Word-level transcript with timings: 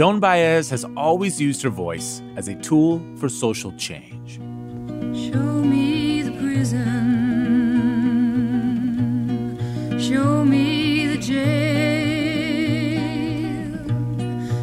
Joan 0.00 0.16
Baez 0.18 0.70
has 0.70 0.86
always 0.96 1.38
used 1.38 1.60
her 1.60 1.68
voice 1.68 2.22
as 2.34 2.48
a 2.48 2.54
tool 2.54 3.02
for 3.18 3.28
social 3.28 3.70
change. 3.72 4.36
Show 5.12 5.62
me 5.62 6.22
the 6.22 6.32
prison. 6.40 6.80
Show 10.00 10.42
me 10.42 11.06
the 11.06 11.18
jail. 11.18 11.42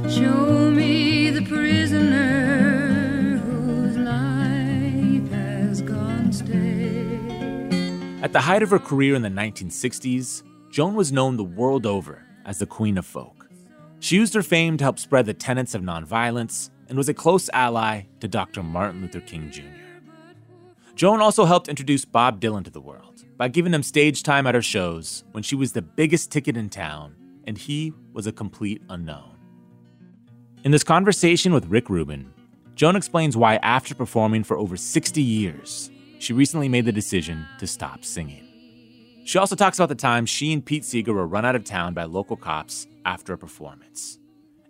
Show 0.09 0.71
me 0.71 1.29
the 1.29 1.45
prisoner 1.45 3.37
whose 3.37 3.95
life 3.95 5.29
has 5.29 5.83
gone 5.83 6.33
stale. 6.33 8.23
At 8.23 8.33
the 8.33 8.39
height 8.39 8.63
of 8.63 8.71
her 8.71 8.79
career 8.79 9.13
in 9.13 9.21
the 9.21 9.29
1960s, 9.29 10.41
Joan 10.71 10.95
was 10.95 11.11
known 11.11 11.37
the 11.37 11.43
world 11.43 11.85
over 11.85 12.25
as 12.43 12.57
the 12.57 12.65
Queen 12.65 12.97
of 12.97 13.05
Folk. 13.05 13.36
She 13.99 14.15
used 14.15 14.33
her 14.33 14.43
fame 14.43 14.77
to 14.77 14.83
help 14.83 14.99
spread 14.99 15.25
the 15.25 15.33
tenets 15.33 15.73
of 15.73 15.81
nonviolence 15.81 16.69
and 16.87 16.97
was 16.97 17.09
a 17.09 17.13
close 17.13 17.49
ally 17.53 18.03
to 18.19 18.27
Dr. 18.27 18.63
Martin 18.63 19.01
Luther 19.01 19.21
King 19.21 19.51
Jr. 19.51 19.63
Joan 20.95 21.21
also 21.21 21.45
helped 21.45 21.67
introduce 21.67 22.05
Bob 22.05 22.39
Dylan 22.39 22.63
to 22.63 22.71
the 22.71 22.81
world 22.81 23.23
by 23.37 23.47
giving 23.47 23.73
him 23.73 23.83
stage 23.83 24.23
time 24.23 24.47
at 24.47 24.55
her 24.55 24.61
shows 24.61 25.23
when 25.31 25.43
she 25.43 25.55
was 25.55 25.73
the 25.73 25.81
biggest 25.81 26.31
ticket 26.31 26.57
in 26.57 26.69
town 26.69 27.15
and 27.45 27.57
he 27.57 27.93
was 28.13 28.27
a 28.27 28.31
complete 28.31 28.81
unknown. 28.89 29.37
In 30.63 30.71
this 30.71 30.83
conversation 30.83 31.53
with 31.53 31.67
Rick 31.67 31.89
Rubin, 31.89 32.33
Joan 32.75 32.95
explains 32.95 33.37
why, 33.37 33.55
after 33.57 33.95
performing 33.95 34.43
for 34.43 34.57
over 34.57 34.75
60 34.75 35.21
years, 35.21 35.89
she 36.19 36.33
recently 36.33 36.67
made 36.67 36.85
the 36.85 36.91
decision 36.91 37.45
to 37.59 37.67
stop 37.67 38.03
singing. 38.03 38.46
She 39.27 39.37
also 39.37 39.57
talks 39.57 39.77
about 39.77 39.89
the 39.89 39.95
time 39.95 40.25
she 40.25 40.53
and 40.53 40.65
Pete 40.65 40.85
Seeger 40.85 41.11
were 41.11 41.27
run 41.27 41.43
out 41.43 41.53
of 41.53 41.65
town 41.65 41.93
by 41.93 42.05
local 42.05 42.37
cops 42.37 42.87
after 43.03 43.33
a 43.33 43.37
performance, 43.37 44.19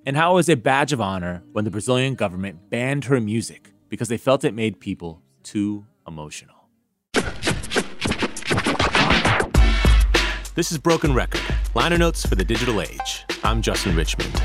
and 0.03 0.18
how 0.18 0.31
it 0.31 0.34
was 0.34 0.50
a 0.50 0.56
badge 0.56 0.91
of 0.91 1.00
honor 1.00 1.44
when 1.51 1.63
the 1.63 1.69
Brazilian 1.69 2.16
government 2.16 2.72
banned 2.72 3.06
her 3.06 3.22
music 3.22 3.72
because 3.88 4.07
they 4.07 4.18
felt 4.18 4.44
it 4.44 4.56
made 4.56 4.79
people 4.79 5.22
too 5.44 5.85
emotional. 6.07 6.56
This 10.56 10.72
is 10.72 10.79
Broken 10.79 11.13
Record, 11.13 11.44
liner 11.75 12.00
notes 12.00 12.25
for 12.25 12.34
the 12.34 12.44
digital 12.44 12.81
age. 12.81 13.25
I'm 13.44 13.62
Justin 13.62 13.95
Richmond. 13.95 14.41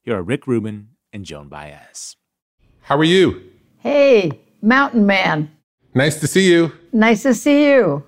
Here 0.00 0.16
are 0.16 0.22
Rick 0.22 0.46
Rubin 0.46 0.92
and 1.12 1.26
Joan 1.26 1.50
Baez. 1.50 2.16
How 2.80 2.96
are 2.96 3.04
you? 3.04 3.50
Hey, 3.76 4.40
Mountain 4.64 5.04
Man. 5.04 5.50
Nice 5.94 6.18
to 6.20 6.26
see 6.26 6.50
you. 6.50 6.72
Nice 6.90 7.22
to 7.24 7.34
see 7.34 7.68
you. 7.68 8.02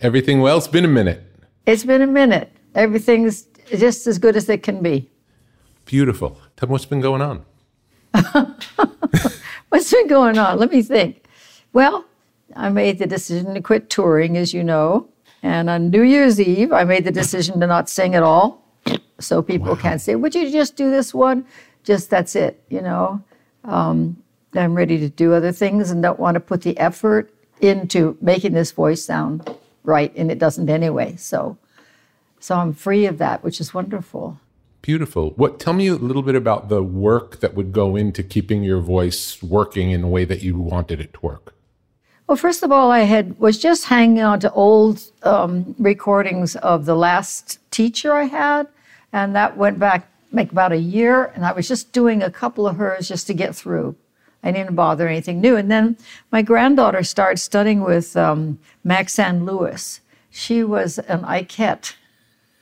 Everything 0.00 0.42
well? 0.42 0.58
It's 0.58 0.68
been 0.68 0.84
a 0.84 0.88
minute. 0.88 1.22
It's 1.64 1.84
been 1.84 2.02
a 2.02 2.06
minute. 2.06 2.52
Everything's 2.74 3.46
just 3.70 4.06
as 4.06 4.18
good 4.18 4.36
as 4.36 4.46
it 4.50 4.62
can 4.62 4.82
be. 4.82 5.10
Beautiful. 5.86 6.38
Tell 6.56 6.68
me 6.68 6.72
what's 6.72 6.84
been 6.84 7.00
going 7.00 7.22
on. 7.22 7.44
What's 9.70 9.90
been 9.90 10.06
going 10.06 10.36
on? 10.36 10.58
Let 10.58 10.70
me 10.70 10.82
think. 10.82 11.24
Well, 11.72 12.04
I 12.54 12.68
made 12.68 12.98
the 12.98 13.06
decision 13.06 13.54
to 13.54 13.62
quit 13.62 13.88
touring, 13.88 14.36
as 14.36 14.52
you 14.52 14.62
know. 14.62 15.08
And 15.42 15.70
on 15.70 15.88
New 15.88 16.02
Year's 16.02 16.38
Eve, 16.38 16.72
I 16.72 16.84
made 16.84 17.04
the 17.04 17.10
decision 17.10 17.58
to 17.60 17.66
not 17.66 17.88
sing 17.88 18.14
at 18.14 18.22
all. 18.22 18.62
So 19.18 19.40
people 19.40 19.74
can't 19.76 20.00
say, 20.00 20.14
Would 20.14 20.34
you 20.34 20.50
just 20.50 20.76
do 20.76 20.90
this 20.90 21.14
one? 21.14 21.46
Just 21.84 22.10
that's 22.10 22.36
it, 22.36 22.62
you 22.68 22.82
know. 22.82 23.22
Um, 23.64 24.21
I'm 24.54 24.74
ready 24.74 24.98
to 24.98 25.08
do 25.08 25.32
other 25.32 25.52
things 25.52 25.90
and 25.90 26.02
don't 26.02 26.18
want 26.18 26.34
to 26.34 26.40
put 26.40 26.62
the 26.62 26.76
effort 26.78 27.32
into 27.60 28.16
making 28.20 28.52
this 28.52 28.72
voice 28.72 29.04
sound 29.04 29.56
right, 29.84 30.12
and 30.16 30.30
it 30.30 30.38
doesn't 30.38 30.68
anyway. 30.68 31.16
So, 31.16 31.56
so 32.40 32.56
I'm 32.56 32.72
free 32.72 33.06
of 33.06 33.18
that, 33.18 33.42
which 33.42 33.60
is 33.60 33.72
wonderful. 33.74 34.38
Beautiful. 34.82 35.30
What 35.30 35.60
tell 35.60 35.72
me 35.72 35.86
a 35.86 35.94
little 35.94 36.22
bit 36.22 36.34
about 36.34 36.68
the 36.68 36.82
work 36.82 37.40
that 37.40 37.54
would 37.54 37.72
go 37.72 37.94
into 37.94 38.22
keeping 38.22 38.64
your 38.64 38.80
voice 38.80 39.40
working 39.42 39.92
in 39.92 40.02
a 40.02 40.08
way 40.08 40.24
that 40.24 40.42
you 40.42 40.58
wanted 40.58 41.00
it 41.00 41.14
to 41.14 41.20
work. 41.20 41.54
Well, 42.26 42.36
first 42.36 42.62
of 42.62 42.72
all, 42.72 42.90
I 42.90 43.00
had 43.00 43.38
was 43.38 43.58
just 43.58 43.86
hanging 43.86 44.22
on 44.22 44.40
to 44.40 44.52
old 44.52 45.02
um, 45.22 45.74
recordings 45.78 46.56
of 46.56 46.84
the 46.84 46.96
last 46.96 47.58
teacher 47.70 48.12
I 48.12 48.24
had, 48.24 48.68
and 49.12 49.36
that 49.36 49.56
went 49.56 49.78
back 49.78 50.08
like 50.32 50.50
about 50.50 50.72
a 50.72 50.78
year, 50.78 51.26
and 51.26 51.44
I 51.44 51.52
was 51.52 51.68
just 51.68 51.92
doing 51.92 52.22
a 52.22 52.30
couple 52.30 52.66
of 52.66 52.76
hers 52.76 53.06
just 53.06 53.26
to 53.28 53.34
get 53.34 53.54
through. 53.54 53.94
I 54.42 54.52
didn't 54.52 54.74
bother 54.74 55.08
anything 55.08 55.40
new. 55.40 55.56
And 55.56 55.70
then 55.70 55.96
my 56.30 56.42
granddaughter 56.42 57.02
started 57.02 57.38
studying 57.38 57.82
with 57.82 58.16
um, 58.16 58.58
Maxine 58.84 59.44
Lewis. 59.44 60.00
She 60.30 60.64
was 60.64 60.98
an 60.98 61.22
Ikette 61.22 61.94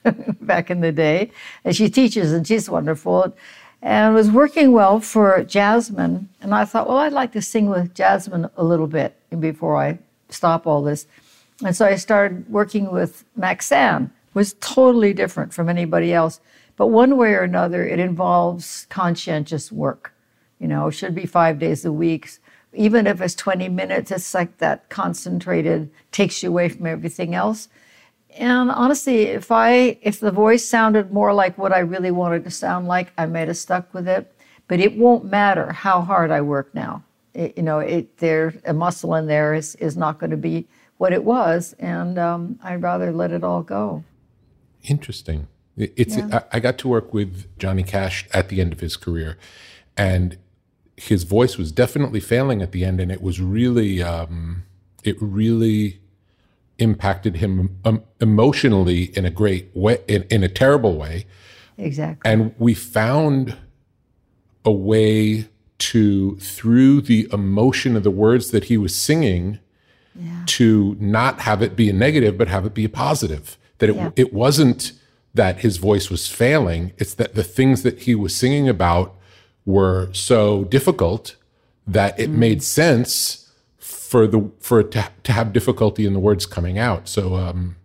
back 0.41 0.71
in 0.71 0.81
the 0.81 0.93
day, 0.93 1.31
and 1.65 1.75
she 1.75 1.88
teaches, 1.88 2.32
and 2.32 2.47
she's 2.47 2.69
wonderful. 2.69 3.35
And 3.82 4.15
was 4.15 4.31
working 4.31 4.73
well 4.73 5.00
for 5.00 5.43
Jasmine. 5.43 6.29
And 6.43 6.55
I 6.55 6.67
thought, 6.67 6.87
well, 6.87 6.99
I'd 6.99 7.15
like 7.15 7.32
to 7.32 7.41
sing 7.41 7.71
with 7.71 7.94
Jasmine 7.94 8.50
a 8.56 8.65
little 8.65 8.87
bit 8.87 9.17
before 9.41 9.82
I 9.82 9.99
stop 10.29 10.67
all 10.67 10.82
this. 10.82 11.06
And 11.65 11.75
so 11.75 11.87
I 11.87 11.97
started 11.97 12.49
working 12.50 12.91
with 12.91 13.25
Maxine 13.37 14.11
was 14.35 14.55
totally 14.61 15.12
different 15.12 15.53
from 15.53 15.69
anybody 15.69 16.12
else. 16.12 16.41
But 16.77 16.88
one 16.88 17.17
way 17.17 17.35
or 17.35 17.43
another, 17.43 17.87
it 17.87 17.99
involves 17.99 18.87
conscientious 18.88 19.71
work. 19.73 20.12
You 20.60 20.68
know, 20.68 20.88
it 20.88 20.92
should 20.92 21.14
be 21.14 21.26
five 21.26 21.58
days 21.58 21.84
a 21.84 21.90
week. 21.92 22.30
Even 22.72 23.08
if 23.08 23.20
it's 23.20 23.34
20 23.34 23.68
minutes, 23.68 24.12
it's 24.12 24.32
like 24.32 24.58
that 24.58 24.88
concentrated, 24.90 25.90
takes 26.12 26.42
you 26.42 26.50
away 26.50 26.68
from 26.68 26.86
everything 26.86 27.34
else. 27.34 27.68
And 28.36 28.70
honestly, 28.70 29.22
if 29.22 29.50
I 29.50 29.98
if 30.02 30.20
the 30.20 30.30
voice 30.30 30.64
sounded 30.64 31.12
more 31.12 31.34
like 31.34 31.58
what 31.58 31.72
I 31.72 31.80
really 31.80 32.12
wanted 32.12 32.44
to 32.44 32.50
sound 32.50 32.86
like, 32.86 33.12
I 33.18 33.26
might 33.26 33.48
have 33.48 33.56
stuck 33.56 33.92
with 33.92 34.06
it. 34.06 34.32
But 34.68 34.78
it 34.78 34.96
won't 34.96 35.24
matter 35.24 35.72
how 35.72 36.00
hard 36.02 36.30
I 36.30 36.42
work 36.42 36.72
now. 36.74 37.02
It, 37.34 37.56
you 37.56 37.64
know, 37.64 37.80
it 37.80 38.18
there 38.18 38.54
a 38.64 38.72
muscle 38.72 39.16
in 39.16 39.26
there 39.26 39.52
is 39.54 39.74
is 39.76 39.96
not 39.96 40.20
going 40.20 40.30
to 40.30 40.36
be 40.36 40.68
what 40.98 41.12
it 41.12 41.24
was, 41.24 41.74
and 41.78 42.18
um, 42.18 42.58
I'd 42.62 42.82
rather 42.82 43.10
let 43.10 43.32
it 43.32 43.42
all 43.42 43.62
go. 43.62 44.04
Interesting. 44.82 45.48
It's 45.76 46.16
Yeah. 46.16 46.42
I, 46.52 46.56
I 46.56 46.60
got 46.60 46.78
to 46.78 46.88
work 46.88 47.12
with 47.14 47.46
Johnny 47.58 47.82
Cash 47.82 48.28
at 48.32 48.48
the 48.48 48.60
end 48.60 48.72
of 48.72 48.80
his 48.80 48.96
career, 48.96 49.38
and 49.96 50.36
his 51.00 51.25
voice 51.25 51.56
was 51.56 51.73
definitely 51.73 52.20
failing 52.20 52.61
at 52.61 52.73
the 52.73 52.85
end, 52.85 53.00
and 53.00 53.11
it 53.11 53.23
was 53.23 53.41
really 53.41 54.02
um, 54.02 54.64
it 55.02 55.17
really 55.20 56.00
impacted 56.79 57.37
him 57.37 57.79
um, 57.85 58.02
emotionally 58.20 59.05
in 59.17 59.25
a 59.25 59.31
great 59.31 59.70
way, 59.75 59.99
in, 60.08 60.23
in 60.25 60.43
a 60.43 60.49
terrible 60.49 60.97
way. 60.97 61.26
Exactly. 61.79 62.31
And 62.31 62.55
we 62.58 62.75
found 62.75 63.56
a 64.64 64.70
way 64.73 65.49
to, 65.79 66.37
through 66.37 67.00
the 67.00 67.29
emotion 67.32 67.96
of 67.96 68.03
the 68.03 68.11
words 68.11 68.50
that 68.50 68.64
he 68.64 68.76
was 68.76 68.94
singing, 68.94 69.58
to 70.44 70.96
not 71.00 71.41
have 71.41 71.62
it 71.62 71.76
be 71.76 71.88
a 71.88 71.93
negative, 71.94 72.37
but 72.37 72.49
have 72.49 72.67
it 72.67 72.75
be 72.75 72.85
a 72.85 72.91
positive. 72.91 73.56
That 73.79 73.88
it, 73.88 73.96
Yeah. 73.96 74.11
it 74.17 74.35
wasn't 74.35 74.93
that 75.32 75.61
his 75.61 75.79
voice 75.79 76.11
was 76.11 76.29
failing, 76.29 76.93
it's 76.99 77.14
that 77.14 77.35
the 77.35 77.44
things 77.44 77.82
that 77.85 78.00
he 78.00 78.14
was 78.14 78.35
singing 78.37 78.69
about 78.69 79.17
were 79.70 80.12
so 80.12 80.64
difficult 80.64 81.37
that 81.87 82.19
it 82.19 82.31
made 82.31 82.62
sense 82.62 83.50
for 83.78 84.26
the 84.26 84.50
for 84.61 84.81
it 84.81 84.90
to, 84.93 85.08
to 85.22 85.32
have 85.32 85.52
difficulty 85.52 86.05
in 86.05 86.12
the 86.12 86.20
words 86.20 86.46
coming 86.46 86.78
out. 86.78 87.08
So 87.08 87.37
um, 87.37 87.76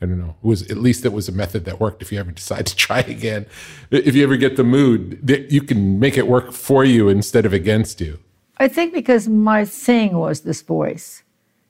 I 0.00 0.06
don't 0.06 0.18
know. 0.18 0.36
It 0.42 0.46
was 0.46 0.62
at 0.70 0.78
least 0.78 1.04
it 1.04 1.12
was 1.12 1.28
a 1.28 1.32
method 1.32 1.64
that 1.64 1.80
worked. 1.80 2.02
If 2.02 2.12
you 2.12 2.18
ever 2.18 2.30
decide 2.42 2.66
to 2.66 2.76
try 2.76 3.00
again, 3.00 3.46
if 3.90 4.14
you 4.14 4.22
ever 4.24 4.36
get 4.36 4.56
the 4.56 4.64
mood, 4.64 5.18
that 5.26 5.50
you 5.50 5.62
can 5.62 5.98
make 6.00 6.16
it 6.16 6.26
work 6.26 6.52
for 6.52 6.84
you 6.84 7.08
instead 7.08 7.46
of 7.46 7.52
against 7.52 8.00
you. 8.00 8.18
I 8.58 8.68
think 8.68 8.92
because 8.92 9.28
my 9.28 9.64
thing 9.64 10.16
was 10.18 10.42
this 10.42 10.62
voice, 10.62 11.22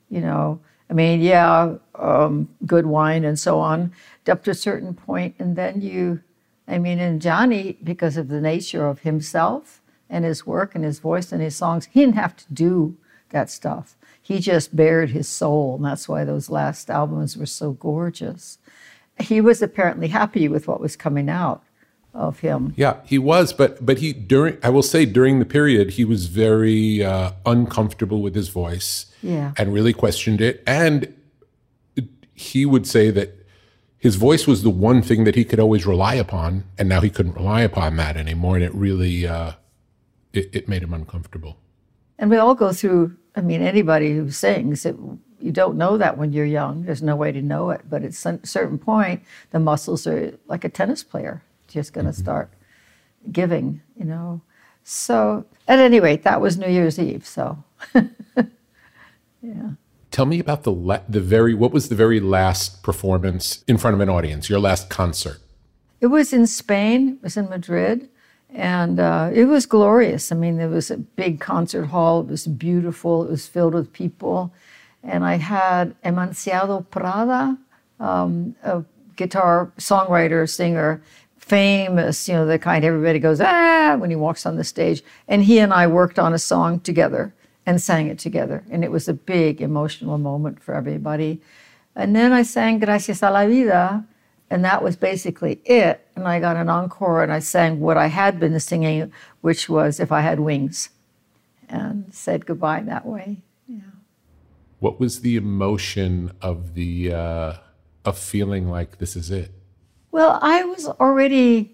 you 0.09 0.21
know. 0.21 0.59
I 0.89 0.93
mean, 0.93 1.21
yeah, 1.21 1.75
um, 1.95 2.49
good 2.67 2.85
wine 2.85 3.23
and 3.23 3.39
so 3.39 3.59
on, 3.59 3.93
up 4.27 4.43
to 4.43 4.51
a 4.51 4.55
certain 4.55 4.93
point, 4.93 5.33
and 5.39 5.55
then 5.55 5.81
you, 5.81 6.21
I 6.67 6.79
mean, 6.79 6.99
and 6.99 7.21
Johnny, 7.21 7.77
because 7.83 8.17
of 8.17 8.29
the 8.29 8.41
nature 8.41 8.87
of 8.87 8.99
himself 8.99 9.81
and 10.09 10.23
his 10.25 10.45
work 10.45 10.75
and 10.75 10.83
his 10.83 10.99
voice 10.99 11.31
and 11.31 11.41
his 11.41 11.55
songs, 11.55 11.89
he 11.91 12.01
didn't 12.01 12.15
have 12.15 12.35
to 12.37 12.45
do 12.53 12.97
that 13.29 13.49
stuff. 13.49 13.95
He 14.21 14.39
just 14.39 14.75
bared 14.75 15.09
his 15.09 15.27
soul, 15.27 15.75
and 15.75 15.85
that's 15.85 16.07
why 16.07 16.23
those 16.23 16.49
last 16.49 16.89
albums 16.89 17.35
were 17.35 17.45
so 17.45 17.71
gorgeous. 17.73 18.57
He 19.19 19.41
was 19.41 19.61
apparently 19.61 20.07
happy 20.07 20.47
with 20.47 20.67
what 20.67 20.79
was 20.79 20.95
coming 20.95 21.29
out 21.29 21.63
of 22.13 22.39
him. 22.39 22.73
Yeah, 22.77 22.97
he 23.03 23.17
was, 23.17 23.51
but 23.51 23.85
but 23.85 23.97
he 23.97 24.13
during 24.13 24.57
I 24.63 24.69
will 24.69 24.83
say 24.83 25.05
during 25.05 25.39
the 25.39 25.45
period 25.45 25.91
he 25.91 26.05
was 26.05 26.27
very 26.27 27.03
uh, 27.03 27.31
uncomfortable 27.45 28.21
with 28.21 28.35
his 28.35 28.49
voice. 28.49 29.07
Yeah. 29.23 29.53
and 29.57 29.73
really 29.73 29.93
questioned 29.93 30.41
it. 30.41 30.61
And 30.67 31.13
he 32.33 32.65
would 32.65 32.85
say 32.85 33.09
that 33.11 33.42
his 34.03 34.15
voice 34.17 34.45
was 34.45 34.63
the 34.63 34.69
one 34.69 35.01
thing 35.01 35.23
that 35.23 35.33
he 35.33 35.45
could 35.45 35.61
always 35.61 35.85
rely 35.85 36.15
upon, 36.15 36.65
and 36.77 36.89
now 36.89 36.99
he 36.99 37.09
couldn't 37.09 37.35
rely 37.35 37.61
upon 37.61 37.95
that 37.95 38.17
anymore, 38.17 38.55
and 38.57 38.65
it 38.65 38.75
really 38.75 39.25
uh, 39.25 39.53
it, 40.33 40.49
it 40.51 40.67
made 40.67 40.83
him 40.83 40.93
uncomfortable. 40.93 41.55
And 42.19 42.29
we 42.29 42.35
all 42.35 42.53
go 42.53 42.73
through, 42.73 43.15
I 43.33 43.39
mean, 43.39 43.61
anybody 43.61 44.13
who 44.13 44.29
sings, 44.29 44.85
it, 44.85 44.97
you 45.39 45.53
don't 45.53 45.77
know 45.77 45.97
that 45.97 46.17
when 46.17 46.33
you're 46.33 46.43
young. 46.43 46.83
There's 46.83 47.01
no 47.01 47.15
way 47.15 47.31
to 47.31 47.41
know 47.41 47.69
it. 47.69 47.83
But 47.89 48.03
at 48.03 48.13
some 48.13 48.43
certain 48.43 48.77
point, 48.77 49.23
the 49.51 49.59
muscles 49.59 50.05
are 50.05 50.37
like 50.47 50.65
a 50.65 50.69
tennis 50.69 51.01
player, 51.01 51.41
just 51.69 51.93
going 51.93 52.05
to 52.05 52.11
start 52.11 52.51
giving, 53.31 53.81
you 53.95 54.03
know. 54.03 54.41
So, 54.83 55.45
at 55.65 55.79
any 55.79 56.01
rate, 56.01 56.23
that 56.23 56.41
was 56.41 56.57
New 56.57 56.67
Year's 56.67 56.99
Eve. 56.99 57.25
So, 57.25 57.63
yeah. 59.41 59.69
Tell 60.13 60.27
me 60.27 60.39
about 60.39 60.61
the 60.61 60.71
la- 60.71 61.01
the 61.09 61.19
very 61.19 61.55
what 61.55 61.71
was 61.71 61.89
the 61.89 61.95
very 61.95 62.19
last 62.19 62.83
performance 62.83 63.63
in 63.67 63.79
front 63.79 63.95
of 63.95 63.99
an 63.99 64.09
audience? 64.09 64.47
Your 64.47 64.59
last 64.59 64.87
concert. 64.87 65.39
It 66.01 66.07
was 66.07 66.31
in 66.31 66.45
Spain, 66.45 67.17
it 67.17 67.23
was 67.23 67.35
in 67.35 67.49
Madrid, 67.49 68.09
and 68.51 68.99
uh, 68.99 69.31
it 69.33 69.45
was 69.45 69.65
glorious. 69.65 70.31
I 70.31 70.35
mean, 70.35 70.57
there 70.57 70.69
was 70.69 70.91
a 70.91 70.97
big 70.97 71.39
concert 71.39 71.85
hall, 71.85 72.21
it 72.21 72.27
was 72.27 72.45
beautiful, 72.45 73.23
it 73.23 73.31
was 73.31 73.47
filled 73.47 73.73
with 73.73 73.91
people. 73.91 74.53
And 75.01 75.25
I 75.25 75.37
had 75.37 75.99
Amancio 76.03 76.85
Prada, 76.91 77.57
um, 77.99 78.55
a 78.61 78.83
guitar 79.15 79.71
songwriter, 79.79 80.47
singer, 80.47 81.01
famous, 81.37 82.29
you 82.29 82.35
know, 82.35 82.45
the 82.45 82.59
kind 82.59 82.85
everybody 82.85 83.17
goes, 83.17 83.41
ah, 83.41 83.95
when 83.97 84.11
he 84.11 84.15
walks 84.15 84.45
on 84.45 84.57
the 84.57 84.63
stage. 84.63 85.01
And 85.27 85.43
he 85.43 85.57
and 85.57 85.73
I 85.73 85.87
worked 85.87 86.19
on 86.19 86.33
a 86.33 86.39
song 86.39 86.81
together 86.81 87.33
and 87.65 87.81
sang 87.81 88.07
it 88.07 88.19
together. 88.19 88.63
And 88.69 88.83
it 88.83 88.91
was 88.91 89.07
a 89.07 89.13
big 89.13 89.61
emotional 89.61 90.17
moment 90.17 90.61
for 90.61 90.73
everybody. 90.75 91.41
And 91.95 92.15
then 92.15 92.33
I 92.33 92.43
sang 92.43 92.79
Gracias 92.79 93.21
a 93.21 93.29
la 93.29 93.45
Vida, 93.45 94.05
and 94.49 94.65
that 94.65 94.83
was 94.83 94.95
basically 94.95 95.61
it. 95.65 96.05
And 96.15 96.27
I 96.27 96.39
got 96.39 96.57
an 96.57 96.69
encore 96.69 97.23
and 97.23 97.31
I 97.31 97.39
sang 97.39 97.79
what 97.79 97.97
I 97.97 98.07
had 98.07 98.39
been 98.39 98.59
singing, 98.59 99.11
which 99.41 99.69
was 99.69 99.99
If 99.99 100.11
I 100.11 100.21
Had 100.21 100.39
Wings, 100.39 100.89
and 101.69 102.13
said 102.13 102.45
goodbye 102.45 102.81
that 102.81 103.05
way. 103.05 103.41
What 104.83 104.99
was 104.99 105.21
the 105.21 105.37
emotion 105.37 106.33
of 106.41 106.73
the 106.73 107.13
uh, 107.13 107.53
of 108.03 108.17
feeling 108.17 108.69
like 108.69 108.97
this 108.97 109.15
is 109.15 109.31
it? 109.31 109.51
Well, 110.11 110.39
I 110.41 110.65
was 110.65 110.89
already 110.89 111.73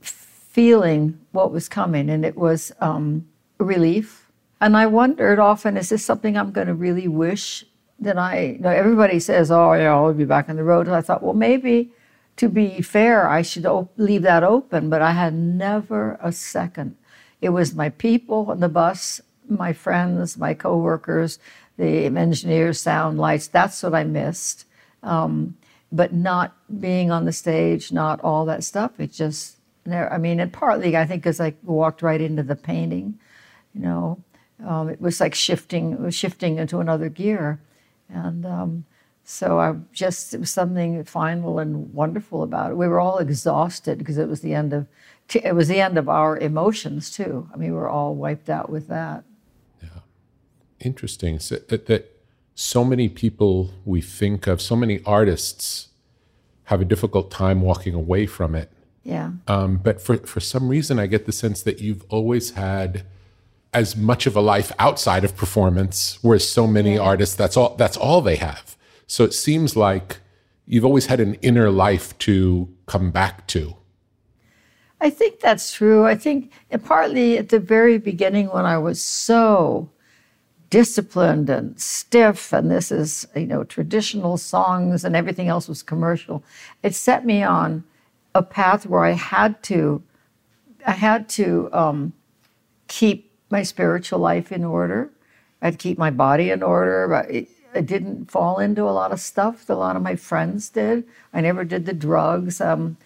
feeling 0.00 1.20
what 1.32 1.52
was 1.52 1.68
coming, 1.68 2.08
and 2.08 2.24
it 2.24 2.34
was 2.34 2.72
um, 2.80 3.28
relief. 3.58 4.25
And 4.60 4.76
I 4.76 4.86
wondered 4.86 5.38
often, 5.38 5.76
is 5.76 5.90
this 5.90 6.04
something 6.04 6.36
I'm 6.36 6.52
going 6.52 6.66
to 6.66 6.74
really 6.74 7.08
wish 7.08 7.64
that 8.00 8.18
I? 8.18 8.56
You 8.56 8.58
know, 8.58 8.70
everybody 8.70 9.20
says, 9.20 9.50
"Oh, 9.50 9.72
yeah, 9.74 9.94
I'll 9.94 10.14
be 10.14 10.24
back 10.24 10.48
on 10.48 10.56
the 10.56 10.64
road." 10.64 10.86
And 10.86 10.96
I 10.96 11.02
thought, 11.02 11.22
well, 11.22 11.34
maybe 11.34 11.90
to 12.36 12.48
be 12.48 12.80
fair, 12.82 13.28
I 13.28 13.42
should 13.42 13.66
leave 13.96 14.22
that 14.22 14.44
open. 14.44 14.90
But 14.90 15.02
I 15.02 15.12
had 15.12 15.34
never 15.34 16.18
a 16.22 16.32
second. 16.32 16.96
It 17.40 17.50
was 17.50 17.74
my 17.74 17.90
people 17.90 18.46
on 18.50 18.60
the 18.60 18.68
bus, 18.68 19.20
my 19.48 19.72
friends, 19.72 20.38
my 20.38 20.54
coworkers, 20.54 21.38
the 21.76 22.06
engineers, 22.06 22.80
sound, 22.80 23.18
lights. 23.18 23.48
That's 23.48 23.82
what 23.82 23.94
I 23.94 24.04
missed 24.04 24.66
um, 25.06 25.56
but 25.92 26.12
not 26.12 26.54
being 26.80 27.10
on 27.10 27.24
the 27.24 27.32
stage, 27.32 27.92
not 27.92 28.20
all 28.20 28.44
that 28.46 28.64
stuff. 28.64 28.98
It 28.98 29.12
just. 29.12 29.54
I 29.88 30.18
mean, 30.18 30.40
and 30.40 30.52
partly 30.52 30.96
I 30.96 31.06
think 31.06 31.22
because 31.22 31.40
I 31.40 31.54
walked 31.62 32.02
right 32.02 32.20
into 32.20 32.42
the 32.42 32.56
painting, 32.56 33.20
you 33.72 33.82
know, 33.82 34.18
um, 34.64 34.88
it 34.88 35.00
was 35.00 35.20
like 35.20 35.34
shifting, 35.34 35.92
it 35.92 36.00
was 36.00 36.14
shifting 36.14 36.58
into 36.58 36.80
another 36.80 37.08
gear, 37.08 37.60
and 38.08 38.46
um, 38.46 38.84
so 39.24 39.58
I 39.58 39.74
just 39.92 40.34
it 40.34 40.40
was 40.40 40.50
something 40.50 41.02
final 41.04 41.58
and 41.58 41.92
wonderful 41.92 42.42
about 42.42 42.70
it. 42.70 42.76
We 42.76 42.88
were 42.88 43.00
all 43.00 43.18
exhausted 43.18 43.98
because 43.98 44.18
it 44.18 44.28
was 44.28 44.40
the 44.40 44.54
end 44.54 44.72
of 44.72 44.86
it 45.34 45.54
was 45.54 45.68
the 45.68 45.80
end 45.80 45.98
of 45.98 46.08
our 46.08 46.38
emotions 46.38 47.10
too. 47.10 47.48
I 47.52 47.56
mean, 47.56 47.72
we 47.72 47.76
were 47.76 47.88
all 47.88 48.14
wiped 48.14 48.48
out 48.48 48.70
with 48.70 48.88
that. 48.88 49.24
Yeah. 49.82 50.00
Interesting. 50.78 51.40
So 51.40 51.56
that, 51.56 51.86
that 51.86 52.16
so 52.54 52.84
many 52.84 53.08
people 53.08 53.72
we 53.84 54.00
think 54.00 54.46
of, 54.46 54.62
so 54.62 54.76
many 54.76 55.02
artists 55.04 55.88
have 56.64 56.80
a 56.80 56.84
difficult 56.84 57.30
time 57.30 57.60
walking 57.60 57.94
away 57.94 58.26
from 58.26 58.54
it. 58.54 58.70
Yeah. 59.02 59.32
Um, 59.46 59.78
but 59.78 60.00
for, 60.00 60.18
for 60.18 60.40
some 60.40 60.68
reason, 60.68 60.98
I 60.98 61.06
get 61.06 61.26
the 61.26 61.32
sense 61.32 61.62
that 61.62 61.80
you've 61.80 62.04
always 62.08 62.52
had 62.52 63.04
as 63.72 63.96
much 63.96 64.26
of 64.26 64.36
a 64.36 64.40
life 64.40 64.72
outside 64.78 65.24
of 65.24 65.36
performance, 65.36 66.18
whereas 66.22 66.48
so 66.48 66.66
many 66.66 66.96
artists, 66.96 67.34
that's 67.34 67.56
all, 67.56 67.74
that's 67.76 67.96
all 67.96 68.20
they 68.20 68.36
have. 68.36 68.76
So 69.06 69.24
it 69.24 69.34
seems 69.34 69.76
like 69.76 70.18
you've 70.66 70.84
always 70.84 71.06
had 71.06 71.20
an 71.20 71.34
inner 71.34 71.70
life 71.70 72.16
to 72.18 72.68
come 72.86 73.10
back 73.10 73.46
to. 73.48 73.76
I 75.00 75.10
think 75.10 75.40
that's 75.40 75.72
true. 75.72 76.06
I 76.06 76.14
think 76.16 76.52
partly 76.84 77.38
at 77.38 77.50
the 77.50 77.60
very 77.60 77.98
beginning 77.98 78.48
when 78.48 78.64
I 78.64 78.78
was 78.78 79.02
so 79.02 79.90
disciplined 80.70 81.48
and 81.50 81.78
stiff, 81.78 82.52
and 82.52 82.70
this 82.70 82.90
is, 82.90 83.26
you 83.36 83.46
know, 83.46 83.62
traditional 83.62 84.36
songs 84.36 85.04
and 85.04 85.14
everything 85.14 85.48
else 85.48 85.68
was 85.68 85.82
commercial, 85.82 86.42
it 86.82 86.94
set 86.94 87.24
me 87.24 87.42
on 87.42 87.84
a 88.34 88.42
path 88.42 88.86
where 88.86 89.04
I 89.04 89.12
had 89.12 89.62
to, 89.64 90.02
I 90.86 90.92
had 90.92 91.28
to 91.30 91.68
um, 91.72 92.12
keep 92.88 93.25
my 93.50 93.62
spiritual 93.62 94.18
life 94.18 94.52
in 94.52 94.64
order. 94.64 95.10
I'd 95.62 95.78
keep 95.78 95.98
my 95.98 96.10
body 96.10 96.50
in 96.50 96.62
order. 96.62 97.26
It- 97.28 97.48
I 97.74 97.82
didn't 97.82 98.30
fall 98.30 98.58
into 98.58 98.84
a 98.84 98.90
lot 98.90 99.12
of 99.12 99.20
stuff 99.20 99.66
that 99.66 99.74
a 99.74 99.76
lot 99.76 99.96
of 99.96 100.02
my 100.02 100.16
friends 100.16 100.70
did. 100.70 101.04
I 101.34 101.42
never 101.42 101.62
did 101.62 101.84
the 101.84 101.92
drugs. 101.92 102.58
Um, 102.58 102.96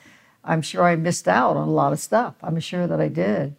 I'm 0.45 0.63
sure 0.63 0.85
I 0.85 0.95
missed 0.95 1.27
out 1.27 1.57
on 1.57 1.67
a 1.67 1.73
lot 1.73 1.93
of 1.93 1.99
stuff. 1.99 2.35
I'm 2.41 2.61
sure 2.61 2.87
that 2.87 3.01
I 3.01 3.09
did. 3.09 3.57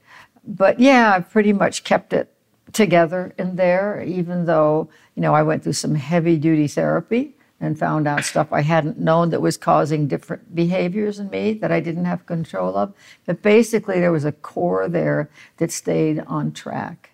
But 0.47 0.79
yeah, 0.79 1.13
I 1.13 1.19
pretty 1.19 1.51
much 1.51 1.83
kept 1.83 2.13
it 2.13 2.31
together 2.71 3.33
in 3.38 3.57
there, 3.57 4.01
even 4.01 4.45
though, 4.45 4.88
you 5.15 5.21
know, 5.21 5.35
I 5.35 5.43
went 5.43 5.63
through 5.63 5.73
some 5.73 5.95
heavy 5.95 6.38
duty 6.38 6.67
therapy 6.67 7.35
and 7.61 7.77
found 7.77 8.07
out 8.07 8.25
stuff 8.25 8.51
I 8.51 8.61
hadn't 8.61 8.97
known 8.97 9.29
that 9.29 9.39
was 9.39 9.55
causing 9.55 10.07
different 10.07 10.53
behaviors 10.53 11.19
in 11.19 11.29
me 11.29 11.53
that 11.53 11.71
I 11.71 11.79
didn't 11.79 12.05
have 12.05 12.25
control 12.25 12.75
of. 12.75 12.93
But 13.25 13.43
basically, 13.43 13.99
there 13.99 14.11
was 14.11 14.25
a 14.25 14.31
core 14.31 14.89
there 14.89 15.29
that 15.57 15.71
stayed 15.71 16.19
on 16.27 16.51
track. 16.51 17.11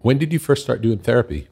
When 0.00 0.18
did 0.18 0.32
you 0.32 0.38
first 0.38 0.62
start 0.62 0.80
doing 0.80 0.98
therapy? 0.98 1.48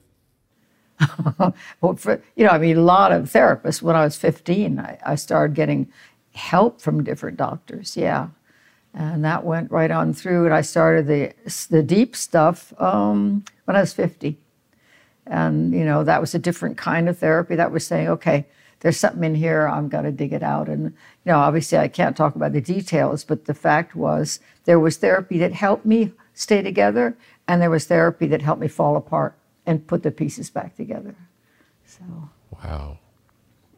well, 1.80 1.94
for, 1.97 2.23
you 2.35 2.44
know, 2.44 2.50
I 2.50 2.59
mean, 2.59 2.78
a 2.78 2.82
lot 2.82 3.12
of 3.12 3.30
therapists. 3.30 3.82
When 3.82 3.94
I 3.94 4.04
was 4.04 4.16
15, 4.16 4.78
I, 4.78 4.99
I 5.04 5.14
started 5.14 5.54
getting 5.54 5.92
help 6.32 6.80
from 6.80 7.04
different 7.04 7.37
doctors. 7.37 7.97
Yeah, 7.97 8.28
and 8.94 9.23
that 9.25 9.44
went 9.44 9.70
right 9.70 9.90
on 9.90 10.14
through. 10.14 10.47
And 10.47 10.54
I 10.54 10.62
started 10.62 11.06
the 11.06 11.32
the 11.68 11.82
deep 11.82 12.16
stuff 12.16 12.73
um, 12.80 13.44
when 13.66 13.76
I 13.76 13.80
was 13.80 13.92
50, 13.92 14.38
and 15.31 15.73
you 15.73 15.85
know 15.85 16.05
that 16.05 16.21
was 16.21 16.35
a 16.35 16.39
different 16.39 16.77
kind 16.77 17.09
of 17.09 17.19
therapy. 17.19 17.55
That 17.55 17.73
was 17.73 17.87
saying, 17.87 18.09
okay, 18.09 18.47
there's 18.81 18.99
something 18.99 19.25
in 19.25 19.35
here. 19.35 19.67
I'm 19.67 19.89
going 19.89 20.05
to 20.05 20.13
dig 20.13 20.33
it 20.33 20.43
out. 20.43 20.69
And 20.69 20.85
you 20.85 21.33
know, 21.33 21.39
obviously, 21.39 21.79
I 21.79 21.89
can't 21.89 22.17
talk 22.17 22.35
about 22.35 22.53
the 22.53 22.61
details, 22.61 23.25
but 23.25 23.47
the 23.47 23.55
fact 23.55 23.97
was 23.97 24.41
there 24.65 24.81
was 24.81 24.99
therapy 24.99 25.39
that 25.39 25.53
helped 25.53 25.87
me 25.87 26.13
stay 26.35 26.61
together, 26.61 27.17
and 27.49 27.63
there 27.63 27.71
was 27.71 27.87
therapy 27.87 28.27
that 28.27 28.43
helped 28.43 28.61
me 28.61 28.69
fall 28.69 28.97
apart 28.97 29.39
and 29.65 29.87
put 29.87 30.03
the 30.03 30.11
pieces 30.11 30.51
back 30.51 30.77
together. 30.77 31.15
So. 31.87 32.03
Wow, 32.51 32.99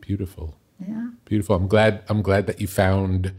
beautiful. 0.01 0.57
Yeah. 0.87 1.11
Beautiful. 1.27 1.55
I'm 1.55 1.69
glad. 1.69 2.03
I'm 2.09 2.23
glad 2.23 2.47
that 2.47 2.61
you 2.61 2.67
found 2.67 3.33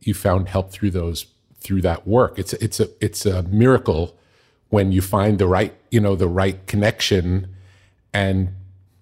you 0.00 0.14
found 0.14 0.48
help 0.48 0.70
through 0.70 0.90
those 0.90 1.26
through 1.58 1.80
that 1.82 2.06
work. 2.06 2.38
It's 2.38 2.52
it's 2.54 2.80
a 2.80 2.88
it's 3.00 3.26
a 3.26 3.42
miracle 3.44 4.16
when 4.68 4.92
you 4.92 5.00
find 5.00 5.38
the 5.38 5.46
right 5.46 5.74
you 5.90 6.00
know 6.00 6.16
the 6.16 6.28
right 6.28 6.66
connection, 6.66 7.54
and 8.12 8.54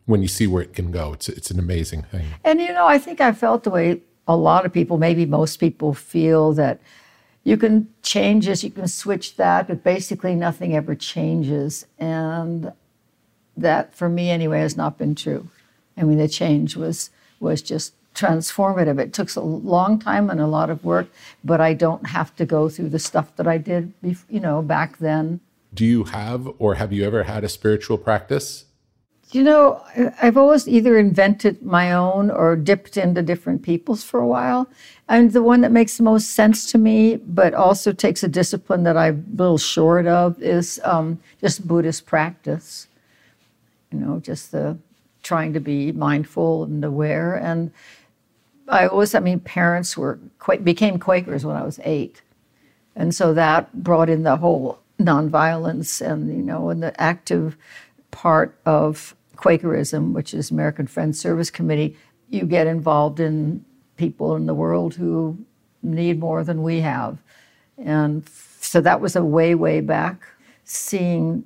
when 0.07 0.23
you 0.23 0.29
see 0.29 0.47
where 0.47 0.63
it 0.63 0.75
can 0.75 0.91
go. 0.91 1.13
It's 1.13 1.29
it's 1.29 1.51
an 1.51 1.59
amazing 1.59 2.03
thing. 2.03 2.27
And 2.45 2.61
you 2.61 2.73
know, 2.73 2.87
I 2.87 2.99
think 2.99 3.21
I 3.21 3.33
felt 3.33 3.65
the 3.65 3.71
way 3.71 4.01
a 4.27 4.37
lot 4.37 4.65
of 4.65 4.73
people, 4.73 4.99
maybe 4.99 5.27
most 5.27 5.59
people, 5.59 5.95
feel 5.95 6.53
that 6.55 6.81
you 7.43 7.57
can 7.57 7.89
change 8.03 8.47
this, 8.47 8.65
you 8.65 8.71
can 8.71 8.89
switch 8.89 9.37
that, 9.37 9.69
but 9.69 9.85
basically 9.85 10.35
nothing 10.35 10.75
ever 10.75 10.95
changes. 10.95 11.87
And 11.99 12.73
that, 13.57 13.95
for 13.95 14.09
me 14.09 14.31
anyway, 14.31 14.61
has 14.61 14.77
not 14.77 14.99
been 14.99 15.15
true. 15.15 15.49
I 15.97 16.03
mean, 16.03 16.19
the 16.19 16.29
change 16.29 16.77
was 16.77 17.11
was 17.41 17.63
just 17.63 17.95
transformative. 18.15 18.99
It 18.99 19.13
took 19.13 19.35
a 19.37 19.41
long 19.41 19.99
time 19.99 20.31
and 20.31 20.41
a 20.41 20.47
lot 20.47 20.71
of 20.71 20.85
work, 20.85 21.09
but 21.43 21.61
I 21.61 21.75
don't 21.75 22.07
have 22.07 22.35
to 22.37 22.47
go 22.47 22.69
through 22.69 22.91
the 22.91 22.99
stuff 22.99 23.35
that 23.37 23.47
I 23.47 23.59
did, 23.59 23.93
you 24.03 24.41
know, 24.41 24.63
back 24.63 24.99
then. 24.99 25.41
Do 25.75 25.85
you 25.85 26.05
have 26.05 26.49
or 26.59 26.77
have 26.77 26.93
you 26.93 27.05
ever 27.05 27.25
had 27.25 27.45
a 27.45 27.49
spiritual 27.49 27.99
practice? 27.99 28.67
You 29.33 29.43
know, 29.43 29.83
I've 30.23 30.37
always 30.37 30.69
either 30.69 30.97
invented 30.97 31.61
my 31.63 31.93
own 31.93 32.31
or 32.31 32.55
dipped 32.55 32.97
into 32.97 33.21
different 33.21 33.63
people's 33.63 34.05
for 34.05 34.21
a 34.21 34.29
while. 34.29 34.69
And 35.09 35.33
the 35.33 35.43
one 35.43 35.61
that 35.63 35.73
makes 35.73 35.97
the 35.97 36.05
most 36.05 36.31
sense 36.31 36.71
to 36.71 36.79
me, 36.79 37.17
but 37.17 37.53
also 37.53 37.93
takes 37.93 38.23
a 38.23 38.29
discipline 38.29 38.85
that 38.85 38.97
I'm 38.97 39.27
a 39.33 39.37
little 39.37 39.59
short 39.59 40.07
of, 40.07 40.41
is 40.41 40.81
um, 40.85 41.19
just 41.41 41.67
Buddhist 41.67 42.07
practice. 42.07 42.87
You 43.91 43.99
know, 43.99 44.21
just 44.21 44.53
the 44.53 44.79
trying 45.25 45.53
to 45.55 45.61
be 45.61 45.91
mindful 45.91 46.65
and 46.65 46.85
aware. 46.85 47.35
And 47.35 47.73
I 48.69 48.87
always, 48.87 49.15
I 49.15 49.21
mean, 49.21 49.41
parents 49.41 49.97
were 49.97 50.21
became 50.63 50.99
Quakers 50.99 51.45
when 51.45 51.57
I 51.57 51.65
was 51.65 51.81
eight, 51.83 52.23
and 52.95 53.15
so 53.15 53.35
that 53.35 53.83
brought 53.83 54.09
in 54.09 54.23
the 54.23 54.37
whole 54.37 54.79
nonviolence 54.99 56.01
and 56.01 56.29
you 56.29 56.43
know, 56.43 56.71
and 56.71 56.83
the 56.83 56.99
active 57.01 57.57
part 58.11 58.59
of 58.65 59.15
Quakerism, 59.37 60.13
which 60.13 60.33
is 60.33 60.51
American 60.51 60.87
Friends 60.87 61.19
Service 61.19 61.51
Committee. 61.51 61.97
You 62.31 62.45
get 62.45 62.67
involved 62.67 63.21
in 63.21 63.65
people 63.97 64.37
in 64.37 64.47
the 64.47 64.55
world 64.55 64.95
who 64.95 65.39
need 65.83 66.19
more 66.19 66.45
than 66.45 66.63
we 66.63 66.81
have, 66.81 67.19
and 67.79 68.29
so 68.61 68.81
that 68.81 69.01
was 69.01 69.17
a 69.17 69.25
way, 69.25 69.55
way 69.55 69.81
back. 69.81 70.23
Seeing 70.65 71.45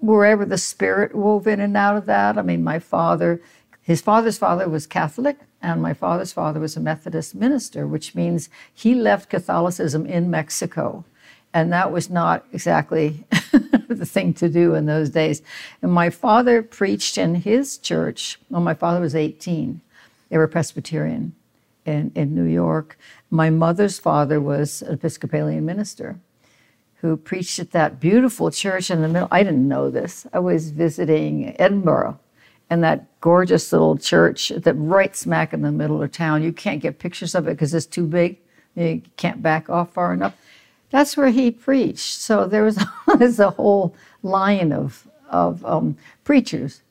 wherever 0.00 0.44
the 0.44 0.58
spirit 0.58 1.14
wove 1.14 1.46
in 1.46 1.60
and 1.60 1.76
out 1.76 1.96
of 1.96 2.06
that. 2.06 2.38
I 2.38 2.42
mean, 2.42 2.64
my 2.64 2.78
father, 2.78 3.40
his 3.82 4.00
father's 4.00 4.38
father 4.38 4.68
was 4.68 4.86
Catholic, 4.86 5.38
and 5.62 5.82
my 5.82 5.94
father's 5.94 6.32
father 6.32 6.58
was 6.58 6.76
a 6.76 6.80
Methodist 6.80 7.34
minister, 7.34 7.86
which 7.86 8.14
means 8.14 8.48
he 8.72 8.94
left 8.94 9.30
Catholicism 9.30 10.06
in 10.06 10.30
Mexico. 10.30 11.04
And 11.52 11.72
that 11.72 11.90
was 11.90 12.08
not 12.08 12.46
exactly 12.52 13.24
the 13.88 14.06
thing 14.06 14.34
to 14.34 14.48
do 14.48 14.74
in 14.74 14.86
those 14.86 15.10
days. 15.10 15.42
And 15.82 15.92
my 15.92 16.10
father 16.10 16.62
preached 16.62 17.18
in 17.18 17.34
his 17.36 17.76
church 17.78 18.38
when 18.48 18.62
my 18.62 18.74
father 18.74 19.00
was 19.00 19.14
18. 19.14 19.80
They 20.28 20.38
were 20.38 20.46
Presbyterian 20.46 21.34
in, 21.84 22.12
in 22.14 22.34
New 22.34 22.44
York. 22.44 22.96
My 23.30 23.50
mother's 23.50 23.98
father 23.98 24.40
was 24.40 24.82
an 24.82 24.94
Episcopalian 24.94 25.66
minister 25.66 26.18
who 27.00 27.16
preached 27.16 27.58
at 27.58 27.70
that 27.72 27.98
beautiful 27.98 28.50
church 28.50 28.90
in 28.90 29.00
the 29.00 29.08
middle. 29.08 29.28
I 29.30 29.42
didn't 29.42 29.66
know 29.66 29.90
this. 29.90 30.26
I 30.32 30.38
was 30.38 30.70
visiting 30.70 31.58
Edinburgh 31.58 32.18
and 32.68 32.84
that 32.84 33.20
gorgeous 33.20 33.72
little 33.72 33.96
church 33.96 34.50
that 34.50 34.74
right 34.74 35.16
smack 35.16 35.52
in 35.52 35.62
the 35.62 35.72
middle 35.72 36.02
of 36.02 36.12
town. 36.12 36.42
You 36.42 36.52
can't 36.52 36.80
get 36.80 36.98
pictures 36.98 37.34
of 37.34 37.48
it 37.48 37.52
because 37.52 37.74
it's 37.74 37.86
too 37.86 38.06
big. 38.06 38.38
You 38.76 39.02
can't 39.16 39.42
back 39.42 39.68
off 39.68 39.94
far 39.94 40.12
enough. 40.12 40.36
That's 40.90 41.16
where 41.16 41.30
he 41.30 41.50
preached. 41.50 42.20
So 42.20 42.46
there 42.46 42.62
was 42.62 42.82
there's 43.18 43.40
a 43.40 43.50
whole 43.50 43.94
line 44.22 44.72
of 44.72 45.08
of 45.28 45.64
um, 45.64 45.96
preachers. 46.24 46.82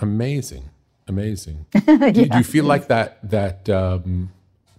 Amazing, 0.00 0.70
amazing. 1.06 1.66
yeah. 1.72 1.80
do, 2.10 2.26
do, 2.26 2.38
you 2.38 2.44
feel 2.44 2.64
like 2.64 2.88
that 2.88 3.18
that 3.28 3.68
um, 3.68 4.32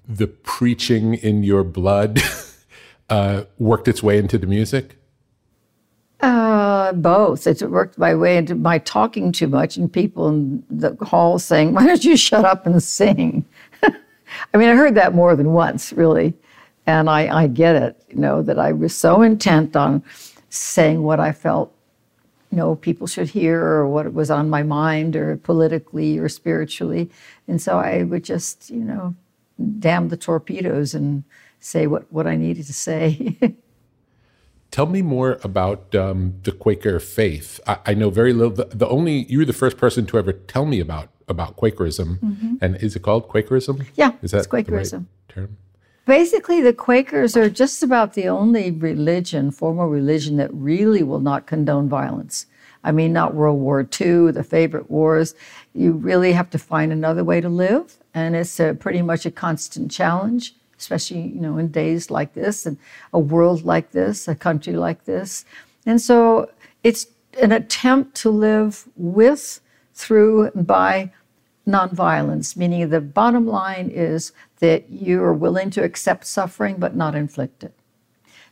the 0.08 0.28
preaching 0.28 1.16
in 1.16 1.44
your 1.44 1.64
blood? 1.64 2.22
uh, 3.10 3.44
worked 3.58 3.88
its 3.88 4.02
way 4.02 4.18
into 4.18 4.38
the 4.38 4.48
music? 4.48 4.98
Uh, 6.22 6.94
both. 6.94 7.46
It 7.46 7.62
worked 7.70 7.98
my 7.98 8.16
way 8.16 8.38
into 8.38 8.56
my 8.56 8.80
talking 8.80 9.32
too 9.32 9.48
much 9.48 9.78
and 9.78 9.92
people 9.92 10.30
in 10.30 10.64
the 10.70 10.96
hall 11.06 11.38
saying, 11.40 11.74
Why 11.74 11.86
don't 11.86 12.04
you 12.04 12.18
shut 12.18 12.46
up 12.46 12.66
and 12.66 12.82
sing? 12.82 13.46
I 13.84 14.58
mean, 14.58 14.70
I 14.70 14.76
heard 14.76 14.96
that 14.96 15.14
more 15.14 15.36
than 15.36 15.54
once, 15.54 15.94
really. 15.94 16.34
And 16.88 17.10
I, 17.10 17.44
I 17.44 17.48
get 17.48 17.76
it, 17.76 18.04
you 18.10 18.18
know, 18.18 18.42
that 18.44 18.60
I 18.60 18.72
was 18.72 18.96
so 18.96 19.22
intent 19.22 19.76
on 19.76 20.04
saying 20.50 21.04
what 21.04 21.20
I 21.20 21.32
felt, 21.32 21.74
you 22.52 22.58
know, 22.58 22.76
people 22.76 23.08
should 23.08 23.30
hear 23.30 23.62
or 23.62 23.88
what 23.88 24.14
was 24.14 24.30
on 24.30 24.50
my 24.50 24.64
mind 24.64 25.16
or 25.16 25.38
politically 25.38 26.18
or 26.18 26.30
spiritually. 26.30 27.10
And 27.48 27.62
so 27.62 27.80
I 27.80 28.04
would 28.04 28.24
just, 28.24 28.70
you 28.70 28.84
know, 28.84 29.16
damn 29.80 30.10
the 30.10 30.18
torpedoes 30.18 30.94
and 30.94 31.24
say 31.60 31.88
what, 31.88 32.12
what 32.12 32.28
I 32.28 32.36
needed 32.36 32.66
to 32.68 32.74
say. 32.74 33.38
Tell 34.72 34.86
me 34.86 35.02
more 35.02 35.40
about 35.44 35.96
um, 35.96 36.36
the 36.44 36.52
Quaker 36.52 37.00
faith. 37.00 37.60
I, 37.66 37.78
I, 37.86 37.94
know 37.94 38.10
very 38.10 38.34
little. 38.34 38.54
The, 38.54 38.66
the, 38.66 38.88
only 38.90 39.24
you 39.30 39.38
were 39.38 39.46
the 39.46 39.54
first 39.54 39.78
person 39.78 40.06
to 40.08 40.18
ever 40.18 40.34
tell 40.34 40.66
me 40.66 40.82
about 40.82 41.10
about 41.30 41.56
Quakerism. 41.56 42.20
Mm-hmm. 42.20 42.56
And 42.60 42.76
is 42.78 42.94
it 42.96 43.02
called 43.02 43.30
Quakerism? 43.30 43.86
Yeah, 43.96 44.12
is 44.22 44.32
that 44.32 44.50
Quakerism 44.50 45.08
right 45.08 45.30
term? 45.34 45.58
Basically, 46.06 46.62
the 46.62 46.74
Quakers 46.74 47.36
are 47.36 47.50
just 47.50 47.82
about 47.82 48.14
the 48.14 48.28
only 48.28 48.72
religion, 48.72 49.52
formal 49.52 49.88
religion, 49.88 50.38
that 50.38 50.54
really 50.54 51.02
will 51.02 51.20
not 51.20 51.48
condone 51.48 51.90
violence. 51.90 52.46
I 52.84 52.92
mean, 52.92 53.12
not 53.12 53.34
World 53.34 53.60
War 53.60 53.82
II, 53.82 54.32
the 54.32 54.44
favorite 54.44 54.92
wars. 54.92 55.34
You 55.74 55.94
really 55.94 56.34
have 56.34 56.52
to 56.52 56.60
find 56.60 56.92
another 56.92 57.24
way 57.24 57.42
to 57.42 57.50
live, 57.50 57.98
and 58.14 58.36
it's 58.36 58.60
a, 58.60 58.76
pretty 58.76 59.02
much 59.02 59.26
a 59.26 59.32
constant 59.32 59.92
challenge 59.92 60.54
especially 60.78 61.22
you 61.22 61.42
know 61.42 61.58
in 61.58 61.70
days 61.70 62.12
like 62.12 62.34
this 62.34 62.66
and 62.66 62.78
a 63.14 63.20
world 63.20 63.64
like 63.64 63.92
this, 63.92 64.28
a 64.28 64.36
country 64.36 64.74
like 64.74 65.06
this. 65.06 65.46
And 65.86 66.02
so 66.02 66.50
it's 66.84 67.08
an 67.42 67.52
attempt 67.52 68.16
to 68.18 68.30
live 68.30 68.88
with, 68.96 69.62
through, 69.94 70.52
by 70.52 71.12
nonviolence, 71.68 72.56
meaning 72.56 72.90
the 72.90 73.02
bottom 73.02 73.48
line 73.48 73.90
is 73.90 74.32
that 74.60 74.90
you 74.90 75.24
are 75.24 75.34
willing 75.34 75.70
to 75.72 75.84
accept 75.84 76.26
suffering 76.26 76.78
but 76.78 76.96
not 76.96 77.16
inflict 77.16 77.64
it. 77.64 77.74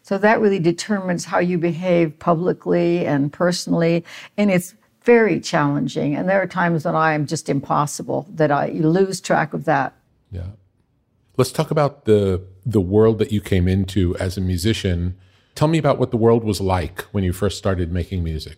So 0.01 0.17
that 0.17 0.41
really 0.41 0.59
determines 0.59 1.25
how 1.25 1.39
you 1.39 1.57
behave 1.57 2.19
publicly 2.19 3.05
and 3.05 3.31
personally. 3.31 4.03
And 4.37 4.51
it's 4.51 4.75
very 5.03 5.39
challenging. 5.39 6.15
And 6.15 6.27
there 6.27 6.41
are 6.41 6.47
times 6.47 6.85
when 6.85 6.95
I 6.95 7.13
am 7.13 7.25
just 7.25 7.49
impossible, 7.49 8.27
that 8.31 8.51
I 8.51 8.67
lose 8.69 9.21
track 9.21 9.53
of 9.53 9.65
that. 9.65 9.93
Yeah. 10.31 10.47
Let's 11.37 11.51
talk 11.51 11.71
about 11.71 12.05
the 12.05 12.43
the 12.65 12.81
world 12.81 13.19
that 13.19 13.31
you 13.31 13.41
came 13.41 13.67
into 13.67 14.15
as 14.17 14.37
a 14.37 14.41
musician. 14.41 15.17
Tell 15.55 15.67
me 15.67 15.77
about 15.77 15.99
what 15.99 16.11
the 16.11 16.17
world 16.17 16.43
was 16.43 16.61
like 16.61 17.01
when 17.11 17.23
you 17.23 17.33
first 17.33 17.57
started 17.57 17.91
making 17.91 18.23
music. 18.23 18.57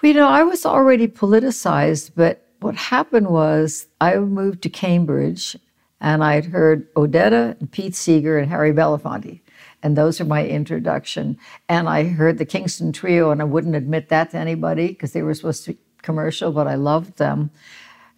Well, 0.00 0.12
you 0.12 0.14
know, 0.14 0.28
I 0.28 0.42
was 0.42 0.64
already 0.64 1.08
politicized, 1.08 2.12
but 2.14 2.47
what 2.60 2.74
happened 2.74 3.28
was 3.28 3.86
I 4.00 4.16
moved 4.16 4.62
to 4.62 4.68
Cambridge 4.68 5.56
and 6.00 6.22
I'd 6.22 6.46
heard 6.46 6.92
Odetta 6.94 7.58
and 7.58 7.70
Pete 7.70 7.94
Seeger 7.94 8.38
and 8.38 8.50
Harry 8.50 8.72
Belafonte. 8.72 9.40
And 9.82 9.96
those 9.96 10.20
are 10.20 10.24
my 10.24 10.46
introduction. 10.46 11.38
And 11.68 11.88
I 11.88 12.04
heard 12.04 12.38
the 12.38 12.44
Kingston 12.44 12.92
Trio, 12.92 13.30
and 13.30 13.40
I 13.40 13.44
wouldn't 13.44 13.76
admit 13.76 14.08
that 14.08 14.30
to 14.30 14.38
anybody 14.38 14.88
because 14.88 15.12
they 15.12 15.22
were 15.22 15.34
supposed 15.34 15.64
to 15.64 15.72
be 15.72 15.78
commercial, 16.02 16.52
but 16.52 16.66
I 16.66 16.74
loved 16.74 17.18
them. 17.18 17.50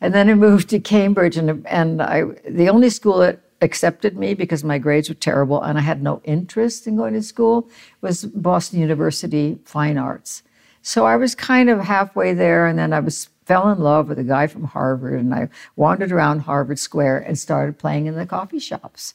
And 0.00 0.14
then 0.14 0.30
I 0.30 0.34
moved 0.34 0.70
to 0.70 0.80
Cambridge, 0.80 1.36
and, 1.36 1.66
and 1.66 2.00
I, 2.00 2.24
the 2.48 2.70
only 2.70 2.88
school 2.88 3.18
that 3.18 3.40
accepted 3.60 4.16
me 4.16 4.32
because 4.32 4.64
my 4.64 4.78
grades 4.78 5.10
were 5.10 5.14
terrible 5.14 5.60
and 5.60 5.76
I 5.76 5.82
had 5.82 6.02
no 6.02 6.22
interest 6.24 6.86
in 6.86 6.96
going 6.96 7.12
to 7.12 7.22
school 7.22 7.68
was 8.00 8.24
Boston 8.24 8.80
University 8.80 9.58
Fine 9.66 9.98
Arts. 9.98 10.42
So 10.80 11.04
I 11.04 11.16
was 11.16 11.34
kind 11.34 11.68
of 11.68 11.80
halfway 11.80 12.32
there, 12.32 12.66
and 12.66 12.78
then 12.78 12.94
I 12.94 13.00
was 13.00 13.28
fell 13.50 13.72
in 13.72 13.80
love 13.80 14.08
with 14.08 14.16
a 14.16 14.22
guy 14.22 14.46
from 14.46 14.62
Harvard, 14.62 15.18
and 15.18 15.34
I 15.34 15.48
wandered 15.74 16.12
around 16.12 16.42
Harvard 16.42 16.78
Square 16.78 17.24
and 17.26 17.36
started 17.36 17.80
playing 17.80 18.06
in 18.06 18.14
the 18.14 18.24
coffee 18.24 18.60
shops. 18.60 19.14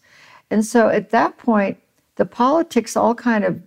And 0.52 0.66
so 0.66 0.90
at 0.90 1.12
that 1.12 1.38
point, 1.38 1.78
the 2.18 2.26
politics 2.26 2.98
all 2.98 3.16
kind 3.16 3.46
of 3.46 3.62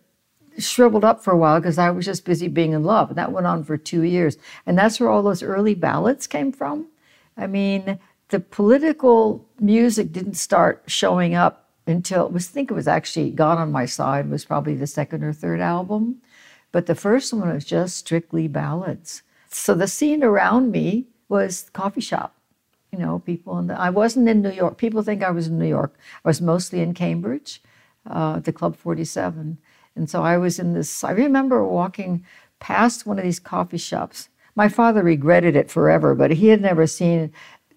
shriveled 0.59 1.07
up 1.07 1.25
for 1.25 1.33
a 1.33 1.39
while 1.39 1.59
because 1.59 1.79
I 1.79 1.89
was 1.89 2.05
just 2.05 2.27
busy 2.27 2.49
being 2.49 2.73
in 2.73 2.85
love. 2.85 3.09
And 3.09 3.17
that 3.17 3.33
went 3.33 3.47
on 3.47 3.65
for 3.65 3.79
two 3.79 4.03
years. 4.03 4.37
And 4.67 4.77
that's 4.77 5.01
where 5.01 5.09
all 5.09 5.23
those 5.23 5.43
early 5.43 5.75
ballads 5.75 6.27
came 6.27 6.53
from. 6.53 6.89
I 7.35 7.47
mean, 7.47 7.99
the 8.29 8.41
political 8.41 9.49
music 9.59 10.13
didn't 10.13 10.35
start 10.35 10.83
showing 10.87 11.35
up 11.35 11.71
until 11.87 12.27
it 12.27 12.33
was 12.33 12.51
I 12.51 12.53
think 12.53 12.71
it 12.71 12.75
was 12.75 12.89
actually 12.89 13.31
God 13.31 13.57
on 13.57 13.73
My 13.73 13.87
Side 13.87 14.29
was 14.29 14.45
probably 14.45 14.75
the 14.75 14.87
second 14.87 15.25
or 15.25 15.33
third 15.33 15.61
album. 15.61 16.21
But 16.73 16.85
the 16.85 16.95
first 16.95 17.33
one 17.33 17.55
was 17.55 17.65
just 17.65 17.97
strictly 17.97 18.49
ballads. 18.49 19.23
So 19.49 19.75
the 19.75 19.89
scene 19.89 20.23
around 20.23 20.71
me 20.71 21.07
was 21.29 21.71
coffee 21.73 22.01
shop. 22.01 22.35
You 22.93 22.99
know, 22.99 23.19
people 23.19 23.59
in 23.59 23.67
the, 23.67 23.79
I 23.79 23.91
wasn't 23.91 24.29
in 24.29 24.41
New 24.43 24.51
York. 24.51 24.79
People 24.79 25.03
think 25.03 25.23
I 25.23 25.31
was 25.31 25.49
in 25.49 25.59
New 25.59 25.67
York. 25.67 25.95
I 26.25 26.29
was 26.29 26.41
mostly 26.41 26.81
in 26.81 26.95
Cambridge, 26.95 27.63
uh, 28.09 28.41
the 28.41 28.53
Club 28.53 28.77
47. 28.77 29.59
And 29.95 30.09
so 30.09 30.23
I 30.23 30.39
was 30.39 30.59
in 30.59 30.73
this, 30.73 31.05
I 31.05 31.11
remember 31.11 31.63
walking 31.65 32.25
past 32.61 33.07
one 33.07 33.19
of 33.19 33.25
these 33.25 33.41
coffee 33.41 33.79
shops. 33.79 34.29
My 34.55 34.69
father 34.69 35.03
regretted 35.03 35.55
it 35.55 35.71
forever, 35.71 36.15
but 36.15 36.31
he 36.33 36.49
had 36.49 36.63
never 36.63 36.87
seen 36.87 37.33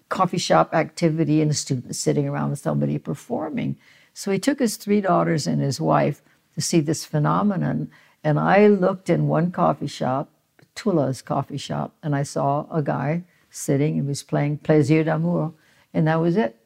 coffee 0.08 0.38
shop 0.38 0.74
activity 0.74 1.40
and 1.40 1.54
students 1.54 1.98
sitting 1.98 2.28
around 2.28 2.50
with 2.50 2.58
somebody 2.58 2.98
performing. 2.98 3.76
So 4.14 4.30
he 4.30 4.38
took 4.38 4.58
his 4.58 4.76
three 4.76 5.00
daughters 5.00 5.46
and 5.46 5.60
his 5.60 5.80
wife 5.80 6.22
to 6.54 6.60
see 6.60 6.80
this 6.80 7.04
phenomenon. 7.04 7.90
And 8.24 8.38
I 8.38 8.66
looked 8.66 9.08
in 9.10 9.28
one 9.28 9.50
coffee 9.50 9.86
shop 9.86 10.31
Tulla's 10.74 11.22
coffee 11.22 11.56
shop, 11.56 11.94
and 12.02 12.14
I 12.14 12.22
saw 12.22 12.66
a 12.70 12.82
guy 12.82 13.24
sitting 13.50 13.98
and 13.98 14.08
was 14.08 14.22
playing 14.22 14.58
Plaisir 14.58 15.04
d'amour, 15.04 15.52
and 15.92 16.06
that 16.06 16.20
was 16.20 16.36
it. 16.36 16.56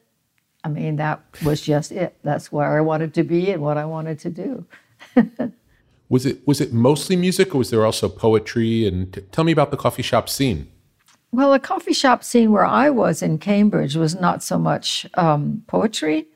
I 0.63 0.69
mean, 0.69 0.95
that 0.97 1.21
was 1.43 1.61
just 1.61 1.91
it. 1.91 2.17
That's 2.23 2.51
where 2.51 2.77
I 2.77 2.81
wanted 2.81 3.13
to 3.15 3.23
be 3.23 3.51
and 3.51 3.61
what 3.61 3.77
I 3.77 3.85
wanted 3.85 4.19
to 4.19 4.29
do. 4.29 4.65
was 6.09 6.25
it 6.25 6.45
was 6.47 6.59
it 6.59 6.73
mostly 6.73 7.15
music, 7.15 7.53
or 7.53 7.59
was 7.59 7.69
there 7.69 7.85
also 7.85 8.09
poetry? 8.09 8.87
And 8.87 9.13
t- 9.13 9.21
tell 9.31 9.43
me 9.43 9.51
about 9.51 9.71
the 9.71 9.77
coffee 9.77 10.01
shop 10.01 10.29
scene. 10.29 10.67
Well, 11.31 11.51
the 11.51 11.59
coffee 11.59 11.93
shop 11.93 12.23
scene 12.23 12.51
where 12.51 12.65
I 12.65 12.89
was 12.89 13.21
in 13.21 13.37
Cambridge 13.37 13.95
was 13.95 14.19
not 14.19 14.41
so 14.41 14.57
much 14.57 15.05
um, 15.15 15.63
poetry. 15.67 16.27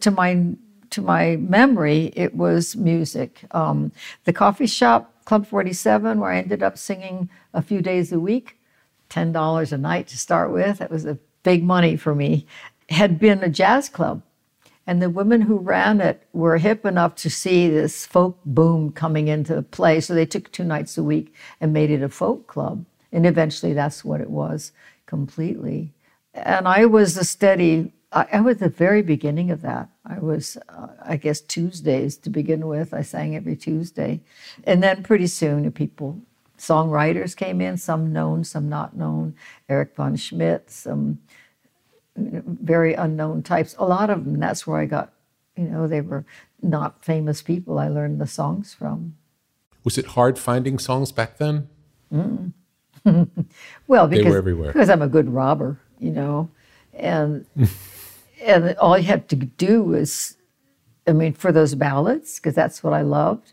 To 0.00 0.10
my 0.10 0.54
to 0.90 1.02
my 1.02 1.36
memory, 1.36 2.12
it 2.16 2.34
was 2.34 2.76
music. 2.76 3.44
Um, 3.50 3.92
the 4.24 4.32
coffee 4.32 4.66
shop 4.66 5.12
Club 5.28 5.46
47, 5.46 6.20
where 6.20 6.30
I 6.30 6.38
ended 6.38 6.62
up 6.62 6.78
singing 6.78 7.28
a 7.52 7.60
few 7.60 7.82
days 7.82 8.12
a 8.12 8.18
week, 8.18 8.58
$10 9.10 9.72
a 9.72 9.76
night 9.76 10.06
to 10.08 10.16
start 10.16 10.50
with. 10.50 10.78
That 10.78 10.90
was 10.90 11.04
a 11.04 11.18
big 11.42 11.62
money 11.62 11.98
for 11.98 12.14
me. 12.14 12.46
Had 12.88 13.18
been 13.18 13.42
a 13.42 13.50
jazz 13.50 13.90
club. 13.90 14.22
And 14.86 15.02
the 15.02 15.10
women 15.10 15.42
who 15.42 15.58
ran 15.58 16.00
it 16.00 16.26
were 16.32 16.56
hip 16.56 16.86
enough 16.86 17.14
to 17.16 17.28
see 17.28 17.68
this 17.68 18.06
folk 18.06 18.38
boom 18.46 18.90
coming 18.90 19.28
into 19.28 19.60
play. 19.60 20.00
So 20.00 20.14
they 20.14 20.24
took 20.24 20.50
two 20.50 20.64
nights 20.64 20.96
a 20.96 21.02
week 21.02 21.34
and 21.60 21.74
made 21.74 21.90
it 21.90 22.02
a 22.02 22.08
folk 22.08 22.46
club. 22.46 22.86
And 23.12 23.26
eventually 23.26 23.74
that's 23.74 24.02
what 24.02 24.22
it 24.22 24.30
was 24.30 24.72
completely. 25.04 25.92
And 26.32 26.66
I 26.66 26.86
was 26.86 27.18
a 27.18 27.24
steady 27.24 27.92
I, 28.10 28.40
was 28.40 28.58
the 28.58 28.70
very 28.70 29.02
beginning 29.02 29.50
of 29.50 29.60
that. 29.62 29.90
I 30.06 30.18
was, 30.18 30.56
uh, 30.68 30.88
I 31.04 31.16
guess, 31.16 31.40
Tuesdays 31.40 32.16
to 32.18 32.30
begin 32.30 32.66
with. 32.66 32.94
I 32.94 33.02
sang 33.02 33.36
every 33.36 33.54
Tuesday. 33.54 34.20
And 34.64 34.82
then 34.82 35.02
pretty 35.02 35.26
soon, 35.26 35.70
people, 35.72 36.18
songwriters 36.58 37.36
came 37.36 37.60
in, 37.60 37.76
some 37.76 38.12
known, 38.12 38.44
some 38.44 38.68
not 38.68 38.96
known. 38.96 39.34
Eric 39.68 39.94
von 39.94 40.16
Schmidt, 40.16 40.70
some 40.70 41.18
very 42.16 42.94
unknown 42.94 43.42
types. 43.42 43.76
A 43.78 43.84
lot 43.84 44.08
of 44.08 44.24
them, 44.24 44.40
that's 44.40 44.66
where 44.66 44.80
I 44.80 44.86
got, 44.86 45.12
you 45.56 45.64
know, 45.64 45.86
they 45.86 46.00
were 46.00 46.24
not 46.62 47.04
famous 47.04 47.42
people 47.42 47.78
I 47.78 47.88
learned 47.88 48.20
the 48.20 48.26
songs 48.26 48.72
from. 48.72 49.16
Was 49.84 49.98
it 49.98 50.06
hard 50.06 50.38
finding 50.38 50.78
songs 50.78 51.12
back 51.12 51.36
then? 51.36 51.68
Mm. 52.12 52.52
well, 53.86 54.08
because, 54.08 54.42
because 54.42 54.90
I'm 54.90 55.02
a 55.02 55.08
good 55.08 55.28
robber, 55.28 55.78
you 55.98 56.10
know. 56.10 56.50
And 56.94 57.46
and 58.40 58.76
all 58.78 58.98
you 58.98 59.04
had 59.04 59.28
to 59.28 59.36
do 59.36 59.82
was, 59.82 60.36
I 61.06 61.12
mean, 61.12 61.32
for 61.32 61.52
those 61.52 61.74
ballads, 61.74 62.36
because 62.36 62.54
that's 62.54 62.82
what 62.82 62.92
I 62.92 63.02
loved, 63.02 63.52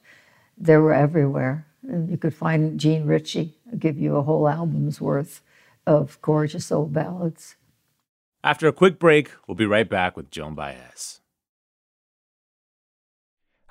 they 0.58 0.78
were 0.78 0.94
everywhere. 0.94 1.66
And 1.84 2.10
you 2.10 2.18
could 2.18 2.34
find 2.34 2.80
Jean 2.80 3.06
Ritchie 3.06 3.58
give 3.78 3.98
you 3.98 4.16
a 4.16 4.24
whole 4.24 4.48
album's 4.48 5.00
worth 5.00 5.42
of 5.86 6.20
gorgeous 6.22 6.72
old 6.72 6.94
ballads. 6.94 7.56
After 8.44 8.68
a 8.68 8.74
quick 8.74 9.00
break, 9.00 9.32
we'll 9.48 9.56
be 9.56 9.66
right 9.66 9.90
back 9.90 10.16
with 10.16 10.32
Joan 10.32 10.56
Baez. 10.56 11.22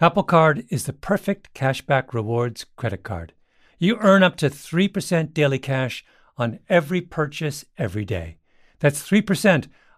Apple 0.00 0.24
Card 0.24 0.64
is 0.68 0.84
the 0.84 0.92
perfect 0.92 1.54
cashback 1.54 2.12
rewards 2.12 2.66
credit 2.76 3.04
card. 3.04 3.32
You 3.78 3.96
earn 4.00 4.22
up 4.22 4.36
to 4.36 4.50
3% 4.50 5.32
daily 5.32 5.58
cash 5.58 6.04
on 6.36 6.58
every 6.68 7.00
purchase 7.00 7.64
every 7.78 8.04
day. 8.04 8.38
That's 8.80 9.08
3% 9.08 9.68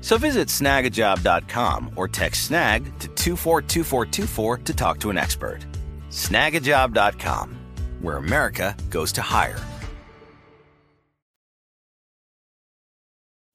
So 0.00 0.18
visit 0.18 0.48
snagajob.com 0.48 1.92
or 1.96 2.08
text 2.08 2.44
snag 2.44 2.84
to 3.00 3.08
242424 3.08 4.58
to 4.58 4.74
talk 4.74 4.98
to 5.00 5.10
an 5.10 5.18
expert. 5.18 5.66
Snagajob.com, 6.10 7.58
where 8.00 8.16
America 8.16 8.74
goes 8.88 9.12
to 9.12 9.22
hire. 9.22 9.58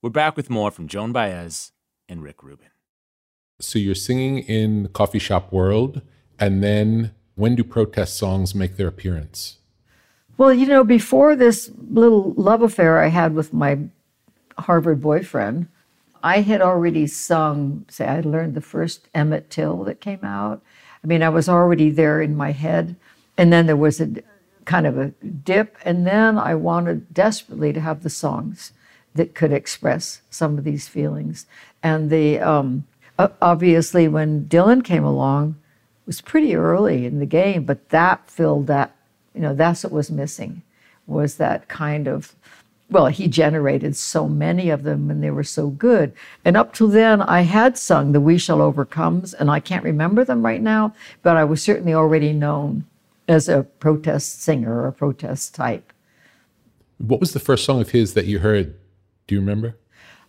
We're 0.01 0.12
back 0.12 0.38
with 0.38 0.51
more 0.51 0.69
from 0.69 0.88
Joan 0.88 1.12
Baez 1.12 1.71
and 2.08 2.21
Rick 2.21 2.43
Rubin. 2.43 2.67
So 3.60 3.79
you're 3.79 3.95
singing 3.95 4.39
in 4.39 4.84
the 4.84 4.89
coffee 4.89 5.17
shop 5.17 5.51
world, 5.51 6.03
and 6.39 6.63
then 6.63 7.15
when 7.34 7.55
do 7.55 7.63
protest 7.63 8.15
songs 8.15 8.53
make 8.53 8.77
their 8.77 8.88
appearance? 8.88 9.58
Well, 10.38 10.53
you 10.53 10.67
know, 10.67 10.84
before 10.84 11.36
this 11.36 11.71
little 11.89 12.34
love 12.34 12.62
affair 12.62 12.99
I 12.99 13.08
had 13.08 13.34
with 13.34 13.51
my 13.51 13.79
Harvard 14.60 15.01
boyfriend, 15.01 15.69
I 16.25 16.41
had 16.41 16.59
already 16.59 17.05
sung, 17.05 17.85
say, 17.88 18.07
I 18.07 18.21
learned 18.21 18.55
the 18.55 18.61
first 18.61 19.09
Emmett 19.13 19.51
Till 19.51 19.83
that 19.83 20.01
came 20.01 20.23
out. 20.23 20.59
I 21.03 21.07
mean, 21.07 21.21
I 21.21 21.29
was 21.29 21.47
already 21.47 21.91
there 21.91 22.19
in 22.19 22.35
my 22.35 22.51
head. 22.51 22.95
And 23.38 23.53
then 23.53 23.67
there 23.67 23.75
was 23.75 24.01
a 24.01 24.09
kind 24.65 24.88
of 24.88 24.97
a 24.97 25.09
dip. 25.09 25.77
And 25.85 26.07
then 26.07 26.39
I 26.39 26.55
wanted 26.55 27.13
desperately 27.13 27.71
to 27.73 27.79
have 27.79 28.01
the 28.01 28.09
songs 28.09 28.73
that 29.13 29.35
could 29.35 29.51
express 29.51 30.21
some 30.31 30.57
of 30.57 30.63
these 30.63 30.88
feelings. 30.88 31.45
And 31.83 32.09
the, 32.09 32.39
um, 32.39 32.88
obviously, 33.19 34.07
when 34.07 34.45
Dylan 34.45 34.83
came 34.83 35.03
along, 35.03 35.51
it 35.51 36.07
was 36.07 36.21
pretty 36.21 36.55
early 36.55 37.05
in 37.05 37.19
the 37.19 37.27
game, 37.27 37.65
but 37.65 37.89
that 37.89 38.31
filled 38.31 38.65
that, 38.65 38.95
you 39.35 39.41
know, 39.41 39.53
that's 39.53 39.83
what 39.83 39.93
was 39.93 40.09
missing, 40.09 40.63
was 41.05 41.38
that 41.38 41.67
kind 41.67 42.07
of 42.07 42.33
well, 42.89 43.08
he 43.08 43.28
generated 43.28 43.95
so 43.95 44.28
many 44.28 44.69
of 44.69 44.84
them 44.84 45.10
and 45.10 45.24
they 45.24 45.32
were 45.32 45.43
so 45.43 45.69
good. 45.69 46.13
And 46.43 46.56
up 46.56 46.74
till 46.74 46.88
then, 46.88 47.21
I 47.21 47.41
had 47.41 47.78
sung 47.78 48.12
the 48.12 48.21
We 48.21 48.38
Shall 48.38 48.62
Overcomes, 48.62 49.34
and 49.34 49.50
I 49.50 49.60
can't 49.60 49.84
remember 49.84 50.24
them 50.24 50.45
right 50.45 50.62
now, 50.62 50.93
but 51.24 51.36
I 51.36 51.43
was 51.43 51.63
certainly 51.63 51.93
already 51.93 52.32
known 52.32 52.86
as 53.28 53.50
a 53.50 53.63
protest 53.63 54.41
singer 54.41 54.82
or 54.82 54.88
a 54.88 54.93
protest 54.93 55.56
type. 55.56 55.91
What 56.98 57.19
was 57.19 57.34
the 57.34 57.39
first 57.39 57.65
song 57.65 57.82
of 57.82 57.89
his 57.89 58.13
that 58.13 58.26
you 58.26 58.39
heard? 58.39 58.76
Do 59.28 59.36
you 59.36 59.41
remember? 59.41 59.76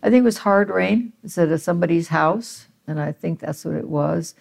I 0.01 0.09
think 0.09 0.21
it 0.21 0.25
was 0.25 0.39
Hard 0.39 0.69
Rain. 0.69 1.13
It's 1.23 1.37
at 1.37 1.61
somebody's 1.61 2.09
house, 2.09 2.67
and 2.87 2.99
I 2.99 3.11
think 3.11 3.39
that's 3.39 3.63
what 3.63 3.75
it 3.75 3.87
was. 3.87 4.35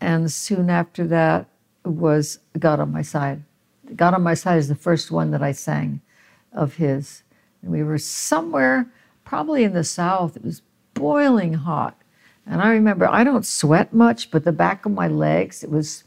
And 0.00 0.30
soon 0.30 0.70
after 0.70 1.06
that 1.06 1.48
was 1.84 2.38
God 2.58 2.78
on 2.78 2.92
My 2.92 3.02
Side. 3.02 3.42
God 3.96 4.14
on 4.14 4.22
My 4.22 4.34
Side 4.34 4.58
is 4.58 4.68
the 4.68 4.74
first 4.74 5.10
one 5.10 5.30
that 5.32 5.42
I 5.42 5.52
sang 5.52 6.00
of 6.52 6.76
his. 6.76 7.23
And 7.64 7.72
we 7.72 7.82
were 7.82 7.98
somewhere, 7.98 8.86
probably 9.24 9.64
in 9.64 9.72
the 9.72 9.84
south. 9.84 10.36
It 10.36 10.44
was 10.44 10.60
boiling 10.92 11.54
hot. 11.54 11.96
And 12.46 12.60
I 12.60 12.72
remember 12.72 13.08
I 13.08 13.24
don't 13.24 13.46
sweat 13.46 13.94
much, 13.94 14.30
but 14.30 14.44
the 14.44 14.52
back 14.52 14.84
of 14.84 14.92
my 14.92 15.08
legs, 15.08 15.64
it 15.64 15.70
was 15.70 16.04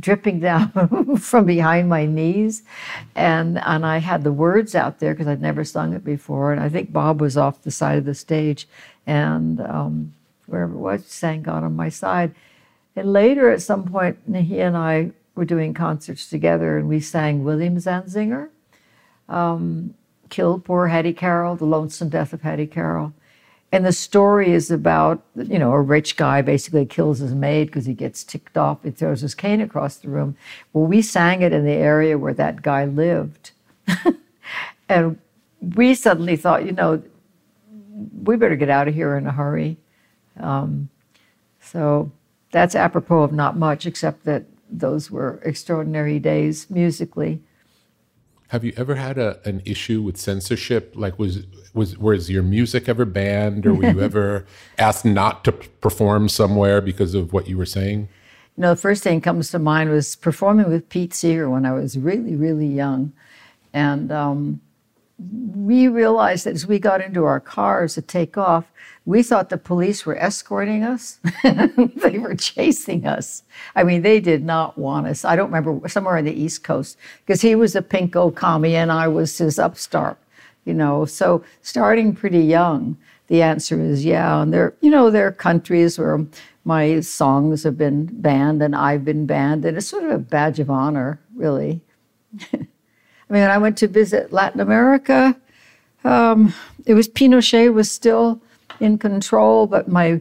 dripping 0.00 0.40
down 0.50 1.16
from 1.18 1.44
behind 1.44 1.88
my 1.88 2.04
knees. 2.04 2.62
And, 3.14 3.58
and 3.58 3.86
I 3.86 3.98
had 3.98 4.24
the 4.24 4.32
words 4.32 4.74
out 4.74 4.98
there 4.98 5.14
because 5.14 5.28
I'd 5.28 5.40
never 5.40 5.64
sung 5.64 5.92
it 5.94 6.04
before. 6.04 6.52
And 6.52 6.60
I 6.60 6.68
think 6.68 6.92
Bob 6.92 7.20
was 7.20 7.36
off 7.36 7.62
the 7.62 7.70
side 7.70 7.98
of 7.98 8.04
the 8.04 8.14
stage. 8.14 8.68
And 9.06 9.60
um, 9.60 10.14
wherever 10.46 10.72
it 10.72 10.78
was, 10.78 11.06
sang 11.06 11.42
God 11.42 11.62
on 11.62 11.76
my 11.76 11.88
side. 11.88 12.34
And 12.96 13.12
later, 13.12 13.50
at 13.50 13.62
some 13.62 13.84
point, 13.84 14.18
he 14.34 14.58
and 14.58 14.76
I 14.76 15.12
were 15.36 15.44
doing 15.44 15.72
concerts 15.72 16.28
together 16.28 16.76
and 16.76 16.88
we 16.88 16.98
sang 16.98 17.44
William 17.44 17.76
Zanzinger. 17.76 18.48
Um, 19.28 19.94
killed 20.28 20.64
poor 20.64 20.88
Hattie 20.88 21.12
Carroll, 21.12 21.56
the 21.56 21.64
lonesome 21.64 22.08
death 22.08 22.32
of 22.32 22.42
Hattie 22.42 22.66
Carroll. 22.66 23.12
And 23.70 23.84
the 23.84 23.92
story 23.92 24.52
is 24.52 24.70
about, 24.70 25.22
you 25.36 25.58
know, 25.58 25.72
a 25.72 25.80
rich 25.80 26.16
guy 26.16 26.40
basically 26.40 26.86
kills 26.86 27.18
his 27.18 27.34
maid 27.34 27.66
because 27.66 27.84
he 27.84 27.92
gets 27.92 28.24
ticked 28.24 28.56
off. 28.56 28.82
He 28.82 28.90
throws 28.90 29.20
his 29.20 29.34
cane 29.34 29.60
across 29.60 29.96
the 29.96 30.08
room. 30.08 30.36
Well, 30.72 30.86
we 30.86 31.02
sang 31.02 31.42
it 31.42 31.52
in 31.52 31.64
the 31.64 31.72
area 31.72 32.16
where 32.16 32.32
that 32.32 32.62
guy 32.62 32.86
lived. 32.86 33.50
and 34.88 35.18
we 35.60 35.94
suddenly 35.94 36.36
thought, 36.36 36.64
you 36.64 36.72
know, 36.72 37.02
we 38.22 38.36
better 38.36 38.56
get 38.56 38.70
out 38.70 38.88
of 38.88 38.94
here 38.94 39.16
in 39.16 39.26
a 39.26 39.32
hurry. 39.32 39.76
Um, 40.38 40.88
so 41.60 42.10
that's 42.50 42.74
apropos 42.74 43.22
of 43.22 43.32
not 43.32 43.56
much, 43.56 43.84
except 43.84 44.24
that 44.24 44.44
those 44.70 45.10
were 45.10 45.40
extraordinary 45.44 46.18
days 46.18 46.70
musically. 46.70 47.42
Have 48.48 48.64
you 48.64 48.72
ever 48.76 48.94
had 48.94 49.18
a, 49.18 49.40
an 49.46 49.62
issue 49.64 50.02
with 50.02 50.16
censorship? 50.16 50.92
Like, 50.96 51.18
was 51.18 51.46
was 51.74 51.98
was 51.98 52.30
your 52.30 52.42
music 52.42 52.88
ever 52.88 53.04
banned, 53.04 53.66
or 53.66 53.74
were 53.74 53.90
you 53.90 54.00
ever 54.10 54.46
asked 54.78 55.04
not 55.04 55.44
to 55.44 55.52
perform 55.52 56.28
somewhere 56.28 56.80
because 56.80 57.14
of 57.14 57.32
what 57.32 57.46
you 57.46 57.58
were 57.58 57.66
saying? 57.66 58.08
You 58.56 58.62
know, 58.62 58.70
the 58.70 58.80
first 58.80 59.02
thing 59.02 59.20
that 59.20 59.24
comes 59.24 59.50
to 59.50 59.58
mind 59.58 59.90
was 59.90 60.16
performing 60.16 60.68
with 60.70 60.88
Pete 60.88 61.14
Seeger 61.14 61.48
when 61.48 61.64
I 61.66 61.72
was 61.72 61.98
really, 61.98 62.34
really 62.34 62.66
young, 62.66 63.12
and 63.72 64.10
um, 64.10 64.60
we 65.18 65.88
realized 65.88 66.46
that 66.46 66.54
as 66.54 66.66
we 66.66 66.78
got 66.78 67.00
into 67.00 67.24
our 67.24 67.40
cars 67.40 67.94
to 67.94 68.02
take 68.02 68.38
off, 68.38 68.70
we 69.04 69.22
thought 69.22 69.48
the 69.48 69.58
police 69.58 70.06
were 70.06 70.16
escorting 70.16 70.84
us. 70.84 71.18
they 71.42 72.18
were 72.18 72.36
chasing 72.36 73.06
us. 73.06 73.42
I 73.74 73.82
mean, 73.82 74.02
they 74.02 74.20
did 74.20 74.44
not 74.44 74.78
want 74.78 75.06
us. 75.06 75.24
I 75.24 75.34
don't 75.34 75.50
remember, 75.50 75.88
somewhere 75.88 76.18
on 76.18 76.24
the 76.24 76.32
East 76.32 76.62
Coast, 76.62 76.98
because 77.24 77.40
he 77.40 77.54
was 77.54 77.74
a 77.74 77.82
pinko 77.82 78.34
commie 78.34 78.76
and 78.76 78.92
I 78.92 79.08
was 79.08 79.38
his 79.38 79.58
upstart, 79.58 80.18
you 80.64 80.74
know. 80.74 81.04
So 81.04 81.42
starting 81.62 82.14
pretty 82.14 82.40
young, 82.40 82.96
the 83.26 83.42
answer 83.42 83.80
is 83.80 84.04
yeah. 84.04 84.42
And 84.42 84.52
there, 84.52 84.74
you 84.80 84.90
know, 84.90 85.10
there 85.10 85.26
are 85.26 85.32
countries 85.32 85.98
where 85.98 86.24
my 86.64 87.00
songs 87.00 87.64
have 87.64 87.76
been 87.76 88.06
banned 88.20 88.62
and 88.62 88.76
I've 88.76 89.04
been 89.04 89.26
banned, 89.26 89.64
and 89.64 89.76
it's 89.76 89.86
sort 89.86 90.04
of 90.04 90.10
a 90.10 90.18
badge 90.18 90.60
of 90.60 90.70
honor, 90.70 91.18
really. 91.34 91.80
I 93.28 93.32
mean, 93.32 93.42
I 93.44 93.58
went 93.58 93.76
to 93.78 93.88
visit 93.88 94.32
Latin 94.32 94.60
America. 94.60 95.36
Um, 96.04 96.54
it 96.86 96.94
was 96.94 97.08
Pinochet 97.08 97.72
was 97.72 97.90
still 97.90 98.40
in 98.80 98.98
control, 98.98 99.66
but 99.66 99.88
my 99.88 100.20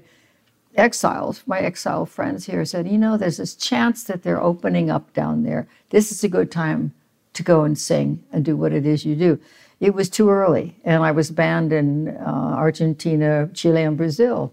exiles, 0.75 1.41
my 1.45 1.59
exile 1.59 2.05
friends 2.05 2.45
here 2.45 2.65
said, 2.65 2.87
you 2.87 2.97
know, 2.97 3.17
there's 3.17 3.37
this 3.37 3.55
chance 3.55 4.03
that 4.05 4.23
they're 4.23 4.41
opening 4.41 4.89
up 4.89 5.13
down 5.13 5.43
there. 5.43 5.67
This 5.89 6.11
is 6.11 6.23
a 6.23 6.29
good 6.29 6.51
time 6.51 6.93
to 7.33 7.43
go 7.43 7.63
and 7.63 7.77
sing 7.77 8.23
and 8.31 8.43
do 8.43 8.57
what 8.57 8.73
it 8.73 8.85
is 8.85 9.05
you 9.05 9.15
do. 9.15 9.39
It 9.79 9.93
was 9.93 10.09
too 10.09 10.29
early, 10.29 10.75
and 10.83 11.03
I 11.03 11.11
was 11.11 11.29
banned 11.29 11.71
in 11.71 12.09
uh, 12.17 12.55
Argentina, 12.57 13.49
Chile, 13.53 13.83
and 13.83 13.95
Brazil. 13.95 14.51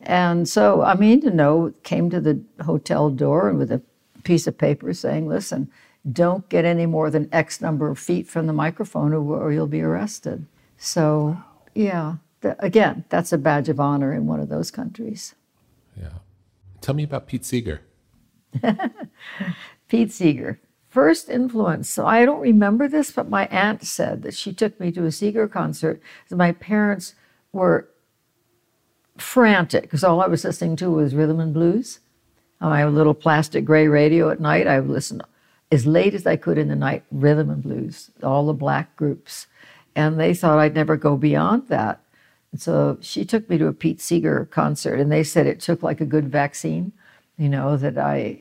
And 0.00 0.48
so, 0.48 0.82
I 0.82 0.94
mean, 0.94 1.20
to 1.22 1.30
know, 1.30 1.72
came 1.84 2.10
to 2.10 2.20
the 2.20 2.40
hotel 2.64 3.10
door 3.10 3.48
and 3.48 3.58
with 3.58 3.70
a 3.72 3.80
piece 4.24 4.46
of 4.46 4.58
paper 4.58 4.92
saying, 4.92 5.28
listen, 5.28 5.70
don't 6.10 6.48
get 6.48 6.64
any 6.64 6.86
more 6.86 7.10
than 7.10 7.28
X 7.32 7.60
number 7.60 7.88
of 7.88 7.98
feet 7.98 8.28
from 8.28 8.46
the 8.46 8.52
microphone 8.52 9.12
or, 9.12 9.20
or 9.20 9.52
you'll 9.52 9.66
be 9.66 9.82
arrested. 9.82 10.46
So, 10.78 11.36
yeah, 11.74 12.16
the, 12.40 12.62
again, 12.64 13.04
that's 13.08 13.32
a 13.32 13.38
badge 13.38 13.68
of 13.68 13.80
honor 13.80 14.12
in 14.12 14.26
one 14.26 14.40
of 14.40 14.48
those 14.48 14.70
countries. 14.70 15.34
Yeah. 15.98 16.18
Tell 16.80 16.94
me 16.94 17.02
about 17.02 17.26
Pete 17.26 17.44
Seeger. 17.44 17.82
Pete 19.88 20.12
Seeger. 20.12 20.60
First 20.88 21.28
influence. 21.28 21.90
So 21.90 22.06
I 22.06 22.24
don't 22.24 22.40
remember 22.40 22.88
this, 22.88 23.10
but 23.10 23.28
my 23.28 23.46
aunt 23.46 23.84
said 23.84 24.22
that 24.22 24.34
she 24.34 24.52
took 24.52 24.78
me 24.78 24.92
to 24.92 25.04
a 25.04 25.12
Seeger 25.12 25.48
concert. 25.48 26.00
My 26.30 26.52
parents 26.52 27.14
were 27.52 27.88
frantic 29.18 29.82
because 29.82 30.04
all 30.04 30.20
I 30.20 30.26
was 30.26 30.44
listening 30.44 30.76
to 30.76 30.90
was 30.90 31.14
rhythm 31.14 31.40
and 31.40 31.52
blues. 31.52 32.00
I 32.60 32.64
On 32.64 32.70
my 32.70 32.84
little 32.86 33.14
plastic 33.14 33.64
gray 33.64 33.88
radio 33.88 34.30
at 34.30 34.40
night, 34.40 34.66
I 34.66 34.80
would 34.80 34.90
listen 34.90 35.20
as 35.70 35.86
late 35.86 36.14
as 36.14 36.26
I 36.26 36.36
could 36.36 36.58
in 36.58 36.68
the 36.68 36.76
night, 36.76 37.04
rhythm 37.10 37.50
and 37.50 37.62
blues, 37.62 38.10
all 38.22 38.46
the 38.46 38.52
black 38.52 38.96
groups. 38.96 39.46
And 39.94 40.18
they 40.20 40.34
thought 40.34 40.58
I'd 40.58 40.74
never 40.74 40.96
go 40.96 41.16
beyond 41.16 41.68
that. 41.68 42.00
And 42.52 42.60
so 42.60 42.98
she 43.00 43.24
took 43.24 43.48
me 43.50 43.58
to 43.58 43.66
a 43.66 43.72
Pete 43.72 44.00
Seeger 44.00 44.46
concert, 44.46 45.00
and 45.00 45.10
they 45.10 45.24
said 45.24 45.46
it 45.46 45.60
took 45.60 45.82
like 45.82 46.00
a 46.00 46.06
good 46.06 46.28
vaccine, 46.28 46.92
you 47.36 47.48
know, 47.48 47.76
that 47.76 47.98
I 47.98 48.40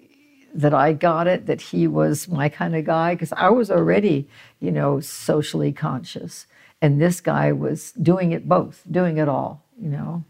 that 0.54 0.74
I 0.74 0.94
got 0.94 1.28
it, 1.28 1.48
that 1.48 1.60
he 1.60 1.86
was 1.86 2.30
my 2.30 2.48
kind 2.48 2.78
of 2.78 2.86
guy, 2.86 3.14
because 3.14 3.34
I 3.34 3.50
was 3.50 3.70
already, 3.70 4.30
you 4.62 4.72
know, 4.72 5.02
socially 5.02 5.74
conscious. 5.74 6.48
And 6.82 7.02
this 7.02 7.20
guy 7.20 7.52
was 7.52 7.92
doing 7.94 8.32
it 8.32 8.48
both, 8.48 8.84
doing 8.90 9.18
it 9.18 9.28
all, 9.28 9.66
you 9.78 9.90
know. 9.90 10.24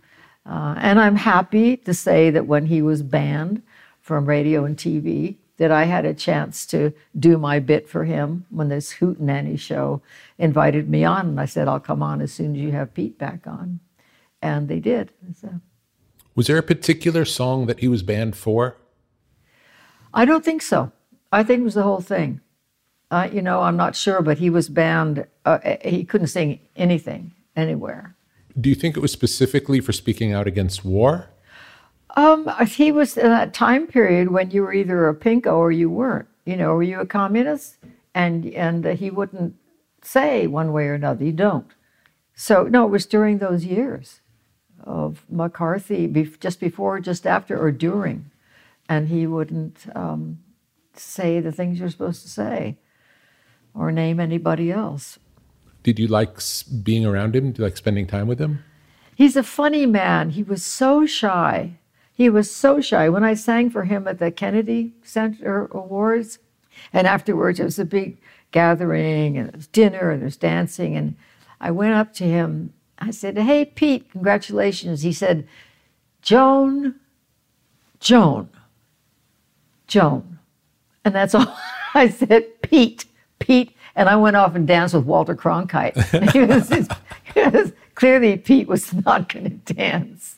Uh, 0.43 0.75
and 0.77 0.99
I'm 0.99 1.15
happy 1.15 1.77
to 1.77 1.93
say 1.93 2.31
that 2.31 2.47
when 2.47 2.65
he 2.65 2.81
was 2.81 3.03
banned 3.03 3.61
from 4.01 4.25
radio 4.25 4.65
and 4.65 4.77
TV, 4.77 5.35
that 5.57 5.71
I 5.71 5.85
had 5.85 6.05
a 6.05 6.13
chance 6.13 6.65
to 6.67 6.93
do 7.17 7.37
my 7.37 7.59
bit 7.59 7.87
for 7.87 8.03
him 8.03 8.45
when 8.49 8.69
this 8.69 8.95
Hootenanny 8.95 9.59
show 9.59 10.01
invited 10.37 10.89
me 10.89 11.03
on. 11.03 11.27
And 11.27 11.39
I 11.39 11.45
said, 11.45 11.67
I'll 11.67 11.79
come 11.79 12.03
on 12.03 12.21
as 12.21 12.33
soon 12.33 12.55
as 12.55 12.61
you 12.61 12.71
have 12.71 12.93
Pete 12.93 13.17
back 13.17 13.47
on. 13.47 13.79
And 14.41 14.67
they 14.67 14.79
did. 14.79 15.11
So, 15.39 15.61
Was 16.35 16.47
there 16.47 16.57
a 16.57 16.63
particular 16.63 17.25
song 17.25 17.67
that 17.67 17.79
he 17.79 17.87
was 17.87 18.03
banned 18.03 18.35
for? 18.35 18.77
I 20.13 20.25
don't 20.25 20.45
think 20.45 20.61
so. 20.61 20.91
I 21.31 21.43
think 21.43 21.61
it 21.61 21.65
was 21.65 21.73
the 21.73 21.83
whole 21.83 22.01
thing. 22.01 22.41
Uh, 23.11 23.29
you 23.31 23.41
know, 23.41 23.61
I'm 23.61 23.77
not 23.77 23.95
sure, 23.95 24.21
but 24.21 24.39
he 24.39 24.49
was 24.49 24.67
banned. 24.67 25.25
Uh, 25.45 25.59
he 25.83 26.03
couldn't 26.03 26.27
sing 26.27 26.59
anything 26.75 27.33
anywhere. 27.55 28.15
Do 28.59 28.69
you 28.69 28.75
think 28.75 28.95
it 28.97 29.01
was 29.01 29.11
specifically 29.11 29.79
for 29.79 29.91
speaking 29.91 30.33
out 30.33 30.47
against 30.47 30.85
war? 30.85 31.29
Um, 32.15 32.49
he 32.65 32.91
was 32.91 33.17
in 33.17 33.29
that 33.29 33.53
time 33.53 33.87
period 33.87 34.31
when 34.31 34.51
you 34.51 34.63
were 34.63 34.73
either 34.73 35.07
a 35.07 35.15
pinko 35.15 35.53
or 35.53 35.71
you 35.71 35.89
weren't. 35.89 36.27
You 36.45 36.55
know, 36.55 36.73
were 36.75 36.83
you 36.83 36.99
a 36.99 37.05
communist? 37.05 37.77
And 38.13 38.45
and 38.53 38.85
uh, 38.85 38.95
he 38.95 39.09
wouldn't 39.09 39.55
say 40.01 40.47
one 40.47 40.71
way 40.71 40.85
or 40.87 40.93
another. 40.93 41.25
You 41.25 41.33
don't. 41.33 41.67
So 42.33 42.63
no, 42.63 42.85
it 42.85 42.91
was 42.91 43.05
during 43.05 43.39
those 43.39 43.65
years 43.65 44.21
of 44.83 45.25
McCarthy, 45.29 46.07
bef- 46.07 46.39
just 46.39 46.59
before, 46.59 46.99
just 46.99 47.25
after, 47.25 47.59
or 47.59 47.71
during, 47.71 48.29
and 48.87 49.07
he 49.07 49.25
wouldn't 49.25 49.87
um, 49.95 50.39
say 50.93 51.39
the 51.39 51.51
things 51.51 51.79
you're 51.79 51.89
supposed 51.89 52.21
to 52.21 52.29
say, 52.29 52.77
or 53.73 53.91
name 53.91 54.19
anybody 54.19 54.71
else. 54.71 55.17
Did 55.83 55.99
you 55.99 56.07
like 56.07 56.39
being 56.83 57.05
around 57.05 57.35
him? 57.35 57.51
Did 57.51 57.57
you 57.57 57.63
like 57.63 57.77
spending 57.77 58.07
time 58.07 58.27
with 58.27 58.39
him? 58.39 58.63
He's 59.15 59.35
a 59.35 59.43
funny 59.43 59.85
man. 59.85 60.31
He 60.31 60.43
was 60.43 60.63
so 60.63 61.05
shy. 61.05 61.79
He 62.15 62.29
was 62.29 62.49
so 62.49 62.79
shy. 62.79 63.09
When 63.09 63.23
I 63.25 63.33
sang 63.33 63.69
for 63.69 63.83
him 63.83 64.07
at 64.07 64.19
the 64.19 64.31
Kennedy 64.31 64.93
Center 65.03 65.67
Awards, 65.71 66.39
and 66.93 67.05
afterwards 67.05 67.59
it 67.59 67.65
was 67.65 67.77
a 67.77 67.85
big 67.85 68.17
gathering 68.51 69.37
and 69.37 69.49
it 69.49 69.55
was 69.55 69.67
dinner 69.67 70.11
and 70.11 70.21
there's 70.21 70.37
dancing, 70.37 70.95
and 70.95 71.15
I 71.59 71.71
went 71.71 71.93
up 71.93 72.13
to 72.15 72.23
him. 72.23 72.73
I 72.99 73.11
said, 73.11 73.37
"Hey, 73.37 73.65
Pete, 73.65 74.09
congratulations." 74.11 75.01
He 75.01 75.11
said, 75.11 75.45
"Joan, 76.21 76.95
Joan, 77.99 78.49
Joan," 79.87 80.39
and 81.03 81.13
that's 81.13 81.35
all. 81.35 81.57
I 81.93 82.07
said, 82.09 82.61
"Pete, 82.61 83.05
Pete," 83.39 83.75
and 83.95 84.07
I 84.07 84.15
went 84.15 84.37
off 84.37 84.55
and 84.55 84.65
danced 84.65 84.93
with 84.95 85.05
Walter 85.05 85.35
Cronkite. 85.35 85.95
He 86.31 86.41
was- 86.41 86.87
because 87.25 87.73
clearly 87.95 88.37
Pete 88.37 88.67
was 88.69 88.93
not 88.93 89.27
going 89.33 89.61
to 89.61 89.73
dance. 89.73 90.34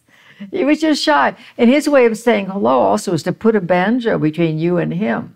He 0.51 0.63
was 0.63 0.81
just 0.81 1.01
shy. 1.01 1.35
And 1.57 1.69
his 1.69 1.87
way 1.89 2.05
of 2.05 2.17
saying 2.17 2.47
hello 2.47 2.79
also 2.79 3.11
was 3.11 3.23
to 3.23 3.33
put 3.33 3.55
a 3.55 3.61
banjo 3.61 4.17
between 4.17 4.59
you 4.59 4.77
and 4.77 4.93
him. 4.93 5.35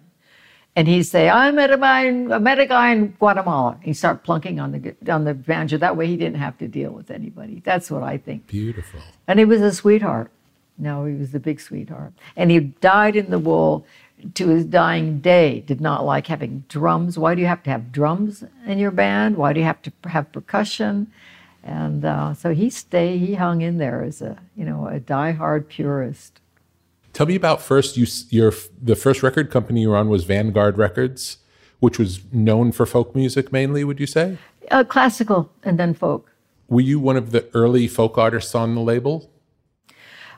And 0.76 0.88
he'd 0.88 1.04
say, 1.04 1.30
I 1.30 1.52
met 1.52 1.72
a, 1.72 1.78
guy 1.78 2.06
in, 2.06 2.32
I 2.32 2.40
met 2.40 2.60
a 2.60 2.66
guy 2.66 2.92
in 2.92 3.08
Guatemala. 3.20 3.78
He'd 3.82 3.96
start 3.96 4.24
plunking 4.24 4.60
on 4.60 4.72
the, 4.72 5.12
on 5.12 5.26
the 5.26 5.34
banjo. 5.34 5.78
That 5.78 5.98
way 5.98 6.08
he 6.08 6.16
didn't 6.16 6.40
have 6.40 6.58
to 6.60 6.68
deal 6.68 6.92
with 6.92 7.12
anybody. 7.12 7.62
That's 7.66 7.92
what 7.92 8.04
I 8.04 8.18
think. 8.18 8.48
Beautiful. 8.48 9.02
And 9.28 9.38
he 9.38 9.46
was 9.46 9.60
a 9.62 9.74
sweetheart. 9.74 10.32
No, 10.78 11.04
he 11.06 11.14
was 11.14 11.36
a 11.36 11.40
big 11.40 11.60
sweetheart. 11.60 12.14
And 12.38 12.50
he 12.50 12.60
dyed 12.60 13.18
in 13.18 13.32
the 13.32 13.40
wool 13.40 13.86
to 14.36 14.48
his 14.48 14.66
dying 14.66 15.20
day. 15.20 15.60
Did 15.60 15.82
not 15.82 16.06
like 16.06 16.28
having 16.28 16.64
drums. 16.70 17.20
Why 17.20 17.36
do 17.36 17.42
you 17.42 17.48
have 17.48 17.64
to 17.64 17.70
have 17.70 17.92
drums 17.92 18.44
in 18.66 18.80
your 18.80 18.92
band? 18.92 19.36
Why 19.36 19.52
do 19.52 19.60
you 19.60 19.66
have 19.66 19.82
to 19.82 19.92
have 20.06 20.32
percussion? 20.32 21.12
And 21.64 22.04
uh, 22.04 22.34
so 22.34 22.54
he 22.54 22.70
stayed. 22.70 23.20
He 23.20 23.36
hung 23.36 23.62
in 23.62 23.78
there 23.78 24.04
as 24.04 24.22
a 24.22 24.38
you 24.56 24.66
know 24.66 24.88
a 24.88 25.00
diehard 25.00 25.68
purist. 25.68 26.40
Tell 27.14 27.26
me 27.26 27.36
about 27.36 27.62
first. 27.62 27.98
You 27.98 28.08
your 28.30 28.54
the 28.82 28.96
first 28.96 29.22
record 29.22 29.52
company 29.52 29.82
you 29.82 29.90
were 29.90 29.98
on 29.98 30.10
was 30.10 30.24
Vanguard 30.24 30.78
Records, 30.78 31.38
which 31.80 32.00
was 32.00 32.22
known 32.32 32.72
for 32.72 32.86
folk 32.86 33.16
music 33.16 33.52
mainly. 33.52 33.84
Would 33.84 34.00
you 34.00 34.08
say? 34.08 34.38
Uh, 34.72 34.84
classical 34.84 35.52
and 35.64 35.78
then 35.78 35.94
folk. 35.94 36.32
Were 36.68 36.82
you 36.82 37.00
one 37.00 37.18
of 37.18 37.32
the 37.32 37.48
early 37.54 37.88
folk 37.88 38.18
artists 38.18 38.56
on 38.56 38.76
the 38.76 38.82
label? 38.82 39.30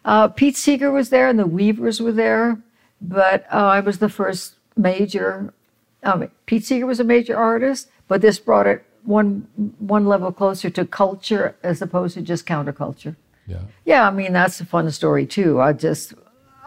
Uh, 0.03 0.27
Pete 0.27 0.57
Seeger 0.57 0.91
was 0.91 1.09
there 1.09 1.27
and 1.27 1.39
the 1.39 1.45
Weavers 1.45 2.01
were 2.01 2.11
there, 2.11 2.59
but 2.99 3.45
uh, 3.53 3.57
I 3.57 3.79
was 3.79 3.99
the 3.99 4.09
first 4.09 4.55
major. 4.75 5.53
Um, 6.01 6.29
Pete 6.45 6.65
Seeger 6.65 6.85
was 6.85 6.99
a 6.99 7.05
major 7.05 7.37
artist, 7.37 7.89
but 8.07 8.21
this 8.21 8.39
brought 8.39 8.67
it 8.67 8.83
one 9.03 9.47
one 9.79 10.05
level 10.05 10.31
closer 10.31 10.69
to 10.69 10.85
culture 10.85 11.55
as 11.63 11.81
opposed 11.81 12.15
to 12.15 12.21
just 12.21 12.45
counterculture. 12.45 13.15
Yeah. 13.47 13.59
Yeah, 13.85 14.07
I 14.07 14.11
mean 14.11 14.33
that's 14.33 14.59
a 14.61 14.65
fun 14.65 14.89
story 14.91 15.25
too. 15.25 15.59
I 15.59 15.73
just 15.73 16.13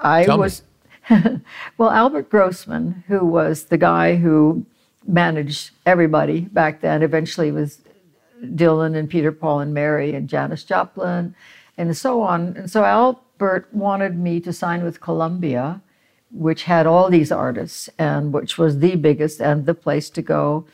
I 0.03 0.25
Tell 0.25 0.39
was 0.39 0.63
well 1.79 1.91
Albert 1.91 2.31
Grossman, 2.31 3.05
who 3.09 3.25
was 3.25 3.65
the 3.65 3.79
guy 3.79 4.17
who 4.17 4.67
managed 5.07 5.71
everybody 5.85 6.41
back 6.41 6.81
then, 6.81 7.03
eventually 7.03 7.53
was 7.53 7.81
Dylan 8.43 8.97
and 8.97 9.09
Peter, 9.09 9.33
Paul 9.33 9.61
and 9.61 9.73
Mary 9.73 10.15
and 10.15 10.29
Janis 10.29 10.65
Joplin 10.65 11.35
and 11.77 11.97
so 11.97 12.23
on. 12.23 12.55
And 12.57 12.71
so 12.71 12.85
Albert 12.85 13.69
wanted 13.73 14.19
me 14.19 14.41
to 14.41 14.53
sign 14.53 14.83
with 14.83 15.01
Columbia, 15.01 15.81
which 16.31 16.65
had 16.65 16.87
all 16.87 17.11
these 17.11 17.33
artists 17.33 17.89
and 17.99 18.33
which 18.33 18.59
was 18.59 18.79
the 18.79 18.97
biggest 18.97 19.41
and 19.41 19.67
the 19.67 19.75
place 19.75 20.11
to 20.11 20.23
go. 20.23 20.67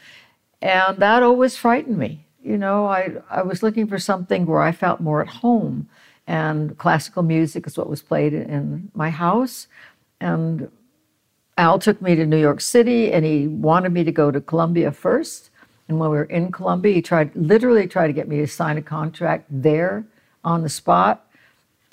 And 0.62 0.96
that 0.98 1.22
always 1.22 1.56
frightened 1.56 1.98
me. 1.98 2.24
You 2.42 2.56
know, 2.56 2.86
I, 2.86 3.10
I 3.28 3.42
was 3.42 3.62
looking 3.62 3.86
for 3.86 3.98
something 3.98 4.46
where 4.46 4.62
I 4.62 4.72
felt 4.72 5.00
more 5.00 5.20
at 5.20 5.28
home. 5.28 5.88
And 6.26 6.78
classical 6.78 7.22
music 7.22 7.66
is 7.66 7.76
what 7.76 7.90
was 7.90 8.00
played 8.00 8.32
in 8.32 8.90
my 8.94 9.10
house. 9.10 9.66
And 10.20 10.70
Al 11.58 11.78
took 11.78 12.00
me 12.00 12.14
to 12.14 12.24
New 12.24 12.38
York 12.40 12.60
City 12.60 13.12
and 13.12 13.24
he 13.24 13.48
wanted 13.48 13.92
me 13.92 14.04
to 14.04 14.12
go 14.12 14.30
to 14.30 14.40
Columbia 14.40 14.92
first. 14.92 15.50
And 15.88 15.98
when 15.98 16.10
we 16.10 16.16
were 16.16 16.24
in 16.24 16.52
Columbia, 16.52 16.94
he 16.94 17.02
tried 17.02 17.34
literally 17.34 17.86
tried 17.86 18.06
to 18.06 18.12
get 18.12 18.28
me 18.28 18.38
to 18.38 18.46
sign 18.46 18.78
a 18.78 18.82
contract 18.82 19.46
there 19.50 20.04
on 20.44 20.62
the 20.62 20.68
spot. 20.68 21.26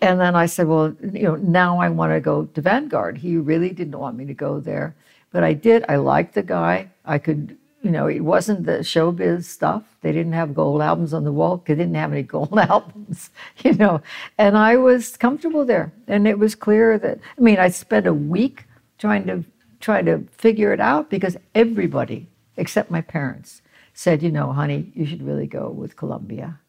And 0.01 0.19
then 0.19 0.35
I 0.35 0.45
said, 0.45 0.67
well, 0.67 0.95
you 1.11 1.23
know, 1.23 1.35
now 1.35 1.79
I 1.79 1.89
want 1.89 2.13
to 2.13 2.21
go 2.21 2.45
to 2.45 2.61
Vanguard. 2.61 3.17
He 3.17 3.35
really 3.35 3.71
didn't 3.71 3.99
want 3.99 4.15
me 4.15 4.25
to 4.25 4.33
go 4.33 4.59
there. 4.59 4.95
But 5.31 5.43
I 5.43 5.53
did. 5.53 5.83
I 5.89 5.97
liked 5.97 6.35
the 6.35 6.43
guy. 6.43 6.89
I 7.03 7.17
could, 7.17 7.57
you 7.81 7.91
know, 7.91 8.07
it 8.07 8.21
wasn't 8.21 8.65
the 8.65 8.79
showbiz 8.79 9.45
stuff. 9.45 9.83
They 10.01 10.11
didn't 10.11 10.33
have 10.33 10.53
gold 10.53 10.81
albums 10.81 11.13
on 11.13 11.23
the 11.23 11.31
wall. 11.31 11.63
They 11.65 11.75
didn't 11.75 11.95
have 11.95 12.11
any 12.11 12.23
gold 12.23 12.57
albums, 12.57 13.29
you 13.63 13.73
know. 13.73 14.01
And 14.37 14.57
I 14.57 14.75
was 14.75 15.15
comfortable 15.15 15.65
there. 15.65 15.93
And 16.07 16.27
it 16.27 16.39
was 16.39 16.55
clear 16.55 16.97
that, 16.99 17.19
I 17.37 17.41
mean, 17.41 17.57
I 17.57 17.69
spent 17.69 18.05
a 18.05 18.13
week 18.13 18.65
trying 18.97 19.25
to 19.27 19.45
try 19.79 20.01
to 20.01 20.25
figure 20.31 20.73
it 20.73 20.81
out 20.81 21.09
because 21.09 21.37
everybody, 21.55 22.27
except 22.57 22.91
my 22.91 23.01
parents, 23.01 23.61
said, 23.93 24.21
you 24.21 24.31
know, 24.31 24.51
honey, 24.51 24.91
you 24.93 25.05
should 25.05 25.21
really 25.21 25.47
go 25.47 25.69
with 25.69 25.95
Columbia. 25.95 26.59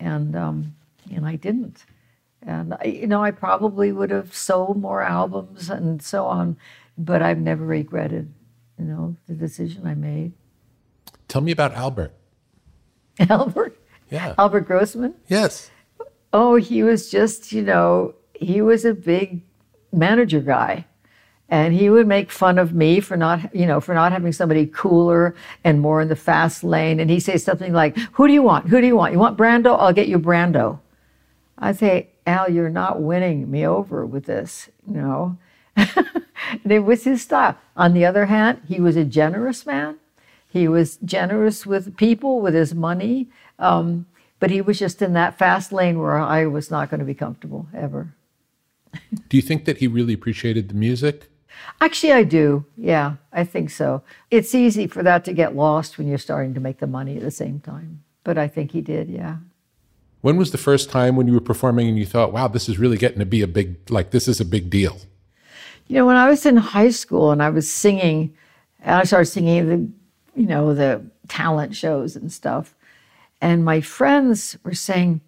And, 0.00 0.34
um, 0.34 0.74
and 1.14 1.26
I 1.26 1.36
didn't. 1.36 1.84
And 2.40 2.74
I, 2.74 2.84
you 2.84 3.06
know, 3.06 3.22
I 3.22 3.30
probably 3.30 3.92
would 3.92 4.10
have 4.10 4.34
sold 4.34 4.80
more 4.80 5.02
albums 5.02 5.68
and 5.68 6.02
so 6.02 6.26
on, 6.26 6.56
but 6.96 7.22
I've 7.22 7.38
never 7.38 7.64
regretted, 7.64 8.32
you 8.78 8.84
know, 8.86 9.16
the 9.26 9.34
decision 9.34 9.86
I 9.86 9.94
made. 9.94 10.32
Tell 11.28 11.40
me 11.40 11.52
about 11.52 11.72
Albert. 11.74 12.12
Albert, 13.30 13.78
Yeah. 14.10 14.34
Albert 14.38 14.62
Grossman. 14.62 15.14
Yes. 15.28 15.70
Oh, 16.32 16.56
he 16.56 16.82
was 16.82 17.10
just, 17.10 17.52
you 17.52 17.62
know, 17.62 18.14
he 18.34 18.60
was 18.60 18.84
a 18.84 18.94
big 18.94 19.42
manager 19.92 20.40
guy. 20.40 20.86
And 21.48 21.74
he 21.74 21.90
would 21.90 22.06
make 22.08 22.30
fun 22.30 22.58
of 22.58 22.74
me 22.74 23.00
for 23.00 23.16
not, 23.16 23.54
you 23.54 23.66
know, 23.66 23.78
for 23.80 23.94
not 23.94 24.12
having 24.12 24.32
somebody 24.32 24.66
cooler 24.66 25.34
and 25.62 25.80
more 25.80 26.00
in 26.00 26.08
the 26.08 26.16
fast 26.16 26.64
lane. 26.64 26.98
And 26.98 27.10
he'd 27.10 27.20
say 27.20 27.36
something 27.36 27.72
like, 27.72 27.96
Who 28.12 28.26
do 28.26 28.32
you 28.32 28.42
want? 28.42 28.68
Who 28.68 28.80
do 28.80 28.86
you 28.86 28.96
want? 28.96 29.12
You 29.12 29.18
want 29.18 29.36
Brando? 29.38 29.78
I'll 29.78 29.92
get 29.92 30.08
you 30.08 30.18
Brando. 30.18 30.80
I'd 31.58 31.78
say, 31.78 32.08
Al, 32.26 32.50
you're 32.50 32.70
not 32.70 33.02
winning 33.02 33.50
me 33.50 33.66
over 33.66 34.04
with 34.06 34.24
this, 34.24 34.70
you 34.88 34.94
know. 34.94 35.36
and 35.76 36.72
it 36.72 36.80
was 36.80 37.04
his 37.04 37.22
style. 37.22 37.56
On 37.76 37.92
the 37.92 38.06
other 38.06 38.26
hand, 38.26 38.62
he 38.66 38.80
was 38.80 38.96
a 38.96 39.04
generous 39.04 39.66
man. 39.66 39.98
He 40.54 40.68
was 40.68 40.98
generous 40.98 41.66
with 41.66 41.96
people, 41.96 42.40
with 42.40 42.54
his 42.54 42.76
money. 42.76 43.28
Um, 43.58 44.06
but 44.38 44.52
he 44.52 44.60
was 44.60 44.78
just 44.78 45.02
in 45.02 45.12
that 45.14 45.36
fast 45.36 45.72
lane 45.72 45.98
where 45.98 46.16
I 46.16 46.46
was 46.46 46.70
not 46.70 46.90
going 46.90 47.00
to 47.00 47.04
be 47.04 47.12
comfortable 47.12 47.66
ever. 47.74 48.14
Do 49.28 49.36
you 49.36 49.42
think 49.42 49.64
that 49.64 49.78
he 49.78 49.88
really 49.88 50.14
appreciated 50.14 50.68
the 50.68 50.74
music? 50.74 51.28
Actually, 51.80 52.12
I 52.12 52.22
do. 52.22 52.64
Yeah, 52.76 53.14
I 53.32 53.42
think 53.44 53.70
so. 53.70 54.02
It's 54.30 54.54
easy 54.54 54.86
for 54.86 55.02
that 55.02 55.24
to 55.24 55.32
get 55.32 55.56
lost 55.56 55.98
when 55.98 56.06
you're 56.06 56.18
starting 56.18 56.54
to 56.54 56.60
make 56.60 56.78
the 56.78 56.86
money 56.86 57.16
at 57.16 57.22
the 57.22 57.30
same 57.30 57.58
time. 57.58 58.04
But 58.22 58.38
I 58.38 58.46
think 58.46 58.70
he 58.72 58.80
did, 58.80 59.08
yeah. 59.08 59.36
When 60.20 60.36
was 60.36 60.52
the 60.52 60.58
first 60.58 60.88
time 60.88 61.16
when 61.16 61.26
you 61.26 61.34
were 61.34 61.40
performing 61.40 61.88
and 61.88 61.98
you 61.98 62.06
thought, 62.06 62.32
wow, 62.32 62.48
this 62.48 62.68
is 62.68 62.78
really 62.78 62.96
getting 62.96 63.18
to 63.18 63.26
be 63.26 63.42
a 63.42 63.48
big, 63.48 63.90
like, 63.90 64.10
this 64.10 64.28
is 64.28 64.40
a 64.40 64.44
big 64.44 64.70
deal? 64.70 64.98
You 65.88 65.96
know, 65.96 66.06
when 66.06 66.16
I 66.16 66.28
was 66.28 66.46
in 66.46 66.56
high 66.56 66.90
school 66.90 67.30
and 67.32 67.42
I 67.42 67.50
was 67.50 67.70
singing, 67.70 68.36
and 68.80 68.96
I 68.96 69.04
started 69.04 69.26
singing 69.26 69.68
the, 69.68 70.03
you 70.34 70.46
know, 70.46 70.74
the 70.74 71.04
talent 71.28 71.74
shows 71.74 72.16
and 72.16 72.32
stuff. 72.32 72.74
And 73.40 73.64
my 73.64 73.80
friends 73.80 74.56
were 74.64 74.74
saying, 74.74 75.20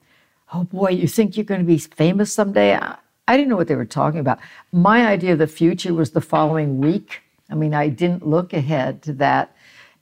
Oh 0.53 0.65
boy, 0.65 0.91
you 0.91 1.09
think 1.09 1.37
you're 1.37 1.45
going 1.45 1.61
to 1.61 1.67
be 1.67 1.79
famous 1.79 2.33
someday? 2.33 2.77
I, 2.77 2.97
I 3.27 3.37
didn't 3.37 3.49
know 3.49 3.57
what 3.57 3.69
they 3.69 3.75
were 3.75 3.85
talking 3.85 4.21
about. 4.21 4.39
My 4.73 5.07
idea 5.07 5.33
of 5.33 5.39
the 5.39 5.47
future 5.47 5.93
was 5.93 6.13
the 6.13 6.21
following 6.21 6.79
week. 6.79 7.23
I 7.51 7.55
mean, 7.55 7.75
I 7.75 7.89
didn't 7.89 8.27
look 8.27 8.53
ahead 8.53 9.03
to 9.03 9.13
that. 9.15 9.55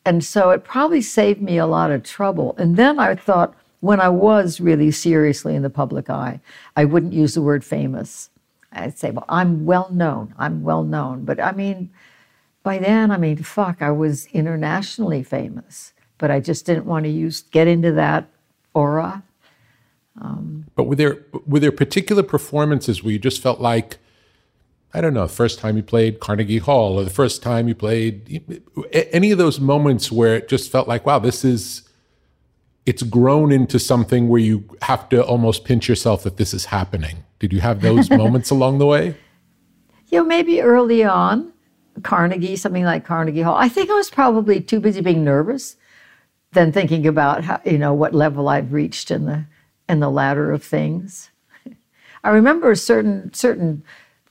And 0.04 0.22
so 0.22 0.50
it 0.50 0.64
probably 0.64 1.00
saved 1.00 1.40
me 1.40 1.56
a 1.56 1.66
lot 1.66 1.90
of 1.90 2.02
trouble. 2.02 2.54
And 2.58 2.76
then 2.76 2.98
I 2.98 3.14
thought, 3.14 3.54
when 3.80 4.00
I 4.00 4.08
was 4.08 4.60
really 4.60 4.90
seriously 4.90 5.54
in 5.54 5.62
the 5.62 5.70
public 5.70 6.08
eye, 6.08 6.40
I 6.76 6.84
wouldn't 6.84 7.12
use 7.12 7.34
the 7.34 7.42
word 7.42 7.64
famous. 7.64 8.30
I'd 8.72 8.98
say, 8.98 9.10
well, 9.10 9.26
I'm 9.28 9.64
well 9.64 9.88
known. 9.90 10.34
I'm 10.38 10.62
well 10.62 10.82
known. 10.82 11.24
But 11.24 11.40
I 11.40 11.52
mean, 11.52 11.90
by 12.64 12.78
then, 12.78 13.12
I 13.12 13.18
mean, 13.18 13.36
fuck, 13.36 13.80
I 13.80 13.92
was 13.92 14.26
internationally 14.32 15.22
famous. 15.22 15.92
But 16.18 16.30
I 16.30 16.40
just 16.40 16.66
didn't 16.66 16.86
want 16.86 17.04
to 17.04 17.10
use 17.10 17.42
get 17.42 17.68
into 17.68 17.92
that 17.92 18.28
aura. 18.72 19.22
Um, 20.20 20.66
but 20.74 20.84
were 20.84 20.96
there 20.96 21.18
were 21.46 21.60
there 21.60 21.72
particular 21.72 22.22
performances 22.22 23.02
where 23.02 23.12
you 23.12 23.18
just 23.18 23.42
felt 23.42 23.60
like 23.60 23.98
I 24.94 25.00
don't 25.00 25.12
know, 25.12 25.26
the 25.26 25.32
first 25.32 25.58
time 25.58 25.76
you 25.76 25.82
played 25.82 26.20
Carnegie 26.20 26.58
Hall 26.58 27.00
or 27.00 27.04
the 27.04 27.10
first 27.10 27.42
time 27.42 27.66
you 27.66 27.74
played 27.74 28.62
any 28.92 29.32
of 29.32 29.38
those 29.38 29.58
moments 29.58 30.12
where 30.12 30.36
it 30.36 30.48
just 30.48 30.70
felt 30.70 30.86
like, 30.86 31.04
wow, 31.04 31.18
this 31.18 31.44
is, 31.44 31.82
it's 32.86 33.02
grown 33.02 33.50
into 33.50 33.80
something 33.80 34.28
where 34.28 34.40
you 34.40 34.64
have 34.82 35.08
to 35.08 35.20
almost 35.24 35.64
pinch 35.64 35.88
yourself 35.88 36.22
that 36.22 36.36
this 36.36 36.54
is 36.54 36.66
happening. 36.66 37.24
Did 37.40 37.52
you 37.52 37.58
have 37.58 37.80
those 37.80 38.08
moments 38.22 38.50
along 38.50 38.78
the 38.78 38.86
way? 38.86 39.16
You 40.10 40.20
know, 40.20 40.26
maybe 40.26 40.62
early 40.62 41.02
on, 41.02 41.52
Carnegie, 42.02 42.56
something 42.56 42.84
like 42.84 43.04
Carnegie 43.04 43.42
Hall. 43.42 43.56
I 43.56 43.68
think 43.68 43.90
I 43.90 43.94
was 43.94 44.10
probably 44.10 44.60
too 44.60 44.80
busy 44.80 45.00
being 45.00 45.24
nervous 45.24 45.76
than 46.52 46.72
thinking 46.72 47.06
about 47.06 47.44
how, 47.44 47.60
you 47.64 47.78
know, 47.78 47.94
what 47.94 48.14
level 48.14 48.48
I'd 48.48 48.72
reached 48.72 49.10
in 49.10 49.26
the 49.26 49.44
in 49.88 50.00
the 50.00 50.10
ladder 50.10 50.50
of 50.50 50.64
things. 50.64 51.30
I 52.24 52.30
remember 52.30 52.74
certain 52.74 53.32
certain 53.32 53.84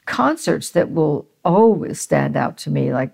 concerts 0.05 0.69
that 0.71 0.91
will 0.91 1.27
always 1.45 2.01
stand 2.01 2.35
out 2.35 2.57
to 2.57 2.69
me, 2.69 2.93
like 2.93 3.11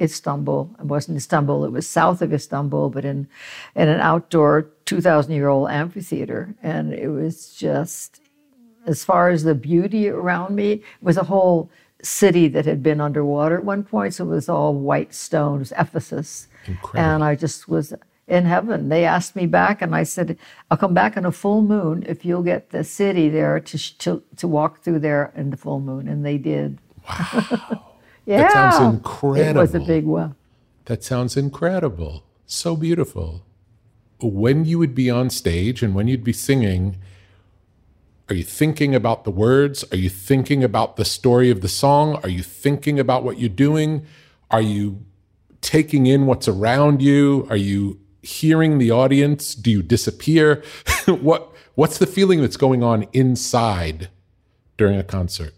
Istanbul. 0.00 0.74
It 0.78 0.86
wasn't 0.86 1.16
Istanbul, 1.16 1.64
it 1.64 1.72
was 1.72 1.86
south 1.86 2.22
of 2.22 2.32
Istanbul, 2.32 2.90
but 2.90 3.04
in, 3.04 3.28
in 3.74 3.88
an 3.88 4.00
outdoor 4.00 4.62
2,000 4.84 5.32
year 5.32 5.48
old 5.48 5.70
amphitheater. 5.70 6.54
And 6.62 6.92
it 6.92 7.08
was 7.08 7.54
just, 7.54 8.20
as 8.86 9.04
far 9.04 9.30
as 9.30 9.44
the 9.44 9.54
beauty 9.54 10.08
around 10.08 10.56
me, 10.56 10.82
was 11.00 11.16
a 11.16 11.24
whole 11.24 11.70
city 12.02 12.48
that 12.48 12.66
had 12.66 12.82
been 12.82 13.00
underwater 13.00 13.56
at 13.56 13.64
one 13.64 13.84
point. 13.84 14.14
So 14.14 14.24
it 14.24 14.28
was 14.28 14.48
all 14.48 14.74
white 14.74 15.14
stone, 15.14 15.56
it 15.56 15.58
was 15.60 15.72
Ephesus. 15.78 16.48
Incredible. 16.66 17.00
And 17.00 17.24
I 17.24 17.34
just 17.34 17.68
was 17.68 17.94
in 18.28 18.44
heaven. 18.44 18.88
They 18.88 19.04
asked 19.04 19.36
me 19.36 19.46
back, 19.46 19.82
and 19.82 19.94
I 19.94 20.04
said, 20.04 20.38
I'll 20.70 20.78
come 20.78 20.94
back 20.94 21.16
on 21.16 21.24
a 21.24 21.32
full 21.32 21.62
moon 21.62 22.04
if 22.06 22.24
you'll 22.24 22.42
get 22.42 22.70
the 22.70 22.84
city 22.84 23.28
there 23.28 23.60
to, 23.60 23.98
to, 23.98 24.22
to 24.36 24.48
walk 24.48 24.80
through 24.82 25.00
there 25.00 25.32
in 25.36 25.50
the 25.50 25.56
full 25.56 25.80
moon. 25.80 26.08
And 26.08 26.24
they 26.24 26.38
did. 26.38 26.78
Wow. 27.08 27.88
yeah. 28.26 28.42
That 28.42 28.52
sounds 28.52 28.96
incredible. 28.96 29.40
It 29.40 29.56
was 29.56 29.74
a 29.74 29.80
big 29.80 30.04
well. 30.04 30.36
That 30.84 31.02
sounds 31.02 31.36
incredible. 31.36 32.24
So 32.46 32.76
beautiful. 32.76 33.44
When 34.20 34.64
you 34.64 34.78
would 34.78 34.94
be 34.94 35.10
on 35.10 35.28
stage 35.30 35.82
and 35.82 35.94
when 35.94 36.06
you'd 36.06 36.22
be 36.22 36.32
singing, 36.32 36.98
are 38.32 38.34
you 38.34 38.44
thinking 38.44 38.94
about 38.94 39.24
the 39.24 39.30
words? 39.30 39.84
Are 39.92 39.96
you 39.98 40.08
thinking 40.08 40.64
about 40.64 40.96
the 40.96 41.04
story 41.04 41.50
of 41.50 41.60
the 41.60 41.68
song? 41.68 42.18
Are 42.22 42.30
you 42.30 42.42
thinking 42.42 42.98
about 42.98 43.24
what 43.24 43.38
you're 43.38 43.50
doing? 43.50 44.06
Are 44.50 44.62
you 44.62 45.04
taking 45.60 46.06
in 46.06 46.24
what's 46.24 46.48
around 46.48 47.02
you? 47.02 47.46
Are 47.50 47.58
you 47.58 48.00
hearing 48.22 48.78
the 48.78 48.90
audience? 48.90 49.54
Do 49.54 49.70
you 49.70 49.82
disappear? 49.82 50.64
what 51.06 51.52
what's 51.74 51.98
the 51.98 52.06
feeling 52.06 52.40
that's 52.40 52.56
going 52.56 52.82
on 52.82 53.04
inside 53.12 54.08
during 54.78 54.96
a 54.96 55.04
concert? 55.04 55.52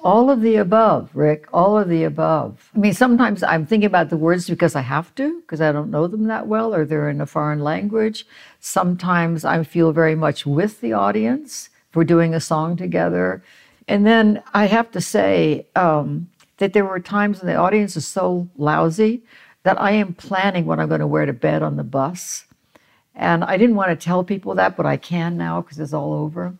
All 0.00 0.30
of 0.30 0.40
the 0.40 0.56
above, 0.56 1.10
Rick. 1.14 1.46
All 1.52 1.78
of 1.78 1.88
the 1.88 2.02
above. 2.02 2.72
I 2.74 2.78
mean, 2.78 2.92
sometimes 2.92 3.44
I'm 3.44 3.66
thinking 3.66 3.86
about 3.86 4.10
the 4.10 4.16
words 4.16 4.50
because 4.50 4.74
I 4.74 4.80
have 4.80 5.14
to, 5.14 5.40
because 5.42 5.60
I 5.60 5.70
don't 5.70 5.92
know 5.92 6.08
them 6.08 6.24
that 6.24 6.48
well, 6.48 6.74
or 6.74 6.84
they're 6.84 7.08
in 7.08 7.20
a 7.20 7.26
foreign 7.26 7.60
language. 7.60 8.26
Sometimes 8.58 9.44
I 9.44 9.62
feel 9.62 9.92
very 9.92 10.16
much 10.16 10.44
with 10.44 10.80
the 10.80 10.92
audience. 10.92 11.70
We're 11.94 12.04
doing 12.04 12.34
a 12.34 12.40
song 12.40 12.76
together. 12.76 13.42
And 13.88 14.06
then 14.06 14.42
I 14.52 14.66
have 14.66 14.90
to 14.92 15.00
say 15.00 15.66
um, 15.76 16.30
that 16.58 16.72
there 16.72 16.84
were 16.84 17.00
times 17.00 17.40
when 17.40 17.52
the 17.52 17.58
audience 17.58 17.96
is 17.96 18.06
so 18.06 18.48
lousy 18.56 19.22
that 19.64 19.80
I 19.80 19.92
am 19.92 20.14
planning 20.14 20.66
what 20.66 20.78
I'm 20.78 20.88
going 20.88 21.00
to 21.00 21.06
wear 21.06 21.26
to 21.26 21.32
bed 21.32 21.62
on 21.62 21.76
the 21.76 21.84
bus. 21.84 22.44
And 23.14 23.44
I 23.44 23.56
didn't 23.56 23.76
want 23.76 23.90
to 23.90 24.04
tell 24.04 24.24
people 24.24 24.54
that, 24.54 24.76
but 24.76 24.86
I 24.86 24.96
can 24.96 25.36
now 25.36 25.60
because 25.60 25.78
it's 25.78 25.92
all 25.92 26.12
over. 26.12 26.54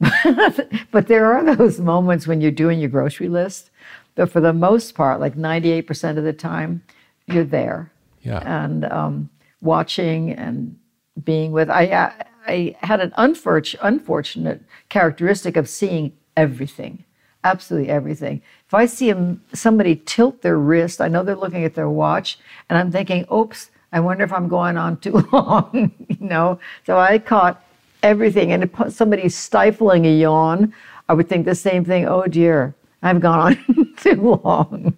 but 0.90 1.06
there 1.08 1.32
are 1.32 1.54
those 1.56 1.78
moments 1.78 2.26
when 2.26 2.40
you're 2.40 2.50
doing 2.50 2.80
your 2.80 2.88
grocery 2.88 3.28
list. 3.28 3.70
But 4.14 4.30
for 4.30 4.40
the 4.40 4.52
most 4.52 4.94
part, 4.94 5.20
like 5.20 5.36
98% 5.36 6.18
of 6.18 6.24
the 6.24 6.32
time, 6.32 6.82
you're 7.26 7.44
there. 7.44 7.90
Yeah. 8.22 8.40
And 8.44 8.84
um, 8.86 9.30
watching 9.60 10.32
and 10.32 10.78
being 11.24 11.52
with. 11.52 11.70
I, 11.70 12.12
I 12.46 12.76
had 12.80 13.00
an 13.00 13.12
unfortunate 13.16 14.62
characteristic 14.88 15.56
of 15.56 15.68
seeing 15.68 16.12
everything 16.36 17.04
absolutely 17.44 17.90
everything. 17.90 18.42
If 18.66 18.74
I 18.74 18.86
see 18.86 19.12
somebody 19.52 19.96
tilt 19.96 20.42
their 20.42 20.58
wrist, 20.58 21.00
I 21.00 21.08
know 21.08 21.22
they're 21.22 21.36
looking 21.36 21.64
at 21.64 21.74
their 21.74 21.88
watch, 21.88 22.38
and 22.68 22.78
I'm 22.78 22.90
thinking, 22.90 23.26
oops, 23.32 23.70
I 23.92 24.00
wonder 24.00 24.24
if 24.24 24.32
I'm 24.32 24.48
going 24.48 24.76
on 24.76 24.98
too 24.98 25.26
long, 25.32 25.92
you 26.08 26.26
know? 26.26 26.60
So 26.86 26.98
I 26.98 27.18
caught 27.18 27.62
everything. 28.02 28.52
And 28.52 28.62
if 28.64 28.92
somebody's 28.92 29.36
stifling 29.36 30.06
a 30.06 30.16
yawn, 30.16 30.74
I 31.08 31.14
would 31.14 31.28
think 31.28 31.44
the 31.44 31.54
same 31.54 31.84
thing, 31.84 32.06
oh 32.06 32.26
dear, 32.26 32.74
I've 33.02 33.20
gone 33.20 33.58
on 33.68 33.94
too 33.96 34.40
long, 34.44 34.96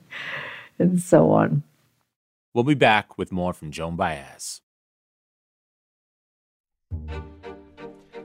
and 0.78 1.00
so 1.00 1.30
on. 1.30 1.62
We'll 2.54 2.64
be 2.64 2.74
back 2.74 3.16
with 3.16 3.32
more 3.32 3.54
from 3.54 3.70
Joan 3.70 3.96
Baez. 3.96 4.60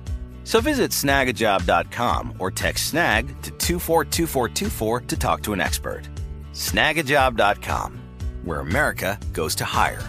So 0.43 0.59
visit 0.59 0.91
snagajob.com 0.91 2.35
or 2.39 2.51
text 2.51 2.87
snag 2.89 3.27
to 3.43 3.51
242424 3.51 5.01
to 5.01 5.17
talk 5.17 5.41
to 5.43 5.53
an 5.53 5.61
expert. 5.61 6.09
Snagajob.com, 6.53 8.01
where 8.43 8.59
America 8.59 9.17
goes 9.33 9.55
to 9.55 9.65
hire. 9.65 10.01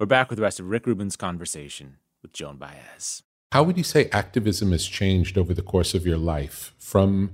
We're 0.00 0.06
back 0.06 0.30
with 0.30 0.36
the 0.36 0.44
rest 0.44 0.60
of 0.60 0.70
Rick 0.70 0.86
Rubin's 0.86 1.16
conversation 1.16 1.96
with 2.22 2.32
Joan 2.32 2.56
Baez. 2.56 3.24
How 3.50 3.64
would 3.64 3.76
you 3.76 3.82
say 3.82 4.08
activism 4.12 4.70
has 4.70 4.86
changed 4.86 5.36
over 5.36 5.52
the 5.52 5.62
course 5.62 5.92
of 5.92 6.06
your 6.06 6.18
life? 6.18 6.72
From 6.78 7.32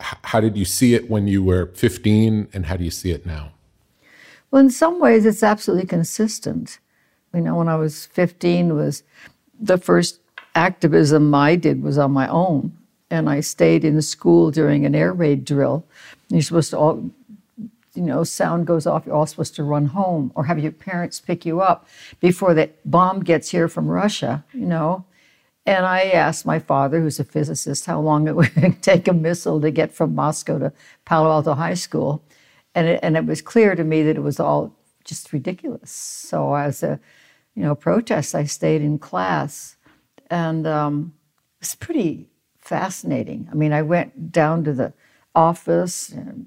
how 0.00 0.40
did 0.40 0.56
you 0.56 0.64
see 0.64 0.94
it 0.94 1.08
when 1.08 1.28
you 1.28 1.44
were 1.44 1.66
15, 1.74 2.48
and 2.52 2.66
how 2.66 2.76
do 2.76 2.82
you 2.84 2.90
see 2.90 3.12
it 3.12 3.24
now? 3.24 3.52
Well, 4.50 4.60
in 4.60 4.70
some 4.70 5.00
ways, 5.00 5.24
it's 5.24 5.42
absolutely 5.42 5.86
consistent. 5.86 6.80
You 7.36 7.42
know, 7.42 7.56
when 7.56 7.68
I 7.68 7.76
was 7.76 8.06
15, 8.06 8.74
was 8.74 9.02
the 9.60 9.76
first 9.76 10.20
activism 10.54 11.34
I 11.34 11.54
did 11.54 11.82
was 11.82 11.98
on 11.98 12.12
my 12.12 12.26
own, 12.28 12.72
and 13.10 13.28
I 13.28 13.40
stayed 13.40 13.84
in 13.84 14.00
school 14.00 14.50
during 14.50 14.86
an 14.86 14.94
air 14.94 15.12
raid 15.12 15.44
drill. 15.44 15.84
You're 16.30 16.40
supposed 16.40 16.70
to 16.70 16.78
all, 16.78 17.10
you 17.94 18.02
know, 18.02 18.24
sound 18.24 18.66
goes 18.66 18.86
off. 18.86 19.04
You're 19.04 19.14
all 19.14 19.26
supposed 19.26 19.54
to 19.56 19.64
run 19.64 19.86
home 19.86 20.32
or 20.34 20.44
have 20.44 20.58
your 20.58 20.72
parents 20.72 21.20
pick 21.20 21.44
you 21.44 21.60
up 21.60 21.86
before 22.20 22.54
the 22.54 22.70
bomb 22.86 23.20
gets 23.22 23.50
here 23.50 23.68
from 23.68 23.86
Russia. 23.86 24.42
You 24.54 24.66
know, 24.66 25.04
and 25.66 25.84
I 25.84 26.04
asked 26.04 26.46
my 26.46 26.58
father, 26.58 27.02
who's 27.02 27.20
a 27.20 27.24
physicist, 27.24 27.84
how 27.84 28.00
long 28.00 28.28
it 28.28 28.36
would 28.36 28.82
take 28.82 29.08
a 29.08 29.12
missile 29.12 29.60
to 29.60 29.70
get 29.70 29.92
from 29.92 30.14
Moscow 30.14 30.58
to 30.58 30.72
Palo 31.04 31.30
Alto 31.30 31.52
High 31.52 31.74
School. 31.74 32.22
And 32.74 32.86
it, 32.88 33.00
and 33.02 33.14
it 33.14 33.26
was 33.26 33.42
clear 33.42 33.74
to 33.74 33.84
me 33.84 34.02
that 34.04 34.16
it 34.16 34.22
was 34.22 34.40
all 34.40 34.74
just 35.04 35.32
ridiculous. 35.32 35.90
So 35.90 36.54
as 36.54 36.82
a, 36.82 36.98
you 37.56 37.62
know, 37.62 37.74
protests. 37.74 38.34
I 38.34 38.44
stayed 38.44 38.82
in 38.82 39.00
class. 39.00 39.76
And 40.30 40.66
um, 40.66 41.14
it 41.56 41.62
was 41.62 41.74
pretty 41.74 42.28
fascinating. 42.58 43.48
I 43.50 43.54
mean, 43.54 43.72
I 43.72 43.82
went 43.82 44.30
down 44.30 44.62
to 44.64 44.72
the 44.72 44.92
office, 45.34 46.10
and 46.10 46.46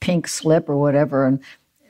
pink 0.00 0.26
slip 0.26 0.68
or 0.68 0.76
whatever, 0.76 1.26
and, 1.26 1.40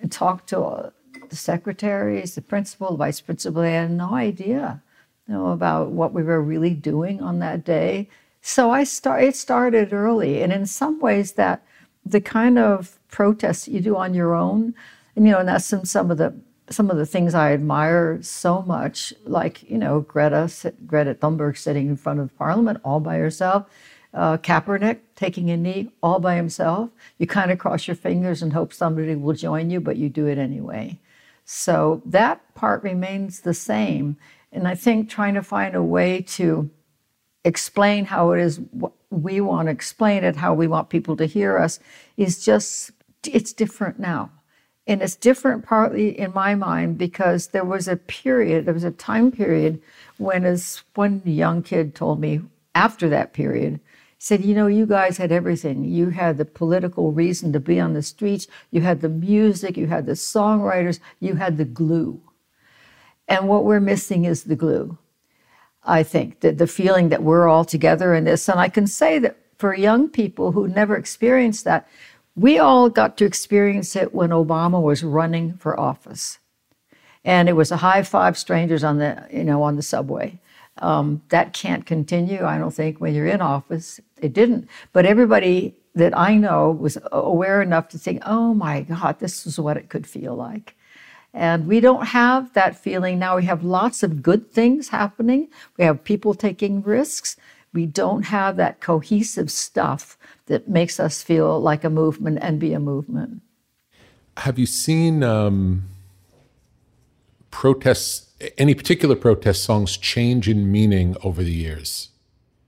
and 0.03 0.13
talked 0.13 0.49
to 0.49 0.61
uh, 0.61 0.91
the 1.29 1.37
secretaries, 1.37 2.35
the 2.35 2.43
principal, 2.43 2.91
the 2.91 2.97
vice 2.97 3.21
principal. 3.21 3.63
They 3.63 3.75
had 3.75 3.91
no 3.91 4.15
idea 4.15 4.83
you 5.27 5.35
know, 5.35 5.49
about 5.49 5.91
what 5.91 6.13
we 6.13 6.23
were 6.23 6.43
really 6.43 6.75
doing 6.75 7.23
on 7.23 7.39
that 7.39 7.65
day. 7.65 8.09
So 8.43 8.71
I 8.71 8.85
start. 8.85 9.25
It 9.25 9.37
started 9.37 9.93
early, 9.93 10.43
and 10.43 10.53
in 10.53 10.67
some 10.67 10.99
ways, 10.99 11.33
that 11.33 11.65
the 12.05 12.21
kind 12.21 12.59
of 12.59 12.99
protests 13.09 13.69
you 13.69 13.81
do 13.81 13.97
on 13.97 14.15
your 14.15 14.35
own, 14.35 14.75
and 15.15 15.27
you 15.27 15.33
know, 15.33 15.39
and 15.39 15.49
that's 15.49 15.73
some 15.85 16.11
of 16.11 16.19
the 16.19 16.35
some 16.71 16.91
of 16.91 16.97
the 16.97 17.07
things 17.07 17.35
I 17.35 17.53
admire 17.53 18.23
so 18.23 18.63
much, 18.63 19.13
like 19.25 19.69
you 19.69 19.79
know, 19.79 20.01
Greta 20.01 20.51
Greta 20.87 21.15
Thunberg 21.15 21.59
sitting 21.59 21.89
in 21.89 21.97
front 21.97 22.21
of 22.21 22.37
Parliament 22.37 22.81
all 22.85 23.01
by 23.01 23.17
herself, 23.17 23.67
uh, 24.15 24.37
Kaepernick 24.39 24.99
taking 25.17 25.51
a 25.51 25.57
knee 25.57 25.91
all 26.03 26.21
by 26.21 26.37
himself. 26.37 26.91
You 27.19 27.27
kind 27.27 27.51
of 27.51 27.59
cross 27.59 27.87
your 27.87 27.97
fingers 27.97 28.43
and 28.43 28.53
hope 28.53 28.73
somebody 28.73 29.15
will 29.17 29.35
join 29.35 29.71
you, 29.71 29.81
but 29.81 29.97
you 29.97 30.09
do 30.09 30.27
it 30.27 30.39
anyway. 30.39 30.99
So 31.45 32.03
that 32.07 32.55
part 32.55 32.83
remains 32.83 33.41
the 33.41 33.55
same. 33.55 34.17
And 34.53 34.67
I 34.67 34.75
think 34.75 35.09
trying 35.09 35.35
to 35.35 35.43
find 35.43 35.75
a 35.75 35.83
way 35.83 36.23
to 36.23 36.71
explain 37.45 38.05
how 38.05 38.33
it 38.33 38.41
is 38.41 38.61
we 39.11 39.41
want 39.41 39.67
to 39.67 39.73
explain 39.73 40.23
it, 40.23 40.37
how 40.37 40.55
we 40.55 40.69
want 40.69 40.89
people 40.89 41.17
to 41.17 41.27
hear 41.27 41.59
us, 41.59 41.81
is 42.17 42.45
just, 42.45 42.93
it's 43.27 43.53
different 43.53 43.99
now. 43.99 44.31
And 44.87 45.03
it's 45.03 45.17
different 45.17 45.65
partly 45.65 46.19
in 46.19 46.33
my 46.33 46.55
mind 46.55 46.99
because 46.99 47.49
there 47.49 47.65
was 47.65 47.87
a 47.87 47.97
period, 47.97 48.67
there 48.67 48.75
was 48.75 48.85
a 48.85 48.91
time 48.91 49.31
period 49.31 49.81
when, 50.19 50.45
as 50.45 50.83
one 50.95 51.23
young 51.25 51.63
kid 51.63 51.95
told 51.95 52.21
me 52.21 52.41
after 52.75 53.09
that 53.09 53.33
period, 53.33 53.81
said, 54.19 54.45
You 54.45 54.55
know, 54.55 54.67
you 54.67 54.87
guys 54.87 55.17
had 55.17 55.33
everything. 55.33 55.85
You 55.85 56.11
had 56.11 56.39
the 56.39 56.45
political 56.45 57.13
reason 57.13 57.53
to 57.53 57.61
be 57.61 57.81
on 57.81 57.95
the 57.95 58.03
streets, 58.03 58.47
you 58.71 58.81
had 58.81 59.01
the 59.01 59.09
music, 59.09 59.77
you 59.77 59.87
had 59.87 60.07
the 60.07 60.13
songwriters, 60.13 61.01
you 61.21 61.35
had 61.35 61.57
the 61.57 61.65
glue. 61.65 62.21
And 63.29 63.49
what 63.49 63.65
we're 63.65 63.81
missing 63.81 64.25
is 64.25 64.45
the 64.45 64.57
glue. 64.57 64.99
I 65.85 66.03
think 66.03 66.41
that 66.41 66.59
the 66.59 66.67
feeling 66.67 67.09
that 67.09 67.23
we're 67.23 67.49
all 67.49 67.65
together 67.65 68.15
in 68.15 68.25
this. 68.25 68.49
And 68.49 68.61
I 68.61 68.69
can 68.69 68.87
say 68.87 69.19
that 69.21 69.37
for 69.57 69.75
young 69.75 70.09
people 70.09 70.53
who 70.53 70.69
never 70.69 70.97
experienced 70.97 71.65
that, 71.65 71.89
we 72.41 72.59
all 72.59 72.89
got 72.89 73.19
to 73.19 73.27
experience 73.27 73.95
it 73.95 74.15
when 74.15 74.31
Obama 74.31 74.81
was 74.81 75.05
running 75.05 75.55
for 75.59 75.79
office. 75.79 76.39
And 77.23 77.51
it 77.51 77.53
was 77.53 77.71
a 77.71 77.77
high 77.77 78.03
five 78.03 78.39
strangers 78.39 78.83
on 78.83 78.97
the, 78.97 79.27
you 79.31 79.45
know, 79.45 79.63
on 79.63 79.77
the 79.77 79.83
subway. 79.83 80.39
Um, 80.79 81.21
that 81.29 81.53
can't 81.53 81.85
continue, 81.85 82.43
I 82.45 82.57
don't 82.57 82.73
think, 82.73 82.99
when 82.99 83.15
you're 83.15 83.27
in 83.27 83.43
office. 83.43 84.01
It 84.23 84.33
didn't. 84.33 84.69
But 84.95 85.05
everybody 85.05 85.75
that 85.95 86.17
I 86.17 86.37
know 86.37 86.71
was 86.71 86.97
aware 87.13 87.61
enough 87.61 87.89
to 87.91 87.99
think, 87.99 88.23
oh 88.25 88.55
my 88.55 88.83
God, 88.83 89.19
this 89.19 89.47
is 89.47 89.61
what 89.61 89.77
it 89.77 89.91
could 89.91 90.07
feel 90.07 90.35
like. 90.35 90.77
And 91.35 91.67
we 91.67 91.81
don't 91.81 92.07
have 92.07 92.55
that 92.55 92.75
feeling 92.75 93.19
now. 93.19 93.37
We 93.37 93.45
have 93.45 93.63
lots 93.63 94.03
of 94.03 94.23
good 94.23 94.51
things 94.51 94.89
happening. 94.89 95.49
We 95.77 95.85
have 95.85 96.03
people 96.03 96.33
taking 96.33 96.83
risks. 96.83 97.37
We 97.73 97.87
don't 97.87 98.23
have 98.23 98.57
that 98.57 98.81
cohesive 98.81 99.51
stuff 99.51 100.19
that 100.47 100.69
makes 100.69 100.99
us 100.99 101.23
feel 101.23 101.61
like 101.61 101.85
a 101.85 101.91
movement 101.91 102.39
and 102.43 102.59
be 102.59 102.73
a 102.73 102.81
movement. 102.81 103.43
Have 104.39 104.59
you 104.59 104.67
seen 104.67 105.23
um, 105.23 105.85
protests, 107.51 108.33
any 108.59 108.75
particular 108.75 109.15
protest 109.15 109.65
songs 109.65 109.97
change 109.97 110.49
in 110.49 110.71
meaning 110.73 111.17
over 111.23 111.43
the 111.43 111.53
years? 111.53 112.09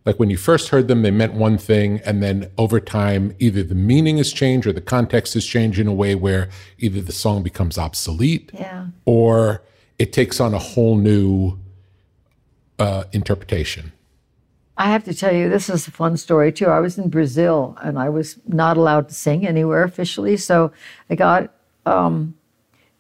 Like 0.05 0.19
when 0.19 0.31
you 0.31 0.37
first 0.37 0.69
heard 0.69 0.89
them, 0.89 1.03
they 1.03 1.13
meant 1.13 1.35
one 1.35 1.59
thing, 1.59 2.01
and 2.05 2.23
then 2.23 2.51
over 2.59 2.81
time, 2.81 3.35
either 3.39 3.63
the 3.63 3.77
meaning 3.77 4.17
has 4.17 4.33
changed 4.33 4.67
or 4.67 4.73
the 4.73 4.81
context 4.81 5.35
has 5.35 5.47
changed 5.47 5.79
in 5.79 5.87
a 5.87 5.93
way 5.93 6.17
where 6.17 6.49
either 6.79 7.01
the 7.01 7.13
song 7.13 7.43
becomes 7.45 7.79
obsolete 7.79 8.51
Yeah. 8.53 8.87
or 9.05 9.63
it 9.99 10.13
takes 10.13 10.41
on 10.41 10.55
a 10.55 10.59
whole 10.59 10.97
new 10.97 11.57
uh, 12.81 13.05
interpretation. 13.13 13.93
I 14.77 14.87
have 14.87 15.05
to 15.05 15.15
tell 15.15 15.35
you, 15.35 15.51
this 15.51 15.69
is 15.69 15.87
a 15.87 15.91
fun 15.91 16.17
story 16.17 16.51
too. 16.51 16.67
I 16.67 16.81
was 16.81 16.99
in 16.99 17.09
Brazil 17.11 17.77
and 17.83 17.99
I 17.99 18.09
was 18.09 18.39
not 18.47 18.77
allowed 18.77 19.09
to 19.09 19.15
sing 19.15 19.47
anywhere 19.47 19.85
officially. 19.85 20.37
So 20.37 20.73
I 21.11 21.15
got 21.15 21.53
um, 21.85 22.35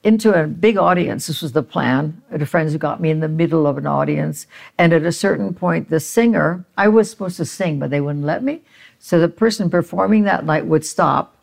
into 0.04 0.34
a 0.34 0.46
big 0.46 0.76
audience. 0.76 1.26
This 1.26 1.40
was 1.40 1.52
the 1.52 1.62
plan. 1.62 2.22
Had 2.30 2.46
friends 2.48 2.72
who 2.72 2.78
got 2.78 3.00
me 3.00 3.10
in 3.10 3.20
the 3.20 3.28
middle 3.28 3.66
of 3.66 3.78
an 3.78 3.86
audience. 3.86 4.46
And 4.76 4.92
at 4.92 5.04
a 5.04 5.12
certain 5.12 5.54
point, 5.54 5.88
the 5.88 6.00
singer, 6.00 6.64
I 6.76 6.88
was 6.88 7.10
supposed 7.10 7.38
to 7.38 7.44
sing, 7.46 7.78
but 7.78 7.90
they 7.90 8.00
wouldn't 8.00 8.24
let 8.24 8.42
me. 8.42 8.62
So 8.98 9.18
the 9.18 9.28
person 9.28 9.70
performing 9.70 10.24
that 10.24 10.44
night 10.44 10.66
would 10.66 10.84
stop 10.84 11.36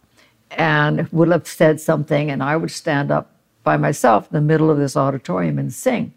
and 0.51 1.11
would 1.11 1.29
have 1.29 1.47
said 1.47 1.79
something, 1.79 2.31
and 2.31 2.41
I 2.41 2.55
would 2.55 2.71
stand 2.71 3.11
up 3.11 3.31
by 3.63 3.77
myself 3.77 4.27
in 4.31 4.35
the 4.35 4.41
middle 4.41 4.71
of 4.71 4.77
this 4.77 4.97
auditorium 4.97 5.59
and 5.59 5.71
sing. 5.71 6.13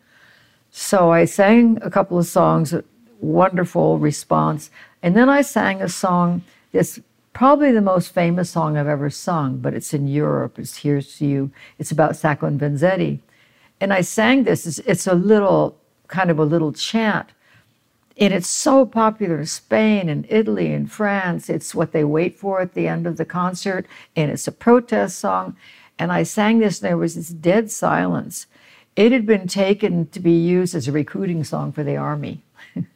So 0.70 1.12
I 1.12 1.26
sang 1.26 1.78
a 1.82 1.90
couple 1.90 2.18
of 2.18 2.26
songs, 2.26 2.74
wonderful 3.22 3.98
response. 3.98 4.70
And 5.02 5.16
then 5.16 5.28
I 5.28 5.42
sang 5.42 5.80
a 5.80 5.88
song 5.88 6.42
that's 6.72 7.00
probably 7.32 7.72
the 7.72 7.80
most 7.80 8.12
famous 8.12 8.50
song 8.50 8.76
I've 8.76 8.86
ever 8.86 9.08
sung, 9.08 9.58
but 9.58 9.74
it's 9.74 9.94
in 9.94 10.06
Europe. 10.06 10.58
It's 10.58 10.78
Here's 10.78 11.16
to 11.18 11.26
You. 11.26 11.50
It's 11.78 11.90
about 11.90 12.16
Sacco 12.16 12.46
and 12.46 12.60
Vanzetti. 12.60 13.20
And 13.80 13.92
I 13.92 14.02
sang 14.02 14.44
this. 14.44 14.66
It's, 14.66 14.78
it's 14.80 15.06
a 15.06 15.14
little, 15.14 15.76
kind 16.08 16.30
of 16.30 16.38
a 16.38 16.44
little 16.44 16.72
chant. 16.72 17.30
And 18.18 18.34
it's 18.34 18.48
so 18.48 18.84
popular 18.84 19.38
in 19.40 19.46
Spain 19.46 20.08
and 20.08 20.26
Italy 20.28 20.72
and 20.72 20.90
France. 20.90 21.48
It's 21.48 21.74
what 21.74 21.92
they 21.92 22.04
wait 22.04 22.38
for 22.38 22.60
at 22.60 22.74
the 22.74 22.86
end 22.86 23.06
of 23.06 23.16
the 23.16 23.24
concert. 23.24 23.86
And 24.14 24.30
it's 24.30 24.46
a 24.46 24.52
protest 24.52 25.18
song. 25.18 25.56
And 25.98 26.12
I 26.12 26.22
sang 26.22 26.58
this, 26.58 26.80
and 26.80 26.90
there 26.90 26.96
was 26.96 27.14
this 27.14 27.28
dead 27.28 27.70
silence. 27.70 28.46
It 28.94 29.12
had 29.12 29.24
been 29.24 29.48
taken 29.48 30.06
to 30.08 30.20
be 30.20 30.32
used 30.32 30.74
as 30.74 30.86
a 30.86 30.92
recruiting 30.92 31.44
song 31.44 31.72
for 31.72 31.82
the 31.82 31.96
army. 31.96 32.42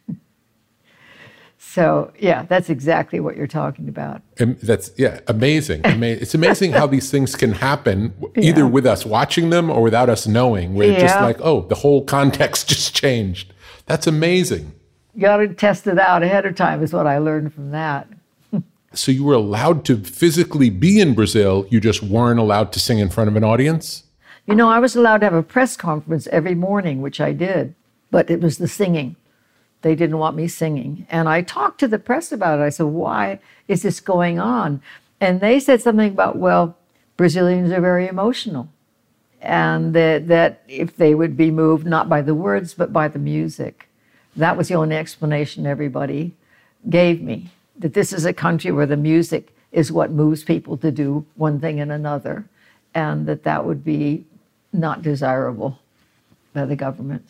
So 1.72 2.12
yeah, 2.18 2.44
that's 2.44 2.70
exactly 2.70 3.20
what 3.20 3.36
you're 3.36 3.46
talking 3.46 3.88
about. 3.88 4.22
And 4.38 4.58
that's 4.60 4.92
yeah, 4.96 5.20
amazing. 5.26 5.80
Ama- 5.84 6.06
it's 6.06 6.34
amazing 6.34 6.72
how 6.72 6.86
these 6.86 7.10
things 7.10 7.34
can 7.36 7.52
happen, 7.52 8.14
either 8.36 8.60
Yeah. 8.62 8.66
with 8.68 8.86
us 8.86 9.04
watching 9.04 9.50
them 9.50 9.68
or 9.68 9.82
without 9.82 10.08
us 10.08 10.26
knowing. 10.26 10.74
Where 10.74 10.90
it's 10.90 11.02
just 11.02 11.20
like, 11.20 11.38
oh, 11.40 11.62
the 11.62 11.74
whole 11.74 12.02
context 12.04 12.68
just 12.74 12.94
changed. 12.94 13.52
That's 13.86 14.06
amazing. 14.06 14.72
You 15.14 15.22
got 15.22 15.38
to 15.38 15.48
test 15.48 15.86
it 15.86 15.98
out 15.98 16.22
ahead 16.22 16.46
of 16.46 16.54
time. 16.54 16.82
Is 16.82 16.92
what 16.92 17.06
I 17.06 17.18
learned 17.18 17.52
from 17.52 17.70
that. 17.72 18.06
So 18.94 19.12
you 19.12 19.24
were 19.24 19.34
allowed 19.34 19.84
to 19.86 19.98
physically 19.98 20.70
be 20.70 21.00
in 21.00 21.12
Brazil. 21.12 21.66
You 21.68 21.80
just 21.80 22.02
weren't 22.02 22.40
allowed 22.40 22.72
to 22.72 22.80
sing 22.80 22.98
in 22.98 23.10
front 23.10 23.28
of 23.28 23.36
an 23.36 23.44
audience. 23.44 24.04
You 24.46 24.54
know, 24.54 24.70
I 24.70 24.78
was 24.78 24.96
allowed 24.96 25.18
to 25.18 25.26
have 25.26 25.34
a 25.34 25.42
press 25.42 25.76
conference 25.76 26.26
every 26.28 26.54
morning, 26.54 27.02
which 27.02 27.20
I 27.20 27.32
did, 27.34 27.74
but 28.10 28.30
it 28.30 28.40
was 28.40 28.56
the 28.56 28.68
singing. 28.68 29.16
They 29.82 29.94
didn't 29.94 30.18
want 30.18 30.36
me 30.36 30.48
singing. 30.48 31.06
And 31.10 31.28
I 31.28 31.42
talked 31.42 31.78
to 31.80 31.88
the 31.88 31.98
press 31.98 32.32
about 32.32 32.58
it. 32.58 32.62
I 32.62 32.70
said, 32.70 32.86
why 32.86 33.40
is 33.68 33.82
this 33.82 34.00
going 34.00 34.38
on? 34.38 34.82
And 35.20 35.40
they 35.40 35.60
said 35.60 35.80
something 35.80 36.10
about, 36.10 36.36
well, 36.36 36.76
Brazilians 37.16 37.70
are 37.70 37.80
very 37.80 38.06
emotional. 38.06 38.68
And 39.40 39.94
that, 39.94 40.28
that 40.28 40.62
if 40.66 40.96
they 40.96 41.14
would 41.14 41.36
be 41.36 41.50
moved 41.50 41.86
not 41.86 42.08
by 42.08 42.22
the 42.22 42.34
words, 42.34 42.74
but 42.74 42.92
by 42.92 43.08
the 43.08 43.18
music. 43.18 43.88
That 44.34 44.56
was 44.56 44.68
the 44.68 44.74
only 44.74 44.96
explanation 44.96 45.66
everybody 45.66 46.34
gave 46.88 47.22
me 47.22 47.50
that 47.78 47.94
this 47.94 48.12
is 48.12 48.24
a 48.24 48.32
country 48.32 48.72
where 48.72 48.86
the 48.86 48.96
music 48.96 49.54
is 49.72 49.92
what 49.92 50.10
moves 50.10 50.44
people 50.44 50.76
to 50.78 50.90
do 50.90 51.26
one 51.34 51.60
thing 51.60 51.80
and 51.80 51.92
another, 51.92 52.48
and 52.94 53.26
that 53.26 53.42
that 53.44 53.64
would 53.64 53.84
be 53.84 54.24
not 54.72 55.02
desirable 55.02 55.78
by 56.54 56.64
the 56.64 56.76
government. 56.76 57.28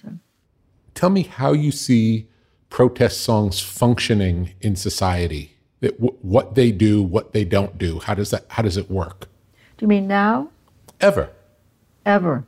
Tell 0.94 1.10
me 1.10 1.22
how 1.24 1.52
you 1.52 1.72
see 1.72 2.28
protest 2.76 3.22
songs 3.22 3.58
functioning 3.58 4.50
in 4.60 4.76
society. 4.76 5.56
That 5.80 5.98
w- 5.98 6.18
what 6.20 6.56
they 6.56 6.70
do, 6.70 7.02
what 7.02 7.32
they 7.32 7.42
don't 7.42 7.78
do. 7.78 8.00
How 8.00 8.12
does 8.12 8.30
that? 8.32 8.44
How 8.48 8.62
does 8.62 8.76
it 8.76 8.90
work? 8.90 9.30
Do 9.78 9.84
you 9.84 9.88
mean 9.88 10.06
now? 10.06 10.50
Ever? 11.00 11.30
Ever? 12.04 12.44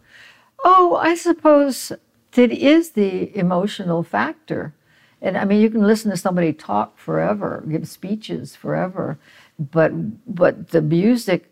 Oh, 0.63 0.97
I 0.97 1.15
suppose 1.15 1.93
it 2.37 2.53
is 2.53 2.91
the 2.91 3.35
emotional 3.35 4.03
factor. 4.03 4.75
And 5.23 5.39
I 5.39 5.47
mean, 5.47 5.63
you 5.63 5.71
can 5.71 5.87
listen 5.87 6.11
to 6.11 6.17
somebody 6.19 6.53
talk 6.53 6.99
forever, 6.99 7.65
give 7.67 7.89
speeches 7.89 8.55
forever, 8.55 9.19
but 9.59 9.93
but 10.27 10.73
the 10.73 10.83
music 10.83 11.51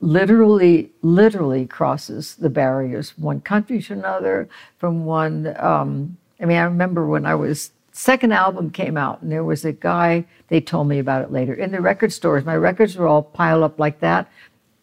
literally, 0.00 0.92
literally 1.00 1.64
crosses 1.64 2.34
the 2.34 2.50
barriers 2.50 3.12
from 3.12 3.24
one 3.24 3.40
country 3.40 3.80
to 3.80 3.94
another, 3.94 4.46
from 4.76 5.06
one. 5.06 5.56
Um, 5.58 6.18
I 6.38 6.44
mean, 6.44 6.58
I 6.58 6.64
remember 6.64 7.06
when 7.06 7.24
I 7.24 7.34
was 7.36 7.70
second 7.94 8.32
album 8.32 8.70
came 8.70 8.96
out, 8.96 9.22
and 9.22 9.30
there 9.30 9.44
was 9.44 9.64
a 9.64 9.72
guy. 9.72 10.26
They 10.48 10.60
told 10.60 10.88
me 10.88 10.98
about 10.98 11.22
it 11.22 11.32
later 11.32 11.54
in 11.54 11.70
the 11.70 11.80
record 11.80 12.12
stores. 12.12 12.44
My 12.44 12.56
records 12.56 12.96
were 12.96 13.06
all 13.06 13.22
piled 13.22 13.62
up 13.62 13.78
like 13.78 14.00
that, 14.00 14.30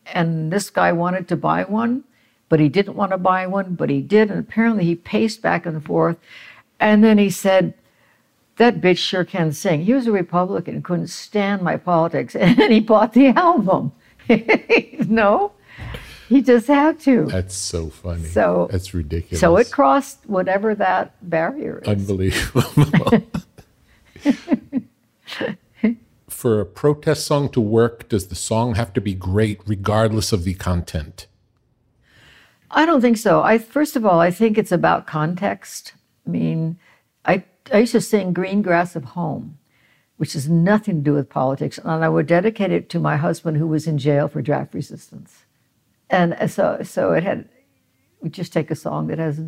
and 0.08 0.52
this 0.52 0.70
guy 0.70 0.92
wanted 0.92 1.28
to 1.28 1.36
buy 1.36 1.64
one, 1.66 2.06
but 2.50 2.60
he 2.60 2.70
didn't 2.70 2.96
want 2.96 3.12
to 3.12 3.18
buy 3.18 3.46
one, 3.46 3.76
but 3.76 3.90
he 3.90 4.02
did, 4.02 4.32
and 4.32 4.40
apparently 4.40 4.86
he 4.86 4.96
paced 4.96 5.42
back 5.42 5.66
and 5.66 5.86
forth, 5.86 6.18
and 6.80 7.04
then 7.04 7.18
he 7.18 7.30
said. 7.30 7.76
That 8.58 8.82
bitch 8.82 8.98
sure 8.98 9.24
can 9.24 9.54
sing. 9.54 9.86
He 9.86 9.94
was 9.94 10.06
a 10.06 10.12
Republican, 10.12 10.84
couldn't 10.84 11.08
stand 11.08 11.64
my 11.64 11.78
politics, 11.78 12.36
and 12.36 12.72
he 12.72 12.80
bought 12.80 13.14
the 13.14 13.30
album. 13.30 13.92
no, 15.08 15.54
he 16.32 16.42
just 16.42 16.68
had 16.68 16.98
to. 17.02 17.26
That's 17.26 17.54
so 17.54 17.90
funny. 17.90 18.24
So- 18.24 18.70
that's 18.72 18.94
ridiculous. 18.94 19.42
So 19.42 19.58
it 19.58 19.70
crossed 19.70 20.20
whatever 20.28 20.74
that 20.76 21.14
barrier 21.30 21.80
is. 21.80 21.90
Unbelievable. 21.90 23.22
For 26.30 26.62
a 26.62 26.66
protest 26.66 27.26
song 27.26 27.50
to 27.50 27.60
work, 27.60 28.08
does 28.08 28.28
the 28.28 28.36
song 28.36 28.76
have 28.76 28.94
to 28.94 29.02
be 29.02 29.14
great 29.14 29.60
regardless 29.68 30.32
of 30.32 30.46
the 30.46 30.54
content? 30.54 31.28
I 32.72 32.86
don't 32.86 33.02
think 33.02 33.18
so. 33.18 33.44
I 33.44 33.58
first 33.58 33.98
of 33.98 34.06
all, 34.06 34.22
I 34.22 34.32
think 34.32 34.58
it's 34.58 34.72
about 34.72 35.06
context. 35.06 35.94
I 36.26 36.30
mean, 36.30 36.80
I 37.26 37.44
I 37.74 37.80
used 37.80 37.92
to 37.92 38.00
sing 38.00 38.32
"Green 38.32 38.62
Grass 38.62 38.96
of 38.96 39.04
Home," 39.20 39.58
which 40.16 40.32
has 40.34 40.48
nothing 40.48 40.96
to 40.96 41.02
do 41.02 41.14
with 41.14 41.28
politics, 41.30 41.78
and 41.78 42.06
I 42.06 42.10
would 42.10 42.28
dedicate 42.28 42.72
it 42.72 42.90
to 42.92 43.00
my 43.00 43.18
husband 43.18 43.58
who 43.58 43.68
was 43.68 43.86
in 43.86 43.98
jail 43.98 44.30
for 44.30 44.42
draft 44.42 44.74
resistance. 44.74 45.41
And 46.12 46.52
so, 46.52 46.82
so 46.84 47.14
it 47.14 47.24
had. 47.24 47.50
We 48.22 48.30
just 48.30 48.54
take 48.54 48.70
a 48.70 48.76
song 48.76 49.08
that 49.08 49.18
has 49.18 49.42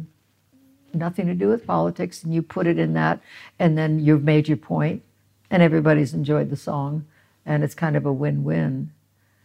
nothing 0.95 1.27
to 1.27 1.35
do 1.35 1.47
with 1.47 1.67
politics, 1.67 2.23
and 2.23 2.33
you 2.33 2.41
put 2.41 2.65
it 2.65 2.79
in 2.79 2.93
that, 2.93 3.21
and 3.59 3.77
then 3.77 3.99
you've 3.99 4.23
made 4.23 4.47
your 4.47 4.57
point, 4.57 5.03
and 5.51 5.61
everybody's 5.61 6.15
enjoyed 6.15 6.49
the 6.49 6.55
song, 6.55 7.05
and 7.45 7.63
it's 7.63 7.75
kind 7.75 7.95
of 7.95 8.07
a 8.07 8.11
win-win. 8.11 8.91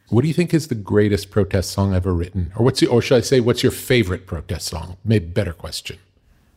What 0.09 0.23
do 0.23 0.29
you 0.29 0.33
think 0.33 0.55
is 0.55 0.69
the 0.69 0.75
greatest 0.75 1.31
protest 1.31 1.73
song 1.73 1.95
ever 1.95 2.14
written? 2.14 2.53
Or 2.57 2.64
what's 2.64 2.81
your, 2.81 2.91
or 2.91 3.03
should 3.03 3.19
I 3.19 3.21
say, 3.21 3.41
what's 3.41 3.62
your 3.62 3.73
favorite 3.73 4.27
protest 4.27 4.69
song? 4.69 4.97
Maybe 5.05 5.27
better 5.27 5.53
question. 5.53 5.99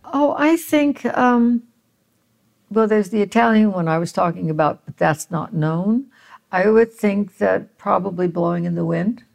Oh, 0.06 0.34
I 0.38 0.56
think, 0.56 1.06
um, 1.18 1.64
well, 2.70 2.88
there's 2.88 3.10
the 3.10 3.22
Italian 3.22 3.74
one 3.74 3.90
I 3.90 3.98
was 3.98 4.14
talking 4.14 4.50
about, 4.50 4.86
but 4.86 4.96
that's 4.96 5.30
not 5.30 5.54
known. 5.54 6.06
I 6.54 6.70
would 6.70 6.94
think 6.94 7.38
that 7.40 7.78
probably 7.78 8.30
Blowing 8.30 8.64
in 8.64 8.76
the 8.76 8.86
Wind, 8.86 9.26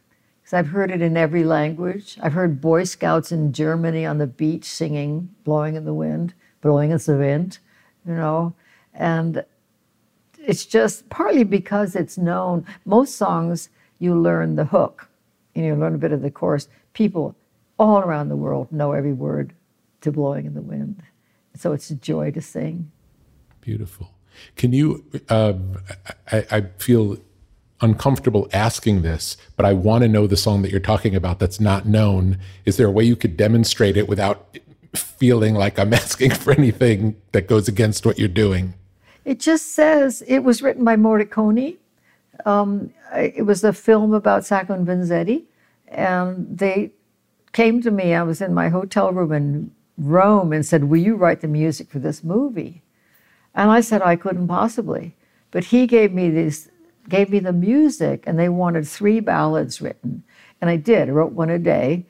because 0.47 0.59
I've 0.59 0.71
heard 0.71 0.91
it 0.91 1.01
in 1.01 1.17
every 1.17 1.43
language. 1.43 2.17
I've 2.21 2.31
heard 2.31 2.61
Boy 2.61 2.85
Scouts 2.85 3.33
in 3.33 3.51
Germany 3.51 4.05
on 4.05 4.17
the 4.17 4.27
beach 4.27 4.63
singing 4.63 5.27
Blowing 5.43 5.75
in 5.75 5.83
the 5.83 5.93
Wind, 5.93 6.33
Blowing 6.61 6.91
in 6.91 6.97
the 6.99 7.17
Wind, 7.17 7.59
you 8.07 8.13
know, 8.13 8.53
and 8.93 9.43
it's 10.39 10.65
just 10.65 11.09
partly 11.09 11.43
because 11.43 11.97
it's 11.97 12.17
known. 12.17 12.65
Most 12.85 13.15
songs, 13.15 13.67
you 13.99 14.17
learn 14.17 14.55
the 14.55 14.63
hook, 14.63 15.09
and 15.53 15.65
you 15.65 15.75
learn 15.75 15.95
a 15.95 15.97
bit 15.97 16.13
of 16.13 16.21
the 16.21 16.31
chorus. 16.31 16.69
People 16.93 17.35
all 17.77 17.99
around 17.99 18.29
the 18.29 18.37
world 18.37 18.71
know 18.71 18.93
every 18.93 19.11
word 19.11 19.51
to 19.99 20.13
Blowing 20.13 20.45
in 20.45 20.53
the 20.53 20.61
Wind. 20.61 21.03
So 21.55 21.73
it's 21.73 21.89
a 21.89 21.95
joy 21.95 22.31
to 22.31 22.41
sing. 22.41 22.89
Beautiful. 23.59 24.13
Can 24.55 24.71
you? 24.71 25.03
Um, 25.27 25.79
I, 26.31 26.45
I 26.49 26.61
feel 26.77 27.17
uncomfortable 27.81 28.47
asking 28.53 29.01
this, 29.01 29.37
but 29.55 29.65
I 29.65 29.73
want 29.73 30.03
to 30.03 30.07
know 30.07 30.27
the 30.27 30.37
song 30.37 30.61
that 30.61 30.71
you're 30.71 30.79
talking 30.79 31.15
about 31.15 31.39
that's 31.39 31.59
not 31.59 31.85
known. 31.85 32.39
Is 32.65 32.77
there 32.77 32.87
a 32.87 32.91
way 32.91 33.03
you 33.03 33.15
could 33.15 33.37
demonstrate 33.37 33.97
it 33.97 34.07
without 34.07 34.57
feeling 34.95 35.53
like 35.53 35.77
I'm 35.79 35.93
asking 36.03 36.31
for 36.31 36.53
anything 36.53 37.15
that 37.31 37.47
goes 37.47 37.67
against 37.67 38.05
what 38.05 38.17
you're 38.17 38.27
doing? 38.27 38.73
It 39.25 39.39
just 39.39 39.75
says 39.75 40.23
it 40.27 40.39
was 40.39 40.61
written 40.61 40.83
by 40.83 40.95
Morricone. 40.95 41.77
Um, 42.45 42.93
it 43.13 43.45
was 43.45 43.63
a 43.63 43.73
film 43.73 44.13
about 44.13 44.45
Sacco 44.45 44.73
and 44.73 44.87
Vanzetti, 44.87 45.43
and 45.87 46.57
they 46.57 46.91
came 47.51 47.81
to 47.81 47.91
me. 47.91 48.13
I 48.13 48.23
was 48.23 48.41
in 48.41 48.53
my 48.53 48.69
hotel 48.69 49.11
room 49.11 49.31
in 49.31 49.71
Rome 49.97 50.53
and 50.53 50.65
said, 50.65 50.85
"Will 50.85 51.01
you 51.01 51.15
write 51.15 51.41
the 51.41 51.47
music 51.47 51.89
for 51.89 51.99
this 51.99 52.23
movie?" 52.23 52.83
And 53.53 53.71
I 53.71 53.81
said 53.81 54.01
I 54.01 54.15
couldn't 54.15 54.47
possibly, 54.47 55.15
but 55.51 55.65
he 55.65 55.87
gave 55.87 56.13
me 56.13 56.29
this, 56.29 56.69
gave 57.09 57.29
me 57.29 57.39
the 57.39 57.53
music, 57.53 58.23
and 58.27 58.37
they 58.37 58.49
wanted 58.49 58.87
three 58.87 59.19
ballads 59.19 59.81
written, 59.81 60.23
and 60.61 60.69
I 60.69 60.75
did. 60.75 61.09
I 61.09 61.11
wrote 61.11 61.33
one 61.33 61.49
a 61.49 61.59
day, 61.59 62.05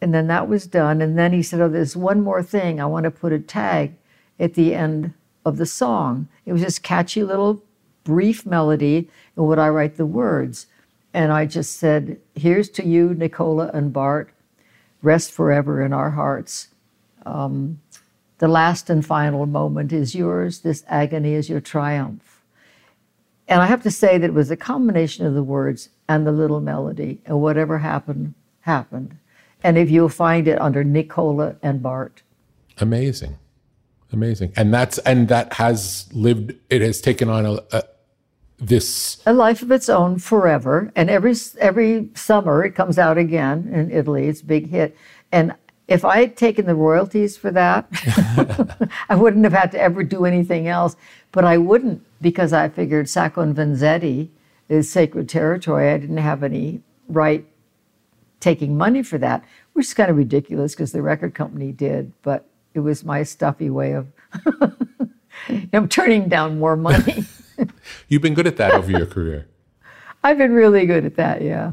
and 0.00 0.12
then 0.12 0.26
that 0.26 0.48
was 0.48 0.66
done. 0.66 1.00
And 1.00 1.18
then 1.18 1.32
he 1.32 1.42
said, 1.42 1.60
"Oh, 1.60 1.68
there's 1.68 1.96
one 1.96 2.20
more 2.20 2.42
thing. 2.42 2.80
I 2.80 2.86
want 2.86 3.04
to 3.04 3.10
put 3.10 3.32
a 3.32 3.38
tag 3.38 3.94
at 4.38 4.54
the 4.54 4.74
end 4.74 5.14
of 5.44 5.56
the 5.56 5.66
song." 5.66 6.28
It 6.44 6.52
was 6.52 6.62
this 6.62 6.78
catchy 6.78 7.22
little 7.22 7.62
brief 8.04 8.44
melody, 8.44 9.08
and 9.36 9.46
would 9.46 9.58
I 9.58 9.68
write 9.68 9.96
the 9.96 10.06
words? 10.06 10.66
And 11.14 11.32
I 11.32 11.46
just 11.46 11.76
said, 11.76 12.18
"Here's 12.34 12.68
to 12.70 12.84
you, 12.84 13.14
Nicola 13.14 13.70
and 13.72 13.92
Bart. 13.92 14.30
Rest 15.02 15.30
forever 15.30 15.82
in 15.82 15.92
our 15.92 16.10
hearts." 16.10 16.68
Um, 17.24 17.80
the 18.38 18.48
last 18.48 18.90
and 18.90 19.06
final 19.06 19.46
moment 19.46 19.92
is 19.92 20.14
yours. 20.16 20.60
This 20.60 20.84
agony 20.88 21.34
is 21.34 21.48
your 21.48 21.60
triumph. 21.60 22.41
And 23.48 23.60
I 23.60 23.66
have 23.66 23.82
to 23.82 23.90
say 23.90 24.18
that 24.18 24.26
it 24.26 24.34
was 24.34 24.50
a 24.50 24.56
combination 24.56 25.26
of 25.26 25.34
the 25.34 25.42
words 25.42 25.88
and 26.08 26.26
the 26.26 26.32
little 26.32 26.60
melody, 26.60 27.20
and 27.26 27.40
whatever 27.40 27.78
happened, 27.78 28.34
happened. 28.60 29.16
And 29.64 29.78
if 29.78 29.90
you'll 29.90 30.08
find 30.08 30.48
it 30.48 30.60
under 30.60 30.84
Nicola 30.84 31.56
and 31.62 31.82
Bart. 31.82 32.22
Amazing, 32.78 33.38
amazing, 34.12 34.52
and 34.56 34.72
that's 34.72 34.98
and 34.98 35.28
that 35.28 35.54
has 35.54 36.08
lived. 36.12 36.54
It 36.70 36.82
has 36.82 37.00
taken 37.00 37.28
on 37.28 37.46
a, 37.46 37.58
a 37.72 37.82
this. 38.62 39.20
A 39.26 39.32
life 39.32 39.60
of 39.62 39.70
its 39.70 39.88
own 39.88 40.18
forever. 40.18 40.92
And 40.94 41.10
every 41.10 41.34
every 41.60 42.08
summer 42.14 42.64
it 42.64 42.72
comes 42.72 42.98
out 42.98 43.18
again 43.18 43.68
in 43.72 43.90
Italy. 43.90 44.28
It's 44.28 44.40
a 44.40 44.46
big 44.46 44.70
hit. 44.70 44.96
And 45.32 45.54
if 45.88 46.04
I 46.04 46.20
had 46.20 46.36
taken 46.36 46.66
the 46.66 46.74
royalties 46.74 47.36
for 47.36 47.50
that, 47.50 47.86
I 49.08 49.16
wouldn't 49.16 49.44
have 49.44 49.52
had 49.52 49.72
to 49.72 49.80
ever 49.80 50.04
do 50.04 50.24
anything 50.24 50.68
else. 50.68 50.96
But 51.32 51.44
I 51.44 51.58
wouldn't 51.58 52.02
because 52.22 52.54
I 52.54 52.70
figured 52.70 53.08
Sacco 53.08 53.42
and 53.42 53.54
Vanzetti 53.54 54.30
is 54.68 54.90
sacred 54.90 55.28
territory. 55.28 55.90
I 55.90 55.98
didn't 55.98 56.16
have 56.16 56.42
any 56.42 56.80
right 57.08 57.46
taking 58.40 58.78
money 58.78 59.02
for 59.02 59.18
that, 59.18 59.44
which 59.74 59.86
is 59.86 59.94
kind 59.94 60.10
of 60.10 60.16
ridiculous 60.16 60.74
because 60.74 60.92
the 60.92 61.02
record 61.02 61.34
company 61.34 61.72
did. 61.72 62.12
But 62.22 62.46
it 62.72 62.80
was 62.80 63.04
my 63.04 63.22
stuffy 63.22 63.68
way 63.68 63.92
of 63.92 64.10
I'm 65.72 65.88
turning 65.88 66.28
down 66.30 66.58
more 66.58 66.76
money. 66.76 67.24
You've 68.08 68.22
been 68.22 68.34
good 68.34 68.46
at 68.46 68.56
that 68.56 68.72
over 68.72 68.90
your 68.90 69.06
career. 69.06 69.46
I've 70.24 70.38
been 70.38 70.52
really 70.52 70.86
good 70.86 71.04
at 71.04 71.16
that, 71.16 71.42
yeah. 71.42 71.72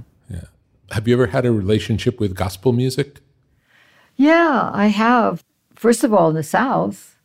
Have 0.92 1.08
you 1.08 1.14
ever 1.14 1.28
had 1.28 1.46
a 1.46 1.52
relationship 1.52 2.20
with 2.20 2.36
gospel 2.36 2.74
music? 2.74 3.20
Yeah, 4.16 4.72
I 4.74 4.88
have. 4.88 5.44
First 5.76 6.04
of 6.04 6.14
all, 6.14 6.30
in 6.30 6.36
the 6.36 6.44
South, 6.44 7.19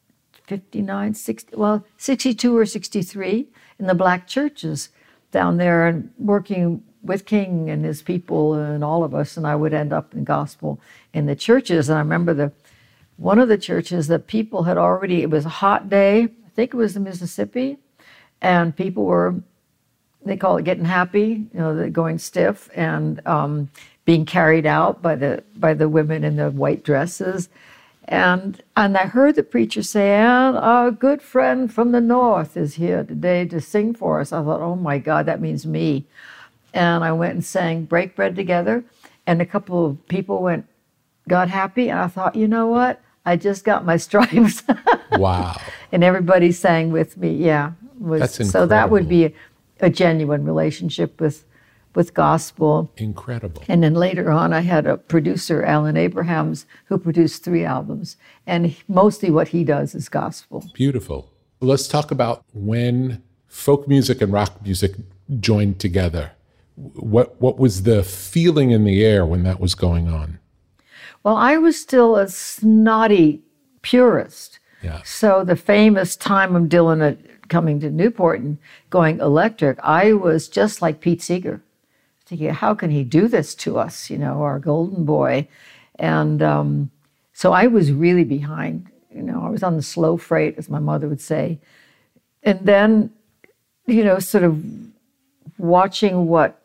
59, 0.46 1.14
60, 1.14 1.56
well, 1.56 1.84
62 1.96 2.56
or 2.56 2.66
63 2.66 3.46
in 3.78 3.86
the 3.86 3.94
black 3.94 4.26
churches 4.26 4.90
down 5.30 5.56
there 5.56 5.86
and 5.86 6.12
working 6.18 6.82
with 7.02 7.26
King 7.26 7.68
and 7.70 7.84
his 7.84 8.02
people 8.02 8.54
and 8.54 8.82
all 8.82 9.04
of 9.04 9.14
us. 9.14 9.36
And 9.36 9.46
I 9.46 9.56
would 9.56 9.74
end 9.74 9.92
up 9.92 10.14
in 10.14 10.24
gospel 10.24 10.80
in 11.12 11.26
the 11.26 11.36
churches. 11.36 11.88
And 11.88 11.98
I 11.98 12.00
remember 12.00 12.34
the 12.34 12.52
one 13.16 13.38
of 13.38 13.48
the 13.48 13.58
churches 13.58 14.08
that 14.08 14.26
people 14.26 14.64
had 14.64 14.76
already, 14.76 15.22
it 15.22 15.30
was 15.30 15.46
a 15.46 15.50
hot 15.50 15.88
day, 15.88 16.24
I 16.24 16.48
think 16.54 16.74
it 16.74 16.76
was 16.76 16.94
the 16.94 17.00
Mississippi, 17.00 17.78
and 18.40 18.76
people 18.76 19.04
were 19.04 19.36
they 20.24 20.36
call 20.36 20.56
it 20.56 20.64
getting 20.64 20.86
happy, 20.86 21.46
you 21.52 21.60
know, 21.60 21.90
going 21.90 22.18
stiff 22.18 22.70
and 22.74 23.24
um, 23.26 23.68
being 24.04 24.24
carried 24.24 24.66
out 24.66 25.02
by 25.02 25.14
the 25.14 25.42
by 25.56 25.74
the 25.74 25.88
women 25.88 26.24
in 26.24 26.36
the 26.36 26.50
white 26.50 26.82
dresses. 26.82 27.48
And 28.06 28.62
and 28.76 28.96
I 28.96 29.06
heard 29.06 29.36
the 29.36 29.42
preacher 29.42 29.82
say, 29.82 30.12
and 30.12 30.56
our 30.58 30.90
good 30.90 31.22
friend 31.22 31.72
from 31.72 31.92
the 31.92 32.00
north 32.00 32.56
is 32.56 32.74
here 32.74 33.02
today 33.02 33.46
to 33.46 33.60
sing 33.60 33.94
for 33.94 34.20
us. 34.20 34.32
I 34.32 34.42
thought, 34.42 34.60
oh 34.60 34.76
my 34.76 34.98
God, 34.98 35.26
that 35.26 35.40
means 35.40 35.64
me. 35.66 36.04
And 36.74 37.02
I 37.02 37.12
went 37.12 37.34
and 37.34 37.44
sang 37.44 37.84
Break 37.84 38.14
Bread 38.14 38.36
Together. 38.36 38.84
And 39.26 39.40
a 39.40 39.46
couple 39.46 39.86
of 39.86 40.08
people 40.08 40.42
went, 40.42 40.66
got 41.28 41.48
happy. 41.48 41.88
And 41.88 41.98
I 41.98 42.08
thought, 42.08 42.36
you 42.36 42.46
know 42.46 42.66
what? 42.66 43.00
I 43.24 43.36
just 43.36 43.64
got 43.64 43.86
my 43.86 43.96
stripes. 44.06 44.62
Wow. 45.12 45.58
and 45.92 46.04
everybody 46.04 46.52
sang 46.52 46.92
with 46.92 47.16
me. 47.16 47.34
Yeah. 47.34 47.72
Was, 47.98 48.20
That's 48.20 48.50
so 48.50 48.66
that 48.66 48.90
would 48.90 49.08
be 49.08 49.26
a, 49.26 49.32
a 49.80 49.88
genuine 49.88 50.44
relationship 50.44 51.20
with 51.20 51.44
with 51.94 52.14
gospel. 52.14 52.92
Incredible. 52.96 53.62
And 53.68 53.82
then 53.82 53.94
later 53.94 54.30
on, 54.30 54.52
I 54.52 54.60
had 54.60 54.86
a 54.86 54.96
producer, 54.96 55.62
Alan 55.64 55.96
Abrahams, 55.96 56.66
who 56.86 56.98
produced 56.98 57.44
three 57.44 57.64
albums. 57.64 58.16
And 58.46 58.76
mostly 58.88 59.30
what 59.30 59.48
he 59.48 59.64
does 59.64 59.94
is 59.94 60.08
gospel. 60.08 60.64
Beautiful. 60.74 61.30
Let's 61.60 61.88
talk 61.88 62.10
about 62.10 62.44
when 62.52 63.22
folk 63.46 63.86
music 63.88 64.20
and 64.20 64.32
rock 64.32 64.62
music 64.62 64.92
joined 65.40 65.78
together. 65.78 66.32
What 66.76 67.40
what 67.40 67.56
was 67.56 67.84
the 67.84 68.02
feeling 68.02 68.72
in 68.72 68.84
the 68.84 69.04
air 69.04 69.24
when 69.24 69.44
that 69.44 69.60
was 69.60 69.76
going 69.76 70.08
on? 70.08 70.40
Well, 71.22 71.36
I 71.36 71.56
was 71.56 71.80
still 71.80 72.16
a 72.16 72.28
snotty 72.28 73.42
purist. 73.82 74.58
Yeah. 74.82 75.00
So 75.04 75.44
the 75.44 75.56
famous 75.56 76.16
time 76.16 76.54
of 76.54 76.64
Dylan 76.64 77.00
uh, 77.00 77.16
coming 77.48 77.80
to 77.80 77.90
Newport 77.90 78.40
and 78.40 78.58
going 78.90 79.20
electric, 79.20 79.78
I 79.82 80.12
was 80.12 80.48
just 80.48 80.82
like 80.82 81.00
Pete 81.00 81.22
Seeger, 81.22 81.62
thinking, 82.26 82.50
how 82.50 82.74
can 82.74 82.90
he 82.90 83.04
do 83.04 83.28
this 83.28 83.54
to 83.56 83.78
us? 83.78 84.10
You 84.10 84.18
know, 84.18 84.42
our 84.42 84.58
golden 84.58 85.04
boy. 85.04 85.48
And 85.98 86.42
um, 86.42 86.90
so 87.32 87.52
I 87.52 87.66
was 87.66 87.92
really 87.92 88.24
behind. 88.24 88.90
You 89.14 89.22
know, 89.22 89.42
I 89.44 89.48
was 89.48 89.62
on 89.62 89.76
the 89.76 89.82
slow 89.82 90.16
freight, 90.16 90.56
as 90.58 90.68
my 90.68 90.80
mother 90.80 91.08
would 91.08 91.20
say. 91.20 91.60
And 92.42 92.60
then, 92.60 93.12
you 93.86 94.04
know, 94.04 94.18
sort 94.18 94.44
of 94.44 94.62
watching 95.58 96.26
what 96.26 96.60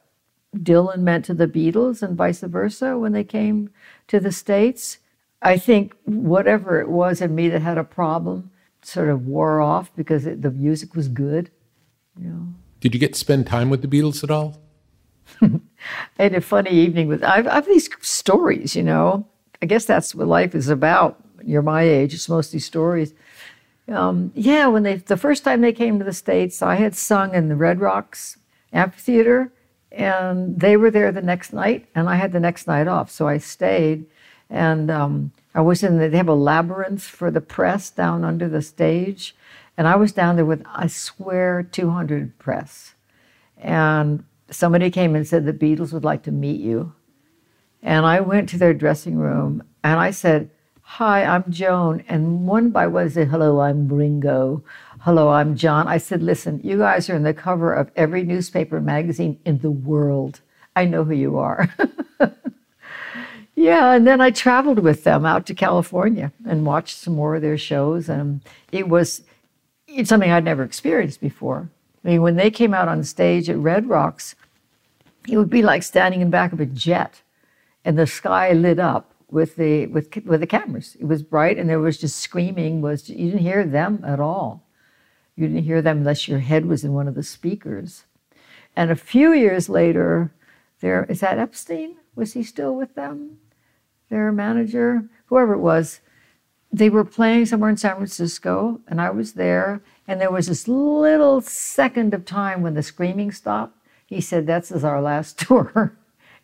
Dylan 0.56 1.00
meant 1.00 1.26
to 1.26 1.34
the 1.34 1.48
Beatles 1.48 2.02
and 2.02 2.18
vice 2.18 2.42
versa 2.42 2.98
when 2.98 3.12
they 3.12 3.24
came 3.24 3.70
to 4.08 4.20
the 4.20 4.32
States. 4.32 4.98
I 5.42 5.58
think 5.58 5.96
whatever 6.06 6.80
it 6.82 6.90
was 6.90 7.22
in 7.22 7.36
me 7.36 7.50
that 7.50 7.62
had 7.62 7.78
a 7.78 7.84
problem 7.84 8.52
sort 8.82 9.10
of 9.10 9.28
wore 9.28 9.62
off 9.62 9.96
because 9.96 10.26
it, 10.26 10.42
the 10.42 10.52
music 10.52 10.96
was 10.96 11.08
good. 11.08 11.52
You 12.20 12.28
know. 12.28 12.48
Did 12.80 12.94
you 12.94 13.00
get 13.00 13.14
to 13.14 13.20
spend 13.20 13.46
time 13.46 13.70
with 13.70 13.82
the 13.82 13.88
Beatles 13.88 14.24
at 14.24 14.32
all? 14.32 14.58
Had 16.20 16.36
a 16.36 16.42
funny 16.42 16.72
evening 16.72 17.08
with, 17.08 17.24
I've, 17.24 17.48
I 17.48 17.56
have 17.56 17.66
these 17.66 17.90
stories, 18.02 18.76
you 18.76 18.84
know. 18.84 19.26
I 19.62 19.66
guess 19.66 19.86
that's 19.86 20.16
what 20.16 20.28
life 20.28 20.56
is 20.56 20.70
about. 20.70 21.22
You're 21.44 21.62
my 21.62 21.84
age, 21.84 22.14
it's 22.14 22.30
mostly 22.30 22.60
stories. 22.60 23.14
Um, 23.88 24.32
yeah, 24.36 24.68
when 24.68 24.84
they, 24.84 24.96
the 24.96 25.18
first 25.18 25.44
time 25.44 25.62
they 25.62 25.74
came 25.74 25.98
to 26.00 26.06
the 26.06 26.14
States, 26.14 26.62
I 26.62 26.76
had 26.76 26.96
sung 26.96 27.34
in 27.34 27.50
the 27.50 27.56
Red 27.56 27.80
Rocks 27.80 28.38
Amphitheater, 28.72 29.52
and 29.92 30.60
they 30.60 30.78
were 30.78 30.92
there 30.92 31.12
the 31.12 31.22
next 31.22 31.54
night, 31.54 31.88
and 31.96 32.08
I 32.08 32.16
had 32.16 32.32
the 32.32 32.40
next 32.40 32.68
night 32.68 32.88
off. 32.88 33.10
So 33.10 33.28
I 33.28 33.38
stayed, 33.40 34.06
and 34.50 34.92
um, 34.92 35.32
I 35.56 35.62
was 35.62 35.84
in 35.84 35.98
the, 35.98 36.08
they 36.10 36.18
have 36.18 36.28
a 36.28 36.36
labyrinth 36.36 37.04
for 37.04 37.32
the 37.32 37.42
press 37.42 37.90
down 37.90 38.24
under 38.24 38.48
the 38.48 38.62
stage, 38.62 39.36
and 39.78 39.88
I 39.88 39.96
was 39.96 40.12
down 40.12 40.36
there 40.36 40.46
with, 40.46 40.64
I 40.68 40.88
swear, 40.88 41.64
200 41.64 42.38
press. 42.38 42.94
And 43.58 44.24
somebody 44.52 44.90
came 44.90 45.16
and 45.16 45.28
said 45.28 45.46
the 45.46 45.54
Beatles 45.54 45.94
would 45.94 46.04
like 46.04 46.24
to 46.24 46.32
meet 46.32 46.62
you. 46.62 46.94
And 47.82 48.06
I 48.06 48.20
went 48.20 48.50
to 48.50 48.58
their 48.58 48.74
dressing 48.74 49.18
room 49.18 49.64
and 49.84 50.00
I 50.00 50.12
said, 50.12 50.50
Hi, 50.82 51.24
I'm 51.24 51.44
Joan. 51.50 52.04
And 52.10 52.48
one 52.48 52.72
by 52.72 52.88
one 52.88 53.10
said, 53.10 53.28
Hello, 53.28 53.62
I'm 53.62 53.88
Ringo. 53.88 54.64
Hello, 55.02 55.30
I'm 55.30 55.56
John. 55.56 55.88
I 55.88 55.98
said, 55.98 56.24
Listen, 56.24 56.60
you 56.64 56.78
guys 56.80 57.10
are 57.10 57.16
in 57.16 57.24
the 57.24 57.34
cover 57.34 57.74
of 57.74 57.92
every 57.96 58.24
newspaper 58.24 58.78
and 58.78 58.86
magazine 58.86 59.40
in 59.46 59.60
the 59.60 59.72
world. 59.72 60.42
I 60.76 60.86
know 60.86 61.04
who 61.04 61.14
you 61.14 61.38
are. 61.38 61.74
yeah, 63.56 63.94
and 63.94 64.08
then 64.08 64.20
I 64.20 64.32
traveled 64.32 64.80
with 64.80 65.04
them 65.04 65.26
out 65.26 65.46
to 65.46 65.54
California 65.54 66.32
and 66.46 66.66
watched 66.66 66.98
some 66.98 67.16
more 67.16 67.36
of 67.36 67.42
their 67.42 67.58
shows. 67.58 68.10
And 68.10 68.42
it 68.72 68.90
was 68.90 69.22
it's 69.88 70.10
something 70.10 70.32
I'd 70.32 70.44
never 70.44 70.64
experienced 70.64 71.22
before. 71.22 71.70
I 72.04 72.08
mean, 72.08 72.22
when 72.22 72.36
they 72.36 72.52
came 72.52 72.74
out 72.74 72.88
on 72.88 73.04
stage 73.04 73.50
at 73.50 73.58
Red 73.58 73.90
Rocks, 73.90 74.36
it 75.28 75.38
would 75.38 75.50
be 75.50 75.62
like 75.62 75.84
standing 75.84 76.22
in 76.22 76.30
back 76.30 76.54
of 76.54 76.60
a 76.60 76.66
jet 76.66 77.22
and 77.84 77.98
the 77.98 78.08
sky 78.08 78.54
lit 78.54 78.80
up 78.80 79.14
with 79.30 79.56
the 79.56 79.88
with 79.88 80.10
with 80.26 80.40
the 80.40 80.48
cameras. 80.48 80.96
It 81.00 81.06
was 81.06 81.24
bright 81.24 81.58
and 81.58 81.70
there 81.70 81.80
was 81.80 81.98
just 81.98 82.18
screaming 82.18 82.82
was 82.82 83.10
you 83.10 83.32
didn't 83.32 83.42
hear 83.42 83.66
them 83.66 84.04
at 84.06 84.20
all. 84.20 84.64
You 85.36 85.48
didn't 85.48 85.64
hear 85.64 85.82
them 85.82 86.00
unless 86.00 86.28
your 86.28 86.40
head 86.40 86.66
was 86.66 86.84
in 86.84 86.94
one 86.94 87.08
of 87.08 87.16
the 87.16 87.24
speakers. 87.24 88.06
And 88.76 88.92
a 88.92 88.96
few 88.96 89.34
years 89.34 89.70
later 89.70 90.32
there 90.82 91.06
is 91.06 91.20
that 91.20 91.38
epstein? 91.38 91.98
Was 92.16 92.34
he 92.34 92.44
still 92.44 92.76
with 92.76 92.96
them? 92.96 93.40
Their 94.10 94.32
manager? 94.32 95.08
Whoever 95.28 95.54
it 95.54 95.60
was. 95.60 96.02
They 96.72 96.90
were 96.90 97.06
playing 97.06 97.48
somewhere 97.48 97.70
in 97.72 97.78
san 97.78 97.96
francisco 97.96 98.80
and 98.88 99.02
i 99.02 99.10
was 99.10 99.34
there 99.34 99.82
and 100.08 100.22
there 100.22 100.32
was 100.32 100.46
this 100.46 100.68
little 100.68 101.42
second 101.42 102.14
of 102.14 102.26
time 102.26 102.62
when 102.62 102.76
the 102.76 102.84
screaming 102.84 103.32
stopped 103.32 103.79
he 104.10 104.20
said 104.20 104.48
this 104.48 104.72
is 104.72 104.84
our 104.84 105.02
last 105.02 105.40
tour 105.48 105.98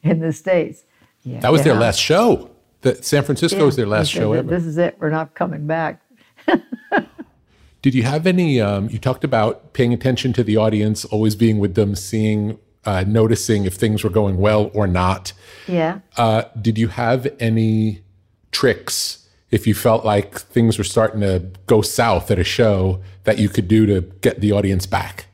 in 0.04 0.20
the 0.20 0.32
states 0.32 0.86
yeah, 1.26 1.40
That 1.40 1.52
was 1.52 1.64
their 1.64 1.74
last 1.74 2.00
show. 2.00 2.52
The, 2.82 3.02
San 3.02 3.24
Francisco 3.24 3.66
was 3.66 3.76
their 3.76 3.88
last 3.88 4.12
said 4.12 4.20
show 4.20 4.34
ever. 4.34 4.48
This 4.48 4.64
is 4.64 4.78
it. 4.78 4.96
We're 5.00 5.10
not 5.10 5.34
coming 5.34 5.66
back. 5.66 6.02
Did 7.82 7.96
you 7.96 8.04
have 8.04 8.28
any? 8.28 8.62
Um, 8.62 8.90
you 8.90 9.00
talked 9.00 9.24
about 9.24 9.74
paying 9.74 9.92
attention 9.92 10.34
to 10.34 10.44
the 10.44 10.58
audience, 10.58 11.04
always 11.06 11.36
being 11.36 11.58
with 11.58 11.74
them, 11.74 11.96
seeing, 11.96 12.60
uh, 12.84 13.04
noticing 13.08 13.66
if 13.66 13.74
things 13.74 14.04
were 14.04 14.10
going 14.12 14.38
well 14.38 14.70
or 14.74 14.86
not. 14.86 15.34
Yeah. 15.68 16.00
Uh, 16.16 16.44
did 16.62 16.78
you 16.78 16.90
have 16.90 17.28
any 17.40 18.04
tricks 18.52 19.28
if 19.50 19.66
you 19.66 19.74
felt 19.74 20.06
like 20.06 20.40
things 20.40 20.78
were 20.78 20.84
starting 20.84 21.22
to 21.22 21.48
go 21.66 21.82
south 21.82 22.30
at 22.30 22.40
a 22.40 22.44
show 22.44 23.02
that 23.24 23.40
you 23.40 23.50
could 23.50 23.68
do 23.68 23.86
to 23.88 24.02
get 24.22 24.42
the 24.42 24.52
audience 24.52 24.86
back? 24.86 25.26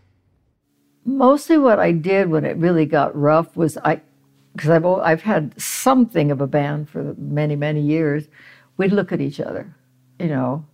Mostly 1.05 1.57
what 1.57 1.79
I 1.79 1.91
did 1.91 2.29
when 2.29 2.45
it 2.45 2.57
really 2.57 2.85
got 2.85 3.15
rough 3.15 3.55
was 3.55 3.77
I, 3.77 4.01
because 4.53 4.69
I've, 4.69 4.85
I've 4.85 5.21
had 5.23 5.59
something 5.59 6.31
of 6.31 6.41
a 6.41 6.47
band 6.47 6.89
for 6.89 7.15
many, 7.17 7.55
many 7.55 7.81
years, 7.81 8.27
we'd 8.77 8.91
look 8.91 9.11
at 9.11 9.21
each 9.21 9.39
other, 9.39 9.73
you 10.19 10.27
know, 10.27 10.65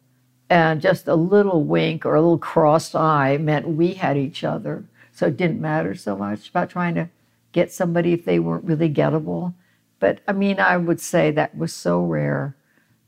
and 0.50 0.82
just 0.82 1.08
a 1.08 1.16
little 1.16 1.64
wink 1.64 2.06
or 2.06 2.16
a 2.16 2.22
little 2.22 2.38
crossed 2.38 2.96
eye 2.96 3.38
meant 3.38 3.68
we 3.68 3.94
had 3.94 4.18
each 4.18 4.44
other. 4.44 4.86
So 5.12 5.28
it 5.28 5.38
didn't 5.38 5.62
matter 5.62 5.96
so 5.96 6.16
much 6.16 6.50
about 6.50 6.70
trying 6.70 6.96
to 6.96 7.10
get 7.52 7.72
somebody 7.72 8.14
if 8.14 8.26
they 8.26 8.40
weren't 8.40 8.66
really 8.66 8.90
gettable. 8.90 9.54
But 10.00 10.22
I 10.28 10.34
mean, 10.34 10.60
I 10.60 10.78
would 10.78 11.02
say 11.02 11.32
that 11.32 11.58
was 11.58 11.74
so 11.74 12.02
rare 12.02 12.56